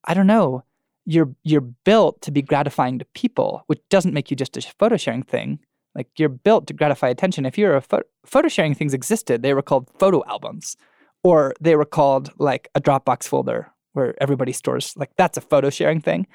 I 0.04 0.14
don't 0.14 0.26
know 0.26 0.64
you're 1.04 1.34
you're 1.42 1.60
built 1.60 2.20
to 2.22 2.30
be 2.30 2.42
gratifying 2.42 2.98
to 2.98 3.04
people, 3.06 3.62
which 3.66 3.80
doesn't 3.90 4.14
make 4.14 4.30
you 4.30 4.36
just 4.36 4.56
a 4.56 4.62
photo 4.78 4.96
sharing 4.96 5.22
thing. 5.22 5.58
Like 5.94 6.08
you're 6.16 6.28
built 6.28 6.66
to 6.68 6.74
gratify 6.74 7.08
attention. 7.08 7.46
If 7.46 7.56
you're 7.56 7.76
a 7.76 7.80
pho- 7.80 8.02
photo 8.26 8.48
sharing 8.48 8.74
things 8.74 8.94
existed, 8.94 9.42
they 9.42 9.54
were 9.54 9.62
called 9.62 9.90
photo 9.98 10.22
albums, 10.26 10.76
or 11.22 11.54
they 11.60 11.76
were 11.76 11.84
called 11.84 12.30
like 12.38 12.68
a 12.74 12.80
Dropbox 12.80 13.24
folder 13.24 13.70
where 13.92 14.20
everybody 14.20 14.52
stores. 14.52 14.94
Like 14.96 15.10
that's 15.16 15.36
a 15.38 15.42
photo 15.42 15.70
sharing 15.70 16.00
thing. 16.00 16.26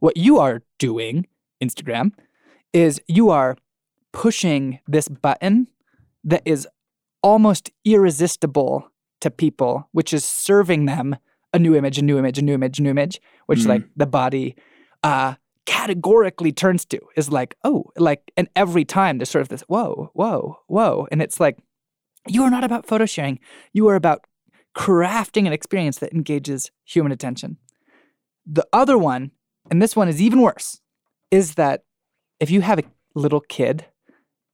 What 0.00 0.16
you 0.16 0.38
are 0.38 0.62
doing, 0.78 1.26
Instagram, 1.62 2.12
is 2.72 3.00
you 3.06 3.30
are 3.30 3.56
pushing 4.12 4.78
this 4.86 5.08
button 5.08 5.68
that 6.24 6.42
is 6.44 6.68
almost 7.22 7.70
irresistible 7.84 8.88
to 9.20 9.30
people, 9.30 9.88
which 9.92 10.12
is 10.12 10.24
serving 10.24 10.86
them 10.86 11.16
a 11.52 11.58
new 11.58 11.74
image, 11.74 11.98
a 11.98 12.02
new 12.02 12.18
image, 12.18 12.38
a 12.38 12.42
new 12.42 12.54
image, 12.54 12.78
a 12.78 12.82
new 12.82 12.90
image, 12.90 13.20
which 13.46 13.60
mm-hmm. 13.60 13.68
like 13.68 13.84
the 13.96 14.06
body 14.06 14.56
uh 15.02 15.34
categorically 15.64 16.52
turns 16.52 16.84
to 16.84 17.00
is 17.16 17.30
like, 17.30 17.54
oh, 17.64 17.84
like 17.96 18.32
and 18.36 18.48
every 18.56 18.84
time 18.84 19.18
there's 19.18 19.30
sort 19.30 19.42
of 19.42 19.48
this, 19.48 19.62
whoa, 19.62 20.10
whoa, 20.14 20.58
whoa. 20.66 21.06
And 21.10 21.22
it's 21.22 21.38
like, 21.38 21.58
you 22.26 22.42
are 22.42 22.50
not 22.50 22.64
about 22.64 22.86
photo 22.86 23.06
sharing. 23.06 23.38
You 23.72 23.88
are 23.88 23.94
about 23.94 24.26
crafting 24.76 25.46
an 25.46 25.52
experience 25.52 25.98
that 25.98 26.12
engages 26.12 26.70
human 26.84 27.12
attention. 27.12 27.58
The 28.46 28.66
other 28.72 28.98
one, 28.98 29.30
and 29.70 29.80
this 29.80 29.94
one 29.94 30.08
is 30.08 30.20
even 30.20 30.40
worse, 30.40 30.80
is 31.30 31.54
that 31.54 31.84
if 32.42 32.50
you 32.50 32.60
have 32.60 32.80
a 32.80 32.84
little 33.14 33.40
kid, 33.40 33.86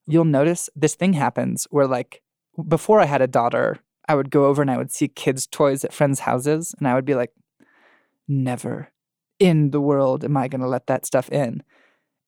you'll 0.07 0.27
notice 0.27 0.69
this 0.77 0.95
thing 0.95 1.15
happens 1.15 1.67
where 1.71 1.87
like 1.87 2.23
before 2.69 3.01
I 3.01 3.07
had 3.07 3.23
a 3.23 3.27
daughter, 3.27 3.79
I 4.07 4.15
would 4.15 4.31
go 4.31 4.45
over 4.45 4.61
and 4.61 4.71
I 4.71 4.77
would 4.77 4.93
see 4.93 5.09
kids' 5.09 5.47
toys 5.47 5.85
at 5.85 5.95
friends' 5.95 6.21
houses, 6.21 6.75
and 6.79 6.87
I 6.87 6.95
would 6.95 7.07
be 7.07 7.15
like, 7.15 7.33
never 8.29 8.91
in 9.39 9.71
the 9.71 9.81
world 9.81 10.23
am 10.23 10.37
I 10.37 10.49
going 10.49 10.61
to 10.61 10.69
let 10.69 10.87
that 10.89 11.07
stuff 11.07 11.31
in. 11.31 11.63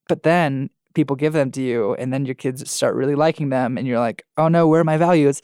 But 0.09 0.23
then 0.23 0.71
people 0.95 1.15
give 1.15 1.35
them 1.35 1.51
to 1.53 1.63
you, 1.63 1.95
and 1.97 2.11
then 2.11 2.25
your 2.25 2.35
kids 2.35 2.69
start 2.71 2.95
really 2.95 3.15
liking 3.15 3.51
them, 3.51 3.77
and 3.77 3.87
you're 3.87 3.99
like, 3.99 4.25
oh 4.39 4.49
no, 4.49 4.67
where 4.67 4.81
are 4.81 4.85
my 4.85 4.97
values? 4.97 5.43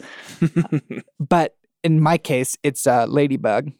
but 1.21 1.57
in 1.85 2.01
my 2.01 2.17
case, 2.17 2.57
it's 2.63 2.87
a 2.87 3.05
ladybug. 3.07 3.71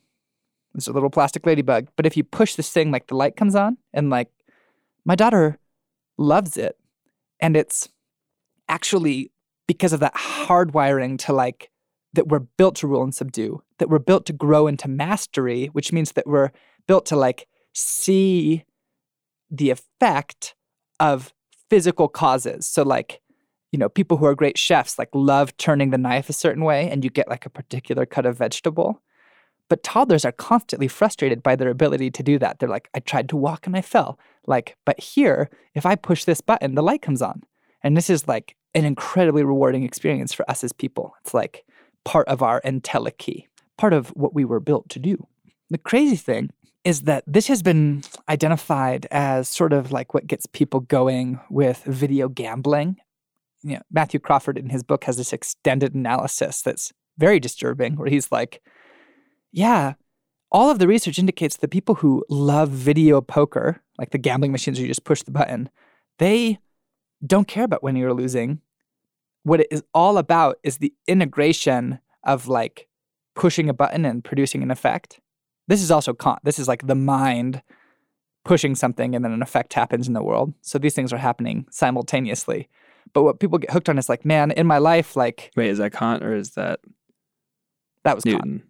It's 0.75 0.87
a 0.87 0.93
little 0.93 1.09
plastic 1.09 1.47
ladybug. 1.47 1.89
But 1.97 2.05
if 2.05 2.15
you 2.15 2.25
push 2.25 2.57
this 2.57 2.71
thing, 2.71 2.91
like 2.91 3.07
the 3.07 3.17
light 3.17 3.37
comes 3.37 3.55
on, 3.55 3.79
and 3.95 4.11
like 4.11 4.29
my 5.07 5.15
daughter 5.15 5.59
loves 6.19 6.57
it. 6.57 6.77
And 7.41 7.57
it's 7.57 7.89
actually 8.69 9.31
because 9.67 9.93
of 9.93 10.01
that 10.01 10.15
hardwiring 10.15 11.19
to 11.19 11.33
like 11.33 11.71
that 12.15 12.29
we're 12.29 12.41
built 12.41 12.77
to 12.77 12.87
rule 12.87 13.03
and 13.03 13.15
subdue, 13.15 13.63
that 13.79 13.91
we're 13.91 13.99
built 13.99 14.27
to 14.27 14.33
grow 14.33 14.67
into 14.67 14.89
mastery, 14.89 15.67
which 15.67 15.93
means 15.93 16.13
that 16.13 16.27
we're 16.27 16.51
built 16.87 17.07
to 17.07 17.17
like 17.17 17.47
see 17.75 18.65
the 19.51 19.71
effect 19.71 20.55
of 20.99 21.33
physical 21.69 22.09
causes. 22.09 22.67
So 22.67 22.83
like, 22.83 23.21
you 23.71 23.79
know, 23.79 23.89
people 23.89 24.17
who 24.17 24.25
are 24.25 24.35
great 24.35 24.57
chefs 24.57 24.99
like 24.99 25.11
love 25.13 25.57
turning 25.59 25.91
the 25.91 25.99
knife 25.99 26.31
a 26.31 26.33
certain 26.33 26.65
way 26.65 26.89
and 26.91 27.05
you 27.05 27.11
get 27.11 27.29
like 27.29 27.45
a 27.45 27.51
particular 27.51 28.07
cut 28.07 28.25
of 28.25 28.39
vegetable. 28.39 29.03
But 29.69 29.83
toddlers 29.83 30.25
are 30.25 30.33
constantly 30.33 30.89
frustrated 30.89 31.43
by 31.43 31.57
their 31.57 31.71
ability 31.71 32.11
to 32.13 32.23
do 32.23 32.39
that. 32.39 32.59
They're 32.59 32.69
like, 32.69 32.89
I 32.95 33.01
tried 33.01 33.29
to 33.31 33.37
walk 33.37 33.67
and 33.67 33.77
I 33.77 33.83
fell. 33.83 34.19
Like, 34.47 34.77
but 34.85 35.01
here, 35.01 35.51
if 35.75 35.85
I 35.85 35.97
push 35.97 36.25
this 36.25 36.41
button, 36.41 36.75
the 36.75 36.83
light 36.83 37.03
comes 37.03 37.21
on. 37.23 37.43
And 37.83 37.97
this 37.97 38.09
is 38.09 38.29
like 38.29 38.57
an 38.75 38.85
incredibly 38.85 39.43
rewarding 39.43 39.83
experience 39.83 40.33
for 40.33 40.49
us 40.51 40.63
as 40.63 40.73
people. 40.73 41.15
It's 41.23 41.35
like, 41.35 41.65
part 42.05 42.29
of 42.29 42.41
our 42.41 42.61
entelechy, 42.61 43.49
part 43.77 43.93
of 43.93 44.11
what 44.11 44.33
we 44.33 44.45
were 44.45 44.61
built 44.61 44.89
to 44.91 45.01
do. 45.01 45.27
The 45.71 45.79
crazy 45.79 46.15
thing 46.15 46.51
is 46.85 47.03
that 47.03 47.25
this 47.27 47.49
has 47.49 47.65
been 47.65 48.05
identified 48.29 49.09
as 49.11 49.49
sort 49.49 49.73
of 49.73 49.91
like 49.91 50.15
what 50.15 50.29
gets 50.29 50.47
people 50.47 50.79
going 50.79 51.41
with 51.51 51.83
video 51.83 52.29
gambling. 52.29 52.99
you 53.67 53.75
know, 53.75 53.83
Matthew 53.91 54.21
Crawford 54.21 54.57
in 54.57 54.69
his 54.69 54.85
book 54.85 55.05
has 55.05 55.17
this 55.17 55.33
extended 55.33 55.93
analysis 55.95 56.63
that's 56.63 56.93
very 57.19 57.41
disturbing, 57.41 57.97
where 57.97 58.09
he's 58.09 58.31
like, 58.31 58.63
yeah, 59.53 59.95
all 60.51 60.71
of 60.71 60.79
the 60.79 60.89
research 60.89 61.19
indicates 61.19 61.57
that 61.57 61.71
people 61.71 61.97
who 61.97 62.25
love 62.29 62.71
video 62.71 63.21
poker, 63.21 63.83
like 63.99 64.11
the 64.11 64.19
gambling 64.19 64.53
machines 64.53 64.79
where 64.79 64.83
you 64.83 64.91
just 64.91 65.05
push 65.05 65.23
the 65.23 65.31
button, 65.31 65.69
they 66.19 66.59
don't 67.25 67.49
care 67.49 67.65
about 67.65 67.83
winning 67.83 68.05
or 68.05 68.15
losing. 68.15 68.61
What 69.43 69.61
it 69.61 69.69
is 69.71 69.83
all 69.95 70.19
about 70.19 70.59
is 70.63 70.79
the 70.79 70.93
integration 71.07 72.01
of 72.25 72.49
like 72.49 72.89
pushing 73.35 73.69
a 73.69 73.75
button 73.75 74.05
and 74.05 74.25
producing 74.25 74.63
an 74.63 74.71
effect. 74.71 75.21
This 75.69 75.83
is 75.83 75.91
also 75.91 76.15
Kant. 76.15 76.41
This 76.45 76.59
is 76.59 76.69
like 76.69 76.87
the 76.87 76.95
mind 76.95 77.63
pushing 78.45 78.75
something 78.75 79.15
and 79.15 79.25
then 79.25 79.33
an 79.33 79.43
effect 79.43 79.75
happens 79.75 80.07
in 80.07 80.15
the 80.15 80.23
world. 80.23 80.55
So 80.63 80.79
these 80.79 80.95
things 80.95 81.13
are 81.13 81.19
happening 81.19 81.67
simultaneously. 81.71 82.69
But 83.13 83.23
what 83.23 83.41
people 83.41 83.59
get 83.59 83.71
hooked 83.71 83.89
on 83.89 83.99
is 83.99 84.09
like, 84.09 84.25
man, 84.25 84.51
in 84.53 84.67
my 84.67 84.79
life, 84.79 85.17
like 85.17 85.53
Wait, 85.57 85.69
is 85.69 85.79
that 85.79 85.93
Kant 85.93 86.23
or 86.23 86.35
is 86.35 86.51
that 86.51 86.81
that 88.05 88.15
was 88.15 88.25
Kant. 88.25 88.63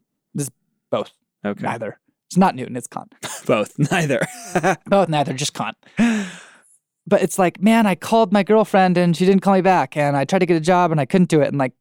Both. 0.97 1.12
Okay. 1.44 1.62
Neither. 1.62 2.01
It's 2.28 2.36
not 2.36 2.55
Newton, 2.55 2.76
it's 2.76 2.86
Kant. 2.86 3.14
Both. 3.47 3.78
Neither. 3.78 4.20
Both 4.86 5.09
neither, 5.09 5.32
just 5.32 5.55
Kant. 5.55 5.76
But 7.07 7.22
it's 7.22 7.38
like, 7.38 7.61
man, 7.61 7.86
I 7.86 7.94
called 7.94 8.32
my 8.32 8.42
girlfriend 8.42 8.99
and 8.99 9.16
she 9.16 9.24
didn't 9.24 9.42
call 9.42 9.55
me 9.55 9.61
back, 9.61 9.97
and 9.97 10.16
I 10.16 10.24
tried 10.24 10.40
to 10.40 10.47
get 10.47 10.57
a 10.57 10.61
job 10.61 10.90
and 10.90 11.01
I 11.01 11.07
couldn't 11.07 11.28
do 11.28 11.40
it. 11.40 11.49
And 11.49 11.59
like 11.59 11.72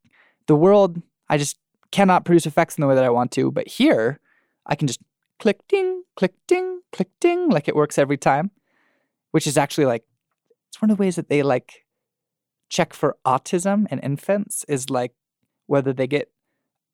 the 0.46 0.54
world, 0.54 1.02
I 1.28 1.36
just 1.36 1.58
cannot 1.90 2.24
produce 2.24 2.46
effects 2.46 2.76
in 2.76 2.82
the 2.82 2.86
way 2.86 2.94
that 2.94 3.04
I 3.04 3.10
want 3.10 3.32
to. 3.32 3.50
But 3.50 3.66
here, 3.66 4.20
I 4.66 4.76
can 4.76 4.86
just 4.86 5.00
click 5.40 5.66
ding, 5.68 6.04
click 6.14 6.34
ding, 6.46 6.80
click 6.92 7.08
ding, 7.20 7.48
like 7.48 7.66
it 7.68 7.74
works 7.74 7.98
every 7.98 8.16
time, 8.16 8.50
which 9.32 9.46
is 9.46 9.58
actually 9.58 9.86
like, 9.86 10.04
it's 10.68 10.80
one 10.80 10.90
of 10.90 10.96
the 10.96 11.00
ways 11.00 11.16
that 11.16 11.28
they 11.28 11.42
like 11.42 11.84
check 12.68 12.92
for 12.92 13.16
autism 13.26 13.86
in 13.90 13.98
infants 13.98 14.64
is 14.68 14.90
like 14.90 15.12
whether 15.66 15.92
they 15.92 16.06
get 16.06 16.30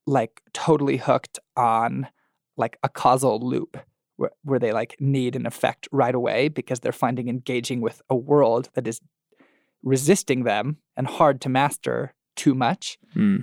like 0.07 0.43
totally 0.53 0.97
hooked 0.97 1.39
on 1.57 2.09
like 2.57 2.79
a 2.83 2.89
causal 2.89 3.39
loop 3.41 3.79
where, 4.17 4.31
where 4.45 4.59
they 4.59 4.73
like 4.73 4.97
need 5.01 5.37
an 5.37 5.47
effect 5.47 5.89
right 5.93 6.15
away 6.15 6.49
because 6.49 6.81
they're 6.81 6.93
finding 6.93 7.29
engaging 7.29 7.81
with 7.81 8.03
a 8.11 8.17
world 8.17 8.69
that 8.75 8.87
is 8.87 9.01
resisting 9.83 10.45
them 10.45 10.77
and 10.97 11.07
hard 11.07 11.41
to 11.41 11.49
master 11.49 12.15
too 12.37 12.55
much. 12.55 12.99
Hmm. 13.15 13.39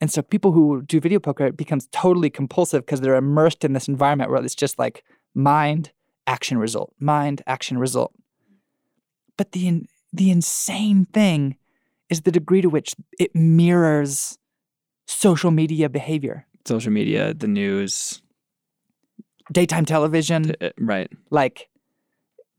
And 0.00 0.10
so 0.10 0.20
people 0.20 0.52
who 0.52 0.82
do 0.82 1.00
video 1.00 1.20
poker, 1.20 1.46
it 1.46 1.56
becomes 1.56 1.86
totally 1.92 2.28
compulsive 2.28 2.84
because 2.84 3.00
they're 3.00 3.14
immersed 3.14 3.64
in 3.64 3.72
this 3.72 3.88
environment 3.88 4.30
where 4.30 4.42
it's 4.42 4.54
just 4.54 4.78
like 4.78 5.04
mind, 5.34 5.92
action, 6.26 6.58
result, 6.58 6.92
mind, 6.98 7.42
action, 7.46 7.78
result. 7.78 8.12
But 9.36 9.52
the 9.52 9.68
in- 9.68 9.86
the 10.12 10.30
insane 10.30 11.06
thing 11.06 11.56
is 12.10 12.22
the 12.22 12.32
degree 12.32 12.60
to 12.60 12.68
which 12.68 12.94
it 13.18 13.34
mirrors 13.34 14.38
social 15.12 15.50
media 15.50 15.88
behavior, 15.88 16.46
Social 16.64 16.92
media, 16.92 17.34
the 17.34 17.48
news. 17.48 18.22
daytime 19.52 19.84
television. 19.84 20.54
uh, 20.60 20.70
Right. 20.78 21.10
like 21.30 21.68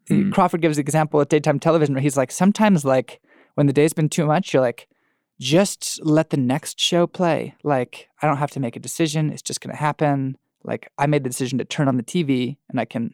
Hmm. 0.10 0.32
Crawford 0.32 0.62
gives 0.62 0.76
the 0.76 0.82
example 0.82 1.22
of 1.22 1.30
daytime 1.30 1.60
television 1.60 1.96
where 1.96 2.02
he's 2.02 2.18
like, 2.18 2.30
sometimes 2.30 2.84
like 2.84 3.22
when 3.56 3.68
the 3.68 3.74
day's 3.74 3.94
been 3.94 4.10
too 4.10 4.26
much, 4.26 4.54
you're 4.54 4.62
like, 4.62 4.90
just 5.40 6.04
let 6.04 6.30
the 6.30 6.36
next 6.38 6.78
show 6.78 7.08
play. 7.08 7.56
Like, 7.64 8.10
I 8.22 8.28
don't 8.28 8.36
have 8.38 8.52
to 8.52 8.60
make 8.60 8.76
a 8.76 8.80
decision. 8.82 9.30
It's 9.32 9.42
just 9.42 9.62
gonna 9.62 9.78
happen. 9.78 10.38
Like, 10.66 10.90
I 10.98 11.08
made 11.08 11.24
the 11.24 11.30
decision 11.30 11.58
to 11.60 11.64
turn 11.66 11.88
on 11.88 11.96
the 11.96 12.04
TV 12.04 12.58
and 12.70 12.82
I 12.82 12.86
can 12.86 13.14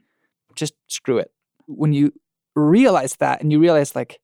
just 0.55 0.73
screw 0.87 1.19
it. 1.19 1.31
When 1.67 1.93
you 1.93 2.11
realize 2.55 3.17
that 3.17 3.39
and 3.41 3.51
you 3.51 3.59
realize 3.59 3.95
like, 3.95 4.19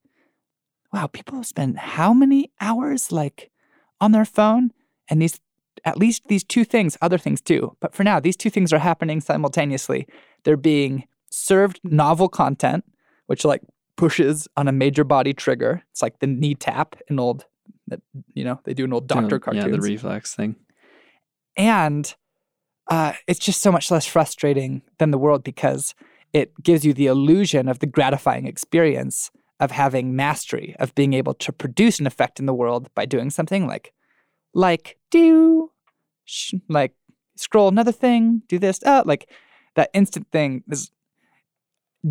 wow, 0.92 1.06
people 1.06 1.44
spend 1.44 1.78
how 1.78 2.14
many 2.16 2.52
hours 2.60 3.12
like 3.12 3.52
on 4.02 4.12
their 4.12 4.26
phone 4.26 4.72
and 5.10 5.22
these 5.22 5.40
at 5.84 5.98
least 5.98 6.24
these 6.28 6.44
two 6.44 6.64
things, 6.64 6.98
other 7.02 7.18
things 7.18 7.42
too. 7.42 7.76
But 7.80 7.94
for 7.94 8.04
now, 8.04 8.20
these 8.20 8.38
two 8.38 8.50
things 8.50 8.74
are 8.74 8.80
happening 8.80 9.22
simultaneously. 9.22 10.08
They're 10.44 10.58
being 10.58 11.04
served 11.30 11.80
novel 11.84 12.30
content, 12.30 12.86
which 13.28 13.46
like 13.46 13.62
pushes 13.98 14.48
on 14.58 14.68
a 14.68 14.72
major 14.72 15.04
body 15.04 15.34
trigger. 15.34 15.84
It's 15.92 16.02
like 16.02 16.20
the 16.20 16.28
knee 16.28 16.56
tap 16.56 16.96
in 17.08 17.20
old, 17.20 17.46
that 17.88 18.02
you 18.34 18.44
know, 18.44 18.60
they 18.64 18.74
do 18.74 18.86
an 18.86 18.94
old 18.94 19.08
doctor 19.08 19.36
Uh, 19.36 19.40
cartoons. 19.40 19.66
Yeah, 19.66 19.72
the 19.72 19.82
reflex 19.82 20.34
thing. 20.34 20.56
and 21.58 22.16
uh, 22.88 23.14
it's 23.28 23.40
just 23.40 23.62
so 23.62 23.72
much 23.72 23.90
less 23.90 24.06
frustrating 24.06 24.82
than 25.00 25.12
the 25.12 25.18
world 25.18 25.44
because 25.44 25.96
it 26.34 26.52
gives 26.62 26.86
you 26.86 26.94
the 26.94 27.08
illusion 27.08 27.68
of 27.68 27.80
the 27.80 27.88
gratifying 27.88 28.46
experience 28.46 29.32
of 29.60 29.72
having 29.72 30.16
mastery, 30.16 30.76
of 30.80 30.94
being 30.96 31.14
able 31.14 31.34
to 31.34 31.52
produce 31.52 32.00
an 32.00 32.06
effect 32.06 32.40
in 32.40 32.46
the 32.46 32.54
world 32.54 32.90
by 32.94 33.06
doing 33.06 33.30
something 33.30 33.66
like, 33.66 33.92
like 34.56 34.98
do, 35.12 35.72
sh- 36.24 36.56
like 36.68 36.94
scroll 37.36 37.68
another 37.68 37.92
thing, 37.92 38.42
do 38.48 38.58
this, 38.58 38.82
uh, 38.84 39.04
like 39.06 39.30
that 39.76 39.92
instant 39.94 40.28
thing 40.32 40.64
is 40.72 40.90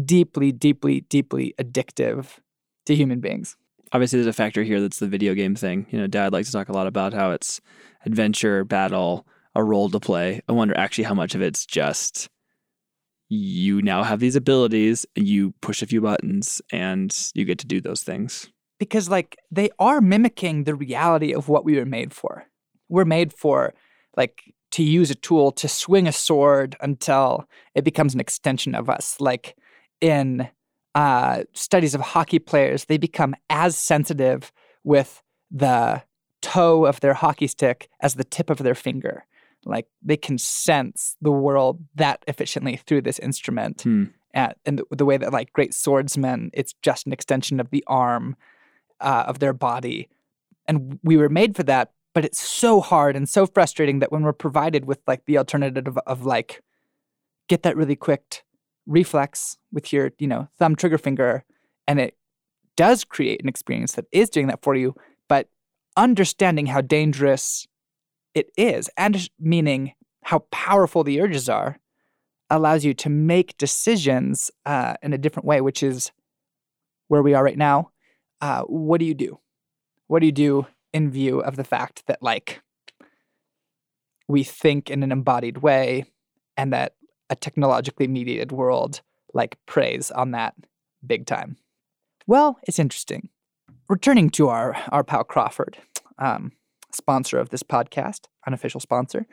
deeply, 0.05 0.53
deeply, 0.53 1.01
deeply 1.03 1.55
addictive 1.61 2.39
to 2.87 2.95
human 2.95 3.19
beings. 3.21 3.57
Obviously, 3.93 4.19
there's 4.19 4.27
a 4.27 4.33
factor 4.33 4.63
here 4.63 4.81
that's 4.81 4.99
the 4.99 5.07
video 5.07 5.35
game 5.35 5.55
thing. 5.55 5.87
You 5.91 5.99
know, 5.99 6.07
Dad 6.07 6.33
likes 6.33 6.49
to 6.49 6.53
talk 6.53 6.69
a 6.69 6.73
lot 6.73 6.87
about 6.87 7.13
how 7.13 7.31
it's 7.31 7.61
adventure, 8.05 8.65
battle, 8.65 9.27
a 9.55 9.63
role 9.63 9.89
to 9.91 10.01
play. 10.01 10.41
I 10.49 10.53
wonder 10.53 10.77
actually 10.77 11.05
how 11.05 11.15
much 11.15 11.35
of 11.35 11.43
it's 11.43 11.65
just 11.65 12.29
you 13.29 13.81
now 13.83 14.03
have 14.03 14.21
these 14.21 14.37
abilities 14.37 15.07
and 15.17 15.27
you 15.27 15.55
push 15.61 15.81
a 15.81 15.87
few 15.87 16.01
buttons 16.01 16.61
and 16.73 17.15
you 17.35 17.45
get 17.45 17.59
to 17.61 17.67
do 17.67 17.81
those 17.81 18.03
things. 18.03 18.51
Because 18.79 19.09
like 19.09 19.37
they 19.51 19.71
are 19.79 20.01
mimicking 20.01 20.65
the 20.65 20.75
reality 20.75 21.33
of 21.33 21.49
what 21.49 21.65
we 21.65 21.77
were 21.77 21.87
made 21.87 22.13
for. 22.13 22.45
We're 22.89 23.05
made 23.05 23.33
for 23.33 23.75
like 24.17 24.55
to 24.73 24.83
use 24.83 25.11
a 25.11 25.15
tool 25.15 25.53
to 25.53 25.69
swing 25.69 26.09
a 26.09 26.13
sword 26.13 26.77
until 26.81 27.49
it 27.75 27.85
becomes 27.85 28.15
an 28.15 28.21
extension 28.21 28.75
of 28.75 28.91
us. 28.91 29.17
Like 29.21 29.57
in 30.01 30.49
uh, 30.95 31.45
studies 31.53 31.95
of 31.95 32.01
hockey 32.01 32.39
players, 32.39 32.87
they 32.87 32.99
become 32.99 33.35
as 33.49 33.77
sensitive 33.77 34.53
with 34.83 35.23
the 35.51 36.03
toe 36.43 36.87
of 36.87 37.01
their 37.01 37.15
hockey 37.15 37.47
stick 37.47 37.89
as 38.01 38.15
the 38.15 38.25
tip 38.25 38.51
of 38.51 38.59
their 38.59 38.75
finger. 38.75 39.25
Like 39.65 39.87
they 40.03 40.17
can 40.17 40.39
sense 40.39 41.17
the 41.23 41.33
world 41.33 41.83
that 41.95 42.23
efficiently 42.27 42.77
through 42.77 43.03
this 43.03 43.19
instrument. 43.19 43.83
Hmm. 43.83 44.05
At, 44.35 44.59
and 44.67 44.81
the, 44.81 44.85
the 44.91 45.05
way 45.05 45.17
that 45.17 45.33
like 45.33 45.53
great 45.53 45.73
swordsmen, 45.73 46.51
it's 46.53 46.75
just 46.83 47.07
an 47.07 47.13
extension 47.13 47.61
of 47.61 47.71
the 47.71 47.85
arm 47.87 48.37
uh, 49.05 49.25
of 49.29 49.39
their 49.39 49.53
body. 49.53 50.09
And 50.67 50.99
we 51.05 51.17
were 51.17 51.29
made 51.29 51.55
for 51.55 51.63
that, 51.65 51.93
but 52.15 52.25
it's 52.25 52.41
so 52.41 52.81
hard 52.81 53.15
and 53.15 53.29
so 53.29 53.47
frustrating 53.47 54.01
that 54.01 54.11
when 54.11 54.23
we're 54.23 54.33
provided 54.33 54.87
with 54.87 55.01
like 55.07 55.27
the 55.27 55.39
alternative 55.39 55.87
of, 55.87 55.99
of 56.07 56.25
like, 56.25 56.63
get 57.49 57.63
that 57.63 57.77
really 57.77 57.97
quick 57.97 58.43
reflex 58.87 59.59
with 59.73 59.93
your, 59.93 60.11
you 60.19 60.27
know, 60.27 60.49
thumb 60.59 60.75
trigger 60.75 60.99
finger, 60.99 61.45
and 61.87 62.01
it 62.01 62.17
does 62.77 63.05
create 63.05 63.43
an 63.43 63.49
experience 63.49 63.93
that 63.93 64.07
is 64.11 64.31
doing 64.31 64.47
that 64.47 64.63
for 64.63 64.75
you, 64.75 64.95
but 65.29 65.49
understanding 65.97 66.67
how 66.67 66.81
dangerous 66.81 67.67
it 68.35 68.51
is, 68.57 68.91
and 68.97 69.29
meaning 69.39 69.93
how 70.25 70.41
powerful 70.51 71.05
the 71.05 71.21
urges 71.21 71.49
are, 71.49 71.79
allows 72.51 72.85
you 72.85 72.95
to 72.95 73.11
make 73.11 73.57
decisions 73.59 74.51
uh, 74.67 74.95
in 75.03 75.13
a 75.13 75.19
different 75.19 75.47
way, 75.47 75.61
which 75.61 75.83
is 75.83 76.11
where 77.09 77.23
we 77.23 77.35
are 77.35 77.45
right 77.45 77.59
now 77.59 77.91
uh, 78.45 78.63
what 78.65 78.99
do 79.01 79.07
you 79.07 79.15
do? 79.15 79.39
What 80.07 80.21
do 80.21 80.27
you 80.27 80.33
do 80.33 80.67
in 80.93 81.11
view 81.11 81.41
of 81.41 81.57
the 81.57 81.65
fact 81.65 82.03
that, 82.09 82.23
like, 82.23 82.61
we 84.29 84.45
think 84.45 84.91
in 84.91 85.03
an 85.03 85.11
embodied 85.11 85.59
way 85.59 86.05
and 86.55 86.71
that 86.71 86.95
a 87.31 87.37
technologically 87.37 88.07
mediated 88.07 88.53
world, 88.53 89.01
like, 89.33 89.57
preys 89.65 90.11
on 90.11 90.33
that 90.33 90.55
big 91.07 91.25
time? 91.25 91.57
Well, 92.27 92.59
it's 92.65 92.79
interesting. 92.79 93.31
Returning 93.89 94.29
to 94.31 94.51
our, 94.51 94.77
our 94.91 95.03
pal 95.03 95.25
Crawford, 95.25 95.79
um, 96.19 96.53
sponsor 96.93 97.39
of 97.39 97.49
this 97.49 97.63
podcast, 97.63 98.27
unofficial 98.47 98.79
sponsor, 98.79 99.27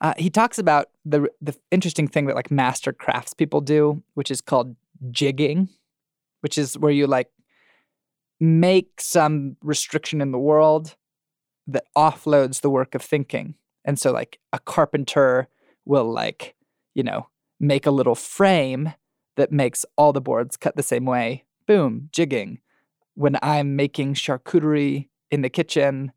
uh, 0.00 0.14
he 0.16 0.30
talks 0.30 0.58
about 0.58 0.86
the, 1.04 1.28
the 1.42 1.54
interesting 1.70 2.08
thing 2.08 2.24
that, 2.26 2.34
like, 2.34 2.50
master 2.50 2.94
crafts 2.94 3.34
people 3.34 3.60
do, 3.60 4.02
which 4.14 4.30
is 4.30 4.40
called 4.40 4.74
jigging, 5.10 5.68
which 6.40 6.56
is 6.56 6.78
where 6.78 6.92
you, 6.92 7.06
like, 7.06 7.28
make 8.40 9.00
some 9.00 9.56
restriction 9.62 10.20
in 10.20 10.32
the 10.32 10.38
world 10.38 10.96
that 11.66 11.84
offloads 11.96 12.60
the 12.60 12.70
work 12.70 12.94
of 12.94 13.02
thinking. 13.02 13.54
And 13.84 13.98
so, 13.98 14.12
like, 14.12 14.38
a 14.52 14.58
carpenter 14.58 15.48
will, 15.84 16.10
like, 16.10 16.54
you 16.94 17.02
know, 17.02 17.28
make 17.60 17.86
a 17.86 17.90
little 17.90 18.14
frame 18.14 18.92
that 19.36 19.52
makes 19.52 19.84
all 19.96 20.12
the 20.12 20.20
boards 20.20 20.56
cut 20.56 20.76
the 20.76 20.82
same 20.82 21.04
way. 21.04 21.44
Boom, 21.66 22.08
jigging. 22.12 22.58
When 23.14 23.36
I'm 23.42 23.76
making 23.76 24.14
charcuterie 24.14 25.08
in 25.30 25.42
the 25.42 25.50
kitchen, 25.50 26.12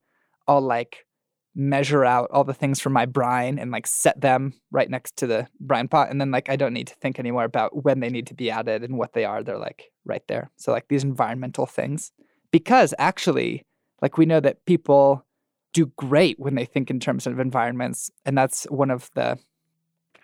I'll 0.48 0.62
like 0.62 1.06
measure 1.54 2.06
out 2.06 2.30
all 2.32 2.43
the 2.43 2.54
things 2.54 2.80
for 2.80 2.89
my 2.89 3.06
brine 3.06 3.60
and 3.60 3.72
like 3.72 3.86
set 3.86 4.22
them 4.22 4.54
right 4.72 4.89
next 4.89 5.18
to 5.18 5.28
the 5.28 5.47
brine 5.60 5.88
pot. 5.88 6.10
And 6.10 6.22
then, 6.22 6.32
like, 6.32 6.49
I 6.49 6.56
don't 6.56 6.74
need 6.74 6.88
to 6.88 6.95
think 6.95 7.20
anymore 7.20 7.43
about 7.43 7.84
when 7.84 7.99
they 7.99 8.10
need 8.10 8.28
to 8.28 8.34
be 8.34 8.49
added 8.49 8.84
and 8.84 8.97
what 8.97 9.14
they 9.14 9.26
are. 9.26 9.43
They're 9.43 9.58
like 9.58 9.91
right 10.06 10.24
there. 10.28 10.49
So, 10.58 10.72
like, 10.72 10.88
these 10.88 11.04
environmental 11.04 11.66
things. 11.66 12.12
Because 12.52 12.93
actually, 12.97 13.66
Like 14.02 14.18
we 14.18 14.26
know 14.26 14.39
that 14.39 14.66
people 14.66 15.26
do 15.74 15.86
great 15.95 16.39
when 16.39 16.56
they 16.56 16.66
think 16.66 16.89
in 16.89 16.99
terms 16.99 17.28
of 17.28 17.39
environments. 17.39 18.12
And 18.26 18.38
that's 18.38 18.64
one 18.66 18.91
of 18.91 19.10
the 19.14 19.38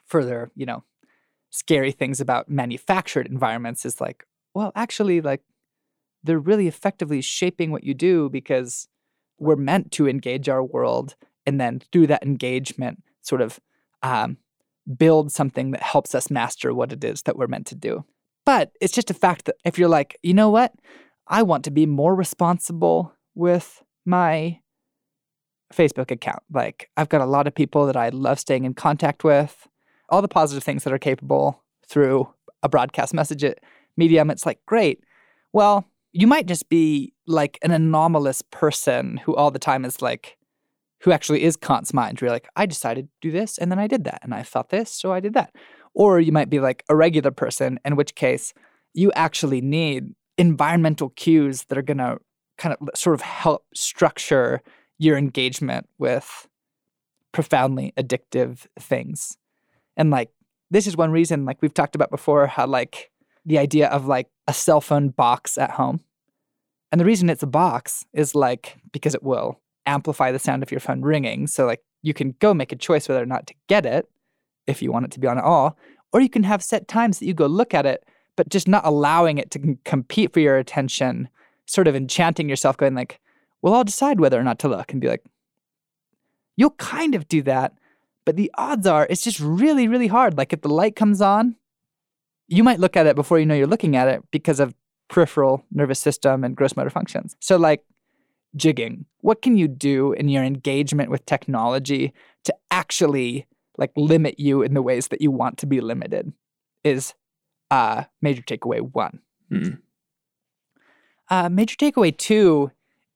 further, 0.06 0.52
you 0.56 0.66
know, 0.66 0.84
scary 1.52 1.92
things 1.92 2.20
about 2.20 2.50
manufactured 2.50 3.28
environments 3.28 3.86
is 3.86 4.02
like, 4.02 4.26
well, 4.54 4.72
actually, 4.76 5.22
like 5.22 5.42
they're 6.24 6.40
really 6.40 6.68
effectively 6.68 7.22
shaping 7.22 7.72
what 7.72 7.84
you 7.84 7.94
do 7.94 8.30
because 8.30 8.88
we're 9.40 9.56
meant 9.56 9.92
to 9.94 10.08
engage 10.08 10.50
our 10.50 10.64
world 10.64 11.16
and 11.46 11.60
then 11.60 11.82
through 11.92 12.08
that 12.08 12.24
engagement 12.24 13.04
sort 13.22 13.42
of 13.42 13.60
um, 14.04 14.38
build 14.98 15.32
something 15.32 15.72
that 15.72 15.82
helps 15.82 16.16
us 16.16 16.30
master 16.30 16.74
what 16.74 16.92
it 16.92 17.04
is 17.04 17.24
that 17.24 17.38
we're 17.38 17.48
meant 17.48 17.68
to 17.68 17.76
do. 17.76 18.06
But 18.46 18.72
it's 18.80 18.94
just 18.94 19.12
a 19.12 19.16
fact 19.16 19.46
that 19.46 19.56
if 19.66 19.78
you're 19.78 19.90
like 19.90 20.18
you 20.24 20.34
know 20.34 20.50
what? 20.50 20.74
I 21.28 21.44
want 21.44 21.66
to 21.66 21.72
be 21.72 21.86
more 21.86 22.16
responsible 22.16 23.14
with 23.36 23.84
my 24.06 24.60
facebook 25.74 26.12
account. 26.12 26.44
Like 26.52 26.90
i've 26.96 27.10
got 27.10 27.22
a 27.22 27.26
lot 27.26 27.46
of 27.46 27.54
people 27.54 27.86
that 27.88 27.98
i 27.98 28.08
love 28.10 28.40
staying 28.40 28.64
in 28.64 28.74
contact 28.74 29.26
with 29.26 29.68
all 30.10 30.22
the 30.22 30.30
positive 30.30 30.64
things 30.64 30.86
that 30.86 30.94
are 30.94 30.98
capable 30.98 31.62
through 31.86 32.34
a 32.64 32.70
broadcast 32.70 33.14
message 33.14 33.44
at 33.44 33.60
medium. 33.98 34.30
It's 34.30 34.46
like 34.46 34.60
great. 34.66 35.04
Well 35.52 35.86
you 36.18 36.26
might 36.26 36.48
just 36.48 36.68
be 36.68 37.14
like 37.28 37.60
an 37.62 37.70
anomalous 37.70 38.42
person 38.42 39.18
who 39.18 39.36
all 39.36 39.52
the 39.52 39.60
time 39.60 39.86
is 39.86 40.02
like, 40.02 40.36
who 41.02 41.12
actually 41.12 41.44
is 41.44 41.56
Kant's 41.56 41.94
mind. 41.94 42.20
You're 42.20 42.32
like, 42.32 42.48
I 42.56 42.66
decided 42.66 43.06
to 43.06 43.12
do 43.22 43.32
this 43.32 43.60
and 43.60 43.72
then 43.72 43.78
I 43.78 43.86
did 43.86 44.04
that 44.06 44.22
and 44.24 44.34
I 44.34 44.42
thought 44.42 44.70
this, 44.70 44.90
so 44.90 45.14
I 45.14 45.20
did 45.20 45.36
that. 45.36 45.54
Or 45.94 46.20
you 46.20 46.32
might 46.32 46.50
be 46.50 46.60
like 46.60 46.84
a 46.90 46.96
regular 46.96 47.30
person, 47.30 47.80
in 47.86 47.96
which 47.96 48.16
case 48.16 48.56
you 48.96 49.12
actually 49.12 49.62
need 49.62 50.16
environmental 50.40 51.10
cues 51.10 51.66
that 51.66 51.78
are 51.78 51.84
going 51.84 52.00
to 52.00 52.18
kind 52.58 52.76
of 52.82 52.90
sort 52.96 53.14
of 53.14 53.22
help 53.22 53.68
structure 53.76 54.64
your 54.98 55.20
engagement 55.20 55.88
with 56.00 56.48
profoundly 57.32 57.94
addictive 57.96 58.66
things. 58.80 59.38
And 59.96 60.10
like, 60.10 60.32
this 60.72 60.88
is 60.88 60.98
one 60.98 61.12
reason, 61.12 61.46
like 61.46 61.62
we've 61.62 61.76
talked 61.76 61.94
about 61.94 62.10
before, 62.10 62.48
how 62.48 62.66
like 62.66 63.12
the 63.46 63.60
idea 63.60 63.88
of 63.90 64.08
like 64.08 64.30
a 64.48 64.54
cell 64.54 64.82
phone 64.82 65.10
box 65.10 65.60
at 65.60 65.70
home 65.70 66.02
and 66.92 67.02
the 67.02 67.06
reason 67.06 67.30
it's 67.30 67.44
a 67.44 67.48
box 67.48 68.06
is 68.14 68.36
like 68.36 68.78
because 68.92 69.14
it 69.14 69.24
will 69.24 69.60
amplify 69.86 70.32
the 70.32 70.40
sound 70.40 70.64
of 70.64 70.72
your 70.72 70.80
phone 70.80 71.02
ringing. 71.02 71.48
So 71.48 71.66
like 71.66 71.82
you 72.02 72.14
can 72.14 72.36
go 72.40 72.54
make 72.54 72.72
a 72.72 72.76
choice 72.76 73.08
whether 73.08 73.22
or 73.22 73.28
not 73.28 73.48
to 73.48 73.54
get 73.68 73.86
it 73.86 74.08
if 74.68 74.82
you 74.82 74.92
want 74.92 75.06
it 75.06 75.12
to 75.12 75.20
be 75.20 75.28
on 75.28 75.38
at 75.38 75.44
all, 75.44 75.78
or 76.12 76.20
you 76.22 76.30
can 76.30 76.44
have 76.44 76.64
set 76.64 76.88
times 76.88 77.20
that 77.20 77.26
you 77.26 77.34
go 77.34 77.48
look 77.48 77.74
at 77.74 77.86
it, 77.86 78.04
but 78.36 78.50
just 78.50 78.68
not 78.68 78.86
allowing 78.86 79.38
it 79.38 79.50
to 79.52 79.78
compete 79.86 80.34
for 80.34 80.40
your 80.40 80.58
attention, 80.58 81.30
sort 81.66 81.88
of 81.88 81.96
enchanting 81.96 82.50
yourself, 82.50 82.78
going 82.78 82.94
like, 82.94 83.20
well, 83.62 83.74
I'll 83.74 83.84
decide 83.84 84.20
whether 84.20 84.40
or 84.40 84.44
not 84.44 84.60
to 84.60 84.68
look 84.68 84.92
and 84.92 85.02
be 85.02 85.08
like, 85.08 85.24
you'll 86.58 86.72
kind 86.72 87.16
of 87.16 87.28
do 87.28 87.42
that, 87.44 87.74
but 88.26 88.36
the 88.36 88.52
odds 88.58 88.86
are 88.86 89.08
it's 89.10 89.24
just 89.24 89.40
really, 89.40 89.88
really 89.88 90.08
hard. 90.08 90.38
Like 90.38 90.52
if 90.52 90.62
the 90.62 90.70
light 90.70 90.96
comes 90.96 91.22
on, 91.22 91.56
you 92.48 92.64
might 92.64 92.80
look 92.80 92.98
at 92.98 93.08
it 93.08 93.16
before 93.16 93.40
you 93.40 93.46
know 93.46 93.56
you're 93.56 93.68
looking 93.68 93.96
at 93.96 94.08
it 94.08 94.22
because 94.32 94.60
of 94.60 94.74
peripheral 95.10 95.64
nervous 95.72 96.00
system 96.00 96.44
and 96.44 96.56
gross 96.56 96.76
motor 96.76 96.90
functions. 96.90 97.36
So, 97.40 97.58
like 97.58 97.84
jigging, 98.56 99.06
what 99.22 99.42
can 99.42 99.58
you 99.58 99.68
do 99.68 100.14
in 100.14 100.30
your 100.30 100.44
engagement 100.44 101.10
with 101.10 101.26
technology 101.26 102.14
to 102.46 102.56
actually 102.72 103.48
like 103.78 103.92
limit 103.96 104.40
you 104.40 104.64
in 104.64 104.74
the 104.74 104.82
ways 104.82 105.10
that 105.10 105.22
you 105.22 105.32
want 105.32 105.58
to 105.60 105.66
be 105.66 105.82
limited? 105.82 106.32
Is 106.84 107.14
uh, 107.72 108.04
major 108.22 108.42
takeaway 108.42 108.82
one. 108.94 109.20
Mm. 109.52 109.80
Uh, 111.30 111.50
major 111.50 111.76
takeaway 111.76 112.16
two 112.16 112.72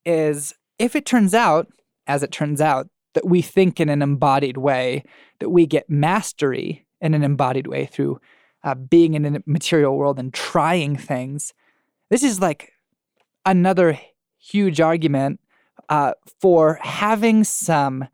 is 0.06 0.54
if 0.80 0.96
it 0.96 1.06
turns 1.06 1.34
out, 1.34 1.68
as 2.08 2.24
it 2.24 2.32
turns 2.32 2.60
out, 2.60 2.90
that 3.14 3.26
we 3.26 3.42
think 3.42 3.80
in 3.80 3.90
an 3.90 4.02
embodied 4.02 4.58
way, 4.58 5.04
that 5.40 5.50
we 5.50 5.66
get 5.66 5.90
mastery 5.90 6.86
in 7.02 7.14
an 7.14 7.24
embodied 7.24 7.68
way 7.68 7.86
through 7.86 8.20
uh, 8.64 8.76
being 8.76 9.14
in 9.14 9.36
a 9.36 9.42
material 9.46 9.98
world 9.98 10.20
and 10.20 10.34
trying 10.34 10.96
things, 10.96 11.54
this 12.12 12.24
is 12.24 12.40
like 12.40 12.74
another 13.46 14.00
huge 14.38 14.80
argument 14.80 15.40
uh, 15.90 16.14
for 16.40 16.78
having 16.84 17.44
some 17.44 18.08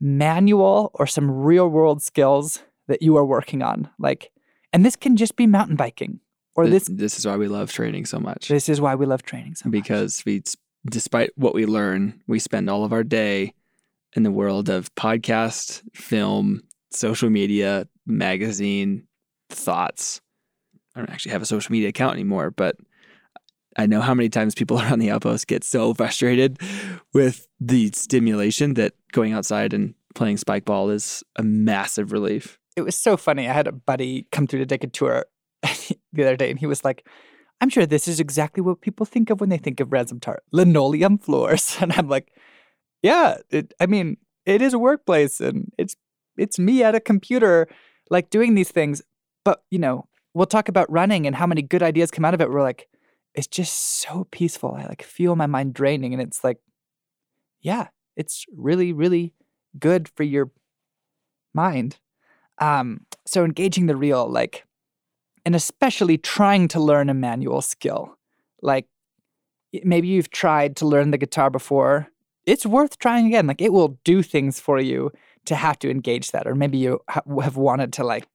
manual 0.00 0.90
or 0.94 1.06
some 1.06 1.30
real 1.30 1.68
world 1.68 2.02
skills 2.02 2.62
that 2.88 3.02
you 3.02 3.16
are 3.16 3.24
working 3.24 3.62
on. 3.62 3.88
Like, 3.98 4.32
and 4.72 4.84
this 4.84 4.96
can 4.96 5.16
just 5.16 5.36
be 5.36 5.46
mountain 5.46 5.76
biking 5.76 6.18
or 6.56 6.66
this. 6.66 6.88
This 6.90 7.18
is 7.18 7.26
why 7.26 7.36
we 7.36 7.46
love 7.46 7.70
training 7.70 8.06
so 8.06 8.18
much. 8.18 8.48
This 8.48 8.68
is 8.68 8.80
why 8.80 8.94
we 8.94 9.06
love 9.06 9.22
training 9.22 9.54
so 9.54 9.68
much. 9.68 9.72
Because 9.72 10.24
we, 10.24 10.42
despite 10.90 11.30
what 11.36 11.54
we 11.54 11.66
learn, 11.66 12.20
we 12.26 12.38
spend 12.38 12.70
all 12.70 12.84
of 12.84 12.92
our 12.92 13.04
day 13.04 13.54
in 14.14 14.22
the 14.22 14.30
world 14.30 14.70
of 14.70 14.94
podcast, 14.94 15.82
film, 15.94 16.62
social 16.90 17.28
media, 17.28 17.86
magazine, 18.06 19.06
thoughts. 19.50 20.22
I 20.94 21.00
don't 21.00 21.10
actually 21.10 21.32
have 21.32 21.42
a 21.42 21.46
social 21.46 21.72
media 21.72 21.90
account 21.90 22.14
anymore, 22.14 22.50
but 22.50 22.76
I 23.76 23.86
know 23.86 24.00
how 24.00 24.14
many 24.14 24.28
times 24.28 24.54
people 24.54 24.78
around 24.80 24.98
the 24.98 25.10
outpost 25.10 25.46
get 25.46 25.64
so 25.64 25.94
frustrated 25.94 26.58
with 27.12 27.48
the 27.60 27.90
stimulation 27.94 28.74
that 28.74 28.94
going 29.12 29.32
outside 29.32 29.72
and 29.72 29.94
playing 30.14 30.36
spike 30.36 30.64
ball 30.64 30.90
is 30.90 31.22
a 31.36 31.42
massive 31.42 32.12
relief. 32.12 32.58
It 32.76 32.82
was 32.82 32.96
so 32.96 33.16
funny. 33.16 33.48
I 33.48 33.52
had 33.52 33.66
a 33.66 33.72
buddy 33.72 34.26
come 34.32 34.46
through 34.46 34.60
to 34.60 34.66
take 34.66 34.84
a 34.84 34.88
tour 34.88 35.26
the 36.12 36.22
other 36.22 36.36
day, 36.36 36.50
and 36.50 36.58
he 36.58 36.66
was 36.66 36.84
like, 36.84 37.06
I'm 37.60 37.68
sure 37.68 37.86
this 37.86 38.08
is 38.08 38.18
exactly 38.18 38.60
what 38.60 38.80
people 38.80 39.06
think 39.06 39.30
of 39.30 39.40
when 39.40 39.48
they 39.48 39.58
think 39.58 39.78
of 39.78 39.90
Ransomtar 39.90 40.38
linoleum 40.50 41.18
floors. 41.18 41.76
And 41.80 41.92
I'm 41.92 42.08
like, 42.08 42.32
yeah, 43.02 43.36
it, 43.50 43.72
I 43.78 43.86
mean, 43.86 44.16
it 44.44 44.60
is 44.62 44.74
a 44.74 44.78
workplace 44.78 45.40
and 45.40 45.72
it's 45.78 45.96
it's 46.36 46.58
me 46.58 46.82
at 46.82 46.94
a 46.94 47.00
computer 47.00 47.68
like 48.10 48.30
doing 48.30 48.54
these 48.54 48.70
things. 48.70 49.02
But, 49.44 49.62
you 49.70 49.78
know, 49.78 50.08
we'll 50.34 50.46
talk 50.46 50.68
about 50.68 50.90
running 50.90 51.26
and 51.26 51.36
how 51.36 51.46
many 51.46 51.62
good 51.62 51.82
ideas 51.82 52.10
come 52.10 52.24
out 52.24 52.34
of 52.34 52.40
it. 52.40 52.50
We're 52.50 52.62
like, 52.62 52.88
it's 53.34 53.46
just 53.46 54.00
so 54.00 54.26
peaceful. 54.30 54.74
I 54.74 54.84
like 54.86 55.02
feel 55.02 55.36
my 55.36 55.46
mind 55.46 55.74
draining, 55.74 56.12
and 56.12 56.22
it's 56.22 56.44
like, 56.44 56.58
yeah, 57.60 57.88
it's 58.16 58.44
really, 58.54 58.92
really 58.92 59.32
good 59.78 60.08
for 60.08 60.22
your 60.22 60.50
mind. 61.54 61.98
Um, 62.58 63.06
so 63.26 63.44
engaging 63.44 63.86
the 63.86 63.96
real, 63.96 64.28
like, 64.28 64.64
and 65.44 65.54
especially 65.54 66.18
trying 66.18 66.68
to 66.68 66.80
learn 66.80 67.08
a 67.08 67.14
manual 67.14 67.62
skill, 67.62 68.16
like 68.60 68.86
maybe 69.84 70.08
you've 70.08 70.30
tried 70.30 70.76
to 70.76 70.86
learn 70.86 71.10
the 71.10 71.18
guitar 71.18 71.50
before. 71.50 72.08
It's 72.44 72.66
worth 72.66 72.98
trying 72.98 73.26
again. 73.26 73.46
Like 73.46 73.60
it 73.60 73.72
will 73.72 73.98
do 74.04 74.22
things 74.22 74.60
for 74.60 74.78
you 74.78 75.10
to 75.46 75.54
have 75.54 75.78
to 75.80 75.90
engage 75.90 76.30
that, 76.32 76.46
or 76.46 76.54
maybe 76.54 76.78
you 76.78 77.00
have 77.08 77.56
wanted 77.56 77.92
to 77.94 78.04
like, 78.04 78.26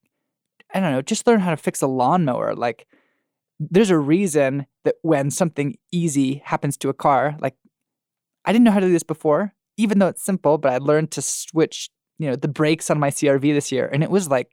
I 0.73 0.79
don't 0.79 0.91
know, 0.91 1.01
just 1.01 1.27
learn 1.27 1.39
how 1.39 1.51
to 1.51 1.57
fix 1.57 1.81
a 1.81 1.87
lawnmower. 1.87 2.55
Like 2.55 2.87
there's 3.59 3.89
a 3.89 3.97
reason 3.97 4.65
that 4.83 4.95
when 5.01 5.31
something 5.31 5.77
easy 5.91 6.41
happens 6.45 6.77
to 6.77 6.89
a 6.89 6.93
car, 6.93 7.35
like 7.39 7.55
I 8.45 8.51
didn't 8.51 8.65
know 8.65 8.71
how 8.71 8.79
to 8.79 8.87
do 8.87 8.93
this 8.93 9.03
before, 9.03 9.53
even 9.77 9.99
though 9.99 10.07
it's 10.07 10.23
simple, 10.23 10.57
but 10.57 10.73
I 10.73 10.77
learned 10.77 11.11
to 11.11 11.21
switch, 11.21 11.89
you 12.17 12.29
know, 12.29 12.35
the 12.35 12.47
brakes 12.47 12.89
on 12.89 12.99
my 12.99 13.09
CRV 13.09 13.53
this 13.53 13.71
year. 13.71 13.89
And 13.91 14.03
it 14.03 14.11
was 14.11 14.29
like 14.29 14.51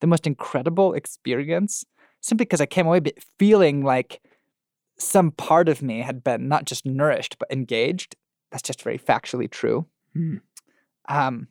the 0.00 0.06
most 0.06 0.26
incredible 0.26 0.94
experience 0.94 1.84
simply 2.20 2.44
because 2.44 2.60
I 2.60 2.66
came 2.66 2.86
away 2.86 3.00
feeling 3.38 3.84
like 3.84 4.20
some 4.98 5.30
part 5.30 5.68
of 5.68 5.82
me 5.82 6.00
had 6.00 6.24
been 6.24 6.48
not 6.48 6.64
just 6.64 6.84
nourished, 6.84 7.38
but 7.38 7.50
engaged. 7.50 8.16
That's 8.50 8.62
just 8.62 8.82
very 8.82 8.98
factually 8.98 9.50
true. 9.50 9.86
Hmm. 10.14 10.36
Um, 11.08 11.48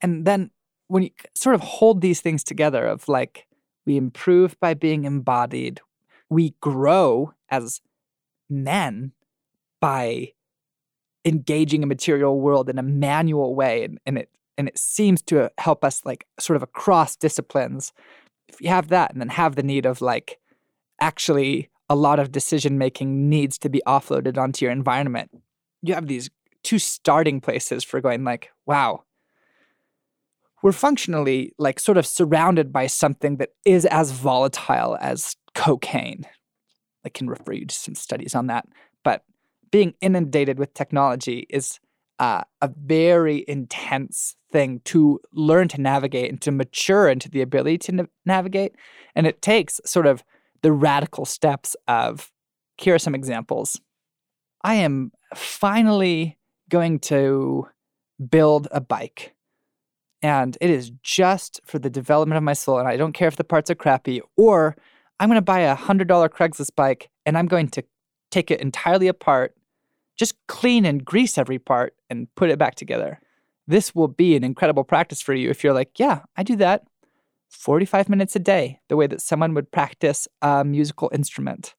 and 0.00 0.24
then 0.24 0.50
when 0.88 1.02
you 1.02 1.10
sort 1.34 1.54
of 1.54 1.60
hold 1.60 2.00
these 2.00 2.20
things 2.20 2.44
together 2.44 2.86
of 2.86 3.08
like, 3.08 3.47
we 3.88 3.96
improve 3.96 4.54
by 4.60 4.74
being 4.74 5.04
embodied. 5.04 5.80
We 6.28 6.54
grow 6.60 7.32
as 7.48 7.80
men 8.50 9.12
by 9.80 10.32
engaging 11.24 11.82
a 11.82 11.86
material 11.86 12.38
world 12.38 12.68
in 12.68 12.78
a 12.78 12.82
manual 12.82 13.54
way. 13.54 13.84
And, 13.84 13.98
and 14.04 14.18
it 14.18 14.28
and 14.58 14.68
it 14.68 14.76
seems 14.76 15.22
to 15.22 15.50
help 15.56 15.84
us 15.84 16.04
like 16.04 16.26
sort 16.38 16.56
of 16.56 16.62
across 16.62 17.16
disciplines. 17.16 17.94
If 18.48 18.60
you 18.60 18.68
have 18.68 18.88
that 18.88 19.10
and 19.12 19.20
then 19.22 19.30
have 19.30 19.56
the 19.56 19.62
need 19.62 19.86
of 19.86 20.02
like 20.02 20.38
actually 21.00 21.70
a 21.88 21.96
lot 21.96 22.18
of 22.18 22.30
decision 22.30 22.76
making 22.76 23.30
needs 23.30 23.56
to 23.58 23.70
be 23.70 23.80
offloaded 23.86 24.36
onto 24.36 24.66
your 24.66 24.72
environment, 24.72 25.30
you 25.80 25.94
have 25.94 26.08
these 26.08 26.28
two 26.62 26.78
starting 26.78 27.40
places 27.40 27.84
for 27.84 28.02
going 28.02 28.22
like, 28.22 28.50
wow, 28.66 29.04
we're 30.62 30.72
functionally 30.72 31.52
like 31.58 31.78
sort 31.78 31.98
of 31.98 32.06
surrounded 32.06 32.72
by 32.72 32.86
something 32.86 33.36
that 33.36 33.50
is 33.64 33.84
as 33.86 34.10
volatile 34.12 34.96
as 35.00 35.36
cocaine. 35.54 36.24
I 37.04 37.08
can 37.08 37.28
refer 37.28 37.52
you 37.52 37.66
to 37.66 37.74
some 37.74 37.94
studies 37.94 38.34
on 38.34 38.48
that. 38.48 38.66
But 39.04 39.22
being 39.70 39.94
inundated 40.00 40.58
with 40.58 40.74
technology 40.74 41.46
is 41.48 41.78
uh, 42.18 42.42
a 42.60 42.70
very 42.76 43.44
intense 43.46 44.34
thing 44.50 44.80
to 44.84 45.20
learn 45.32 45.68
to 45.68 45.80
navigate 45.80 46.30
and 46.30 46.40
to 46.40 46.50
mature 46.50 47.08
into 47.08 47.28
the 47.28 47.42
ability 47.42 47.78
to 47.78 47.92
na- 47.92 48.04
navigate. 48.24 48.74
And 49.14 49.26
it 49.26 49.40
takes 49.40 49.80
sort 49.84 50.06
of 50.06 50.24
the 50.62 50.72
radical 50.72 51.24
steps 51.24 51.76
of 51.86 52.32
here 52.76 52.94
are 52.94 52.98
some 52.98 53.14
examples 53.14 53.80
I 54.62 54.74
am 54.74 55.12
finally 55.34 56.36
going 56.68 56.98
to 57.00 57.68
build 58.28 58.68
a 58.72 58.80
bike. 58.80 59.34
And 60.22 60.58
it 60.60 60.70
is 60.70 60.90
just 61.02 61.60
for 61.64 61.78
the 61.78 61.90
development 61.90 62.36
of 62.36 62.42
my 62.42 62.52
soul. 62.52 62.78
And 62.78 62.88
I 62.88 62.96
don't 62.96 63.12
care 63.12 63.28
if 63.28 63.36
the 63.36 63.44
parts 63.44 63.70
are 63.70 63.76
crappy, 63.76 64.20
or 64.36 64.76
I'm 65.20 65.28
going 65.28 65.36
to 65.36 65.42
buy 65.42 65.60
a 65.60 65.76
$100 65.76 66.06
Craigslist 66.30 66.74
bike 66.76 67.08
and 67.24 67.36
I'm 67.38 67.46
going 67.46 67.68
to 67.68 67.84
take 68.30 68.50
it 68.50 68.60
entirely 68.60 69.08
apart, 69.08 69.54
just 70.16 70.34
clean 70.48 70.84
and 70.84 71.04
grease 71.04 71.38
every 71.38 71.58
part 71.58 71.94
and 72.10 72.26
put 72.34 72.50
it 72.50 72.58
back 72.58 72.74
together. 72.74 73.20
This 73.66 73.94
will 73.94 74.08
be 74.08 74.34
an 74.34 74.44
incredible 74.44 74.84
practice 74.84 75.20
for 75.20 75.34
you 75.34 75.50
if 75.50 75.62
you're 75.62 75.74
like, 75.74 75.98
yeah, 75.98 76.20
I 76.36 76.42
do 76.42 76.56
that 76.56 76.84
45 77.48 78.08
minutes 78.08 78.36
a 78.36 78.38
day, 78.38 78.80
the 78.88 78.96
way 78.96 79.06
that 79.06 79.20
someone 79.20 79.54
would 79.54 79.70
practice 79.70 80.28
a 80.42 80.64
musical 80.64 81.10
instrument. 81.12 81.74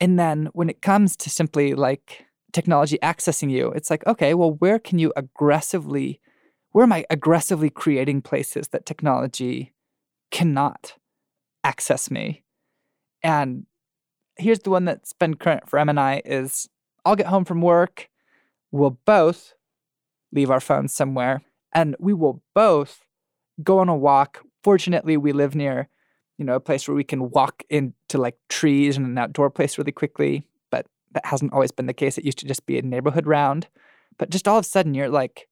And 0.00 0.18
then 0.18 0.48
when 0.52 0.68
it 0.68 0.82
comes 0.82 1.16
to 1.18 1.30
simply 1.30 1.74
like 1.74 2.26
technology 2.52 2.98
accessing 3.02 3.50
you, 3.50 3.70
it's 3.70 3.90
like, 3.90 4.06
okay, 4.06 4.34
well, 4.34 4.52
where 4.52 4.78
can 4.78 4.98
you 4.98 5.12
aggressively, 5.16 6.20
where 6.74 6.82
am 6.82 6.92
I 6.92 7.04
aggressively 7.08 7.70
creating 7.70 8.22
places 8.22 8.66
that 8.68 8.84
technology 8.84 9.72
cannot 10.32 10.94
access 11.62 12.10
me? 12.10 12.42
And 13.22 13.66
here's 14.36 14.58
the 14.58 14.70
one 14.70 14.84
that's 14.84 15.12
been 15.12 15.34
current 15.34 15.70
for 15.70 15.78
M 15.78 15.88
and 15.88 16.00
I 16.00 16.20
is 16.24 16.68
I'll 17.04 17.14
get 17.14 17.28
home 17.28 17.44
from 17.44 17.62
work, 17.62 18.08
we'll 18.72 18.98
both 19.06 19.54
leave 20.32 20.50
our 20.50 20.58
phones 20.58 20.92
somewhere, 20.92 21.42
and 21.72 21.94
we 22.00 22.12
will 22.12 22.42
both 22.56 23.04
go 23.62 23.78
on 23.78 23.88
a 23.88 23.96
walk. 23.96 24.42
Fortunately, 24.64 25.16
we 25.16 25.32
live 25.32 25.54
near 25.54 25.88
you 26.38 26.44
know, 26.44 26.56
a 26.56 26.60
place 26.60 26.88
where 26.88 26.96
we 26.96 27.04
can 27.04 27.30
walk 27.30 27.62
into 27.70 28.18
like 28.18 28.36
trees 28.48 28.96
and 28.96 29.06
an 29.06 29.16
outdoor 29.16 29.50
place 29.50 29.78
really 29.78 29.92
quickly. 29.92 30.44
But 30.72 30.86
that 31.12 31.26
hasn't 31.26 31.52
always 31.52 31.70
been 31.70 31.86
the 31.86 31.94
case. 31.94 32.18
It 32.18 32.24
used 32.24 32.38
to 32.38 32.46
just 32.46 32.66
be 32.66 32.76
a 32.78 32.82
neighborhood 32.82 33.28
round. 33.28 33.68
But 34.18 34.30
just 34.30 34.48
all 34.48 34.58
of 34.58 34.64
a 34.64 34.68
sudden, 34.68 34.94
you're 34.94 35.08
like 35.08 35.46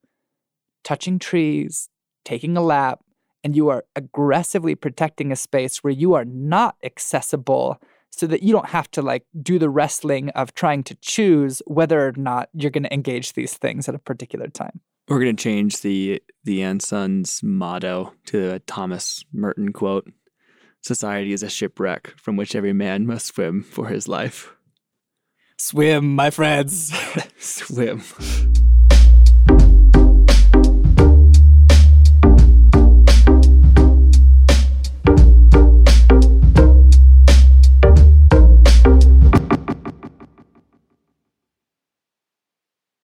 touching 0.85 1.19
trees, 1.19 1.89
taking 2.25 2.57
a 2.57 2.63
lap, 2.63 3.01
and 3.45 3.57
you 3.57 3.69
are 3.69 3.85
aggressively 3.97 4.75
protecting 4.75 5.33
a 5.33 5.37
space 5.37 5.79
where 5.79 5.93
you 5.93 6.15
are 6.15 6.25
not 6.25 6.77
accessible 6.85 7.81
so 8.11 8.27
that 8.27 8.43
you 8.43 8.53
don't 8.53 8.69
have 8.69 8.91
to 8.93 9.03
like 9.03 9.25
do 9.41 9.59
the 9.59 9.71
wrestling 9.71 10.29
of 10.31 10.55
trying 10.55 10.83
to 10.85 10.95
choose 10.97 11.63
whether 11.67 12.07
or 12.07 12.13
not 12.13 12.49
you're 12.53 12.71
going 12.71 12.85
to 12.85 12.95
engage 12.95 13.33
these 13.33 13.55
things 13.55 13.89
at 13.89 13.95
a 13.95 13.99
particular 13.99 14.49
time. 14.49 14.81
We're 15.09 15.21
going 15.21 15.37
to 15.37 15.43
change 15.43 15.81
the 15.81 16.23
the 16.45 16.63
Anson's 16.63 17.43
motto 17.43 18.15
to 18.27 18.55
a 18.55 18.59
Thomas 18.61 19.25
Merton 19.33 19.73
quote. 19.73 20.11
Society 20.81 21.33
is 21.33 21.43
a 21.43 21.49
shipwreck 21.49 22.15
from 22.17 22.37
which 22.37 22.55
every 22.55 22.73
man 22.73 23.07
must 23.07 23.27
swim 23.27 23.63
for 23.63 23.89
his 23.89 24.09
life. 24.09 24.55
Swim, 25.57 26.15
my 26.15 26.31
friends. 26.31 26.93
swim. 27.39 28.03